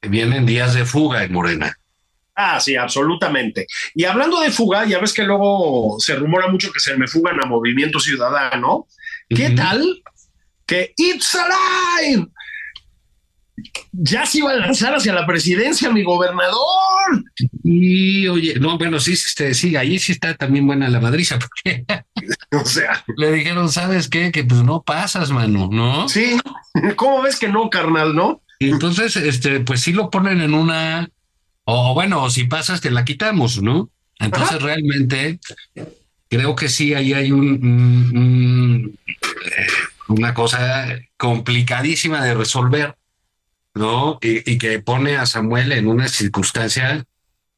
vienen 0.01 0.45
días 0.45 0.73
de 0.73 0.85
fuga 0.85 1.23
en 1.23 1.31
Morena. 1.31 1.77
Ah, 2.35 2.59
sí, 2.59 2.75
absolutamente. 2.75 3.67
Y 3.93 4.03
hablando 4.03 4.41
de 4.41 4.51
fuga, 4.51 4.85
ya 4.85 4.99
ves 4.99 5.13
que 5.13 5.23
luego 5.23 5.97
se 5.99 6.15
rumora 6.15 6.47
mucho 6.47 6.71
que 6.71 6.81
se 6.81 6.97
me 6.97 7.07
fugan 7.07 7.41
a 7.41 7.45
Movimiento 7.45 7.99
Ciudadano. 7.99 8.87
¿Qué 9.29 9.49
tal 9.51 10.03
que 10.65 10.93
It's 10.97 11.35
Alive 11.35 12.27
ya 13.91 14.25
se 14.25 14.39
iba 14.39 14.51
a 14.51 14.55
lanzar 14.55 14.93
hacia 14.95 15.13
la 15.13 15.25
presidencia, 15.25 15.89
mi 15.89 16.03
gobernador? 16.03 17.23
Y 17.63 18.27
oye, 18.27 18.59
no, 18.59 18.77
bueno, 18.77 18.99
sí, 18.99 19.15
sí, 19.15 19.53
sí 19.53 19.75
ahí 19.75 19.97
sí 19.99 20.11
está 20.11 20.35
también 20.35 20.67
buena 20.67 20.89
la 20.89 20.99
madriza, 20.99 21.39
porque 21.65 21.85
o 22.51 22.65
sea, 22.65 23.03
le 23.17 23.31
dijeron, 23.31 23.71
¿sabes 23.71 24.09
qué? 24.09 24.31
Que 24.31 24.43
pues 24.43 24.61
no 24.63 24.83
pasas, 24.83 25.31
mano, 25.31 25.69
¿no? 25.71 26.09
Sí, 26.09 26.37
¿cómo 26.95 27.21
ves 27.21 27.39
que 27.39 27.47
no, 27.47 27.69
carnal, 27.69 28.15
no? 28.15 28.41
Y 28.59 28.69
entonces, 28.69 29.15
este, 29.17 29.59
pues 29.61 29.81
sí 29.81 29.93
lo 29.93 30.09
ponen 30.09 30.41
en 30.41 30.53
una, 30.53 31.09
o 31.63 31.93
bueno, 31.93 32.29
si 32.29 32.45
pasas, 32.45 32.81
te 32.81 32.91
la 32.91 33.05
quitamos, 33.05 33.61
¿no? 33.61 33.89
Entonces 34.19 34.61
realmente 34.61 35.39
creo 36.35 36.53
que 36.53 36.67
sí, 36.67 36.93
ahí 36.93 37.13
hay 37.13 37.31
un, 37.31 38.97
una 40.09 40.33
cosa 40.33 40.99
complicadísima 41.15 42.21
de 42.25 42.33
resolver, 42.33 42.95
¿no? 43.73 44.19
Y, 44.21 44.57
que 44.57 44.79
pone 44.79 45.15
a 45.15 45.25
Samuel 45.25 45.71
en 45.71 45.87
una 45.87 46.09
circunstancia, 46.09 47.05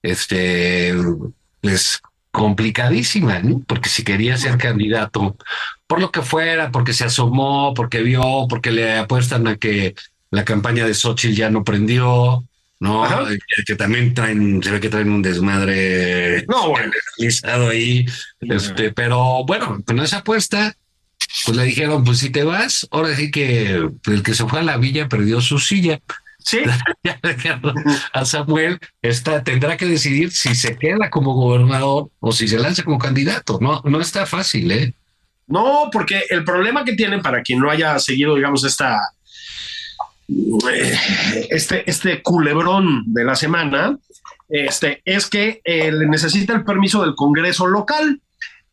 este, 0.03 0.93
pues 1.61 2.01
complicadísima, 2.29 3.39
¿no? 3.39 3.63
Porque 3.65 3.89
si 3.89 4.03
quería 4.03 4.37
ser 4.37 4.59
candidato, 4.59 5.35
por 5.87 5.99
lo 5.99 6.11
que 6.11 6.21
fuera, 6.21 6.71
porque 6.71 6.93
se 6.93 7.05
asomó, 7.05 7.73
porque 7.73 8.03
vio, 8.03 8.45
porque 8.47 8.71
le 8.71 8.99
apuestan 8.99 9.47
a 9.47 9.55
que 9.55 9.95
la 10.29 10.45
campaña 10.45 10.85
de 10.85 10.93
Xochitl 10.93 11.35
ya 11.35 11.49
no 11.49 11.63
prendió, 11.63 12.43
¿no? 12.79 13.03
Que, 13.65 13.75
también 13.75 14.13
traen, 14.13 14.61
se 14.61 14.71
ve 14.71 14.79
que 14.79 14.89
traen 14.89 15.09
un 15.09 15.21
desmadre 15.21 16.45
no, 16.47 16.69
bueno. 16.69 16.91
ahí. 17.69 18.05
Este, 18.41 18.91
pero 18.91 19.43
bueno, 19.45 19.81
con 19.85 19.99
esa 19.99 20.17
apuesta, 20.17 20.75
pues 21.45 21.57
le 21.57 21.63
dijeron, 21.63 22.03
pues 22.03 22.19
si 22.19 22.29
te 22.29 22.43
vas, 22.43 22.87
ahora 22.91 23.15
sí 23.15 23.31
que 23.31 23.89
el 24.05 24.23
que 24.23 24.33
se 24.33 24.45
fue 24.45 24.59
a 24.59 24.63
la 24.63 24.77
villa 24.77 25.09
perdió 25.09 25.41
su 25.41 25.59
silla. 25.59 25.99
Sí. 26.39 26.59
a 28.13 28.25
Samuel 28.25 28.79
está, 29.01 29.43
tendrá 29.43 29.75
que 29.75 29.85
decidir 29.85 30.31
si 30.31 30.55
se 30.55 30.77
queda 30.77 31.09
como 31.09 31.33
gobernador 31.33 32.09
o 32.19 32.31
si 32.31 32.47
se 32.47 32.57
lanza 32.57 32.83
como 32.83 32.99
candidato. 32.99 33.59
No, 33.59 33.81
no 33.83 33.99
está 33.99 34.25
fácil, 34.25 34.71
¿eh? 34.71 34.93
No, 35.47 35.89
porque 35.91 36.23
el 36.29 36.43
problema 36.43 36.83
que 36.85 36.93
tienen 36.93 37.21
para 37.21 37.41
quien 37.41 37.59
no 37.59 37.69
haya 37.69 37.97
seguido, 37.99 38.35
digamos, 38.35 38.63
esta 38.63 38.99
este, 41.49 41.89
este 41.89 42.21
culebrón 42.21 43.03
de 43.07 43.23
la 43.23 43.35
semana 43.35 43.97
este, 44.49 45.01
es 45.05 45.27
que 45.27 45.61
eh, 45.63 45.91
necesita 45.91 46.53
el 46.53 46.63
permiso 46.63 47.01
del 47.01 47.15
Congreso 47.15 47.67
local. 47.67 48.21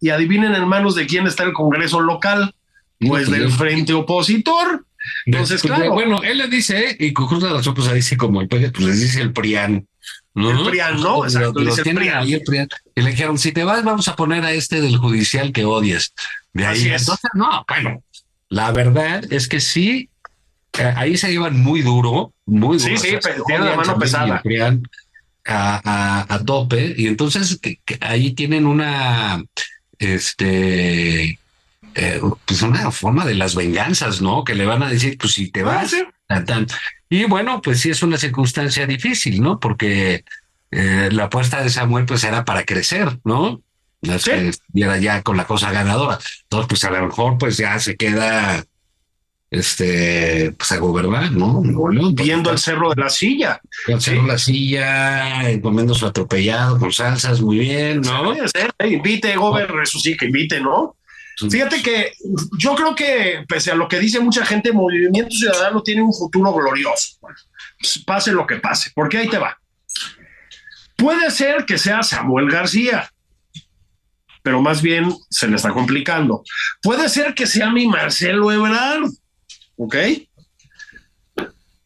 Y 0.00 0.10
adivinen 0.10 0.54
en 0.54 0.68
manos 0.68 0.94
de 0.94 1.06
quién 1.06 1.26
está 1.26 1.44
el 1.44 1.52
Congreso 1.52 2.00
local. 2.00 2.54
Pues 3.00 3.30
del 3.30 3.50
frente 3.50 3.92
opositor. 3.92 4.86
Entonces, 5.26 5.60
pues, 5.62 5.74
claro. 5.74 5.92
Bueno, 5.92 6.22
él 6.22 6.38
le 6.38 6.48
dice, 6.48 6.96
y 6.98 7.12
justo 7.14 7.52
la 7.52 7.60
pues 7.60 7.92
dice 7.92 8.16
como 8.16 8.40
el 8.40 8.48
pues 8.48 8.78
les 8.78 9.00
dice 9.00 9.20
el 9.20 9.32
PRIAN. 9.32 9.86
¿no? 10.34 10.50
El 10.50 10.64
PRIAN, 10.64 11.00
¿no? 11.00 11.24
Exacto, 11.24 11.60
dice 11.60 11.82
el 11.84 11.96
PRIAN. 11.96 12.28
el 12.28 12.42
PRIAN. 12.42 12.68
Y 12.94 13.02
le 13.02 13.10
dijeron, 13.10 13.38
si 13.38 13.52
te 13.52 13.64
vas, 13.64 13.84
vamos 13.84 14.08
a 14.08 14.16
poner 14.16 14.44
a 14.44 14.52
este 14.52 14.80
del 14.80 14.96
judicial 14.96 15.52
que 15.52 15.64
odias. 15.64 16.14
De 16.52 16.66
ahí. 16.66 16.88
Entonces, 16.88 17.30
no, 17.34 17.64
bueno, 17.68 18.02
la 18.48 18.72
verdad 18.72 19.24
es 19.30 19.48
que 19.48 19.60
sí 19.60 20.08
eh, 20.08 20.13
ahí 20.96 21.16
se 21.16 21.30
llevan 21.30 21.60
muy 21.60 21.82
duro, 21.82 22.32
muy 22.46 22.78
duro. 22.78 22.96
Sí, 22.96 22.96
sí, 22.96 23.16
pero 23.22 23.44
tienen 23.44 23.66
la 23.66 23.76
mano 23.76 23.98
pesada. 23.98 24.42
A, 25.46 26.24
a, 26.26 26.44
tope 26.46 26.94
y 26.96 27.06
entonces 27.06 27.60
ahí 28.00 28.32
tienen 28.32 28.64
una 28.64 29.44
este 29.98 31.38
eh, 31.94 32.20
pues 32.46 32.62
una 32.62 32.90
forma 32.90 33.26
de 33.26 33.34
las 33.34 33.54
venganzas, 33.54 34.22
¿no? 34.22 34.42
Que 34.42 34.54
le 34.54 34.64
van 34.64 34.82
a 34.82 34.88
decir, 34.88 35.18
pues 35.18 35.34
si 35.34 35.50
te 35.50 35.60
ah, 35.60 35.64
vas, 35.64 35.94
y 37.08 37.24
bueno, 37.24 37.60
pues 37.62 37.80
sí 37.80 37.90
es 37.90 38.02
una 38.02 38.16
circunstancia 38.16 38.86
difícil, 38.86 39.40
¿no? 39.40 39.60
Porque 39.60 40.24
eh, 40.70 41.08
la 41.12 41.24
apuesta 41.24 41.62
de 41.62 41.70
Samuel 41.70 42.06
pues 42.06 42.24
era 42.24 42.44
para 42.44 42.64
crecer, 42.64 43.20
¿no? 43.22 43.62
No 44.00 44.14
es 44.14 44.60
ya 44.74 45.22
con 45.22 45.36
la 45.36 45.46
cosa 45.46 45.70
ganadora. 45.70 46.18
Entonces, 46.42 46.68
pues 46.68 46.84
a 46.84 46.90
lo 46.90 47.06
mejor 47.06 47.38
pues 47.38 47.56
ya 47.56 47.78
se 47.78 47.96
queda 47.96 48.64
este, 49.58 50.52
pues 50.56 50.72
a 50.72 50.78
gobernar, 50.78 51.32
¿no? 51.32 51.62
Viendo 52.12 52.50
el 52.50 52.58
cerro 52.58 52.90
de 52.90 53.00
la 53.00 53.08
silla. 53.08 53.60
El 53.86 54.00
cerro 54.00 54.22
de 54.22 54.28
la 54.28 54.38
silla, 54.38 55.50
eh, 55.50 55.60
comiendo 55.60 55.94
su 55.94 56.06
atropellado 56.06 56.78
con 56.78 56.92
salsas, 56.92 57.40
muy 57.40 57.58
bien, 57.58 58.00
¿no? 58.00 58.34
invite, 58.84 59.36
gobernador, 59.36 59.82
eso 59.82 59.98
sí, 59.98 60.16
que 60.16 60.26
invite, 60.26 60.60
¿no? 60.60 60.96
Fíjate 61.50 61.82
que 61.82 62.12
yo 62.58 62.74
creo 62.76 62.94
que, 62.94 63.44
pese 63.48 63.72
a 63.72 63.74
lo 63.74 63.88
que 63.88 63.98
dice 63.98 64.20
mucha 64.20 64.46
gente, 64.46 64.72
Movimiento 64.72 65.34
Ciudadano 65.34 65.82
tiene 65.82 66.02
un 66.02 66.12
futuro 66.12 66.52
glorioso. 66.52 67.18
Pues, 67.20 68.02
pase 68.06 68.32
lo 68.32 68.46
que 68.46 68.56
pase, 68.56 68.92
porque 68.94 69.18
ahí 69.18 69.28
te 69.28 69.38
va. 69.38 69.58
Puede 70.96 71.30
ser 71.30 71.64
que 71.64 71.76
sea 71.76 72.02
Samuel 72.02 72.50
García, 72.50 73.10
pero 74.42 74.60
más 74.60 74.80
bien 74.80 75.12
se 75.28 75.48
le 75.48 75.56
está 75.56 75.72
complicando. 75.72 76.44
Puede 76.82 77.08
ser 77.08 77.34
que 77.34 77.46
sea 77.46 77.70
mi 77.70 77.86
Marcelo 77.88 78.52
Ebrard, 78.52 79.10
¿ok? 79.76 79.96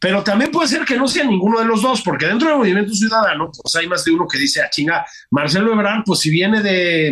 Pero 0.00 0.22
también 0.22 0.52
puede 0.52 0.68
ser 0.68 0.84
que 0.84 0.96
no 0.96 1.08
sea 1.08 1.24
ninguno 1.24 1.58
de 1.58 1.64
los 1.64 1.82
dos, 1.82 2.02
porque 2.02 2.26
dentro 2.26 2.48
del 2.48 2.58
movimiento 2.58 2.94
ciudadano, 2.94 3.50
pues 3.50 3.74
hay 3.74 3.88
más 3.88 4.04
de 4.04 4.12
uno 4.12 4.28
que 4.28 4.38
dice, 4.38 4.62
ah, 4.62 4.70
chinga, 4.70 5.04
Marcelo 5.30 5.72
Ebrard, 5.72 6.04
pues 6.04 6.20
si 6.20 6.30
viene 6.30 6.62
de, 6.62 7.10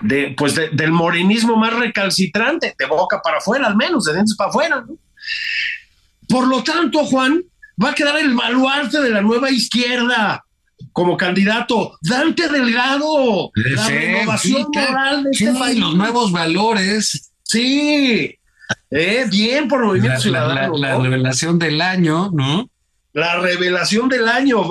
de 0.00 0.34
pues 0.36 0.54
del 0.54 0.90
morenismo 0.90 1.56
más 1.56 1.72
recalcitrante, 1.72 2.74
de 2.76 2.86
boca 2.86 3.20
para 3.22 3.38
afuera, 3.38 3.68
al 3.68 3.76
menos, 3.76 4.04
de 4.04 4.14
dientes 4.14 4.34
para 4.36 4.50
afuera, 4.50 4.84
¿no? 4.86 4.98
Por 6.28 6.48
lo 6.48 6.64
tanto, 6.64 7.04
Juan, 7.04 7.44
va 7.82 7.90
a 7.90 7.94
quedar 7.94 8.18
el 8.18 8.34
baluarte 8.34 9.00
de 9.00 9.10
la 9.10 9.20
nueva 9.20 9.50
izquierda 9.50 10.44
como 10.92 11.16
candidato. 11.16 11.96
Dante 12.02 12.48
Delgado, 12.48 13.50
la 13.54 13.88
renovación 13.88 14.66
moral 14.72 15.24
de 15.24 15.30
este 15.30 15.52
país. 15.52 15.78
Los 15.78 15.94
nuevos 15.94 16.32
valores. 16.32 17.32
Sí, 17.44 18.36
eh, 18.90 19.26
bien 19.30 19.68
por 19.68 19.84
Movimiento 19.84 20.20
Ciudadano. 20.20 20.76
La, 20.78 20.96
revelación 20.96 21.58
del 21.58 21.80
año, 21.80 22.30
¿no? 22.32 22.68
La 23.12 23.36
revelación 23.36 24.08
del 24.08 24.28
año, 24.28 24.62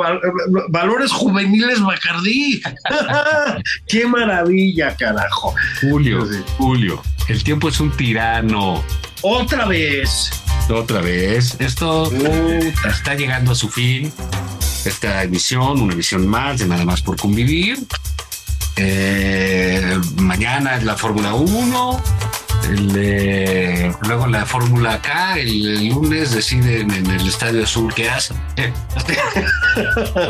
valores 0.69 1.11
juveniles 1.11 1.81
Bacardí. 1.81 2.61
Qué 3.87 4.05
maravilla, 4.05 4.95
carajo. 4.95 5.55
Julio, 5.81 6.27
Julio, 6.57 7.01
el 7.27 7.43
tiempo 7.43 7.69
es 7.69 7.79
un 7.79 7.91
tirano. 7.91 8.83
Otra 9.21 9.65
vez. 9.65 10.29
Otra 10.69 11.01
vez. 11.01 11.57
Esto 11.59 12.11
está 12.87 13.15
llegando 13.15 13.51
a 13.51 13.55
su 13.55 13.69
fin. 13.69 14.11
Esta 14.85 15.23
emisión, 15.23 15.81
una 15.81 15.93
emisión 15.93 16.27
más 16.27 16.59
de 16.59 16.67
Nada 16.67 16.85
más 16.85 17.01
por 17.01 17.17
convivir. 17.17 17.79
Eh, 18.77 19.97
mañana 20.17 20.75
es 20.75 20.83
la 20.83 20.95
Fórmula 20.95 21.33
1 21.33 22.03
luego 22.69 24.27
la 24.27 24.45
Fórmula 24.45 25.01
K, 25.01 25.39
el, 25.39 25.89
lunes 25.89 26.31
deciden 26.31 26.91
en 26.91 27.05
el 27.09 27.27
Estadio 27.27 27.63
Azul 27.63 27.93
qué 27.93 28.09
hacen. 28.09 28.37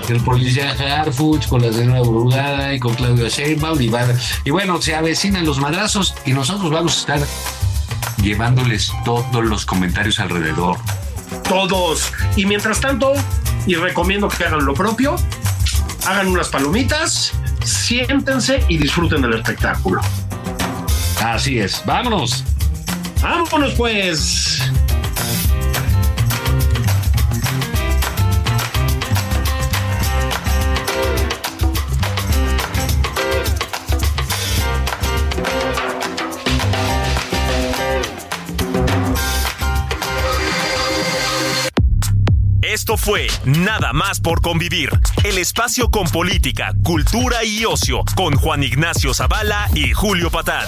el 0.09 0.19
policía 0.21 0.71
Harfuch 0.71 1.47
con 1.47 1.61
la 1.61 1.71
señora 1.71 2.01
Brugada 2.01 2.73
y 2.73 2.79
con 2.79 2.95
Claudio 2.95 3.29
Sheinbaum 3.29 3.81
y, 3.81 3.91
y 4.45 4.49
bueno, 4.49 4.81
se 4.81 4.95
avecinan 4.95 5.45
los 5.45 5.59
madrazos 5.59 6.15
y 6.25 6.33
nosotros 6.33 6.71
vamos 6.71 6.95
a 6.95 6.99
estar 6.99 7.27
llevándoles 8.21 8.91
todos 9.03 9.43
los 9.45 9.65
comentarios 9.65 10.19
alrededor. 10.19 10.77
Todos. 11.47 12.11
Y 12.35 12.45
mientras 12.45 12.81
tanto, 12.81 13.13
y 13.67 13.75
recomiendo 13.75 14.27
que 14.27 14.45
hagan 14.45 14.65
lo 14.65 14.73
propio, 14.73 15.15
hagan 16.05 16.27
unas 16.27 16.49
palomitas, 16.49 17.33
siéntense 17.63 18.63
y 18.67 18.77
disfruten 18.77 19.21
del 19.21 19.33
espectáculo. 19.33 20.01
Así 21.25 21.57
es. 21.57 21.81
Vámonos. 21.87 22.43
Vámonos 23.19 23.73
pues. 23.73 24.61
Esto 42.61 42.97
fue 42.97 43.27
Nada 43.45 43.93
más 43.93 44.19
por 44.19 44.41
convivir, 44.41 44.89
el 45.23 45.39
espacio 45.39 45.89
con 45.89 46.07
política, 46.07 46.73
cultura 46.83 47.43
y 47.43 47.65
ocio, 47.65 48.03
con 48.15 48.35
Juan 48.35 48.61
Ignacio 48.61 49.11
Zavala 49.15 49.67
y 49.73 49.91
Julio 49.91 50.29
Patal. 50.29 50.67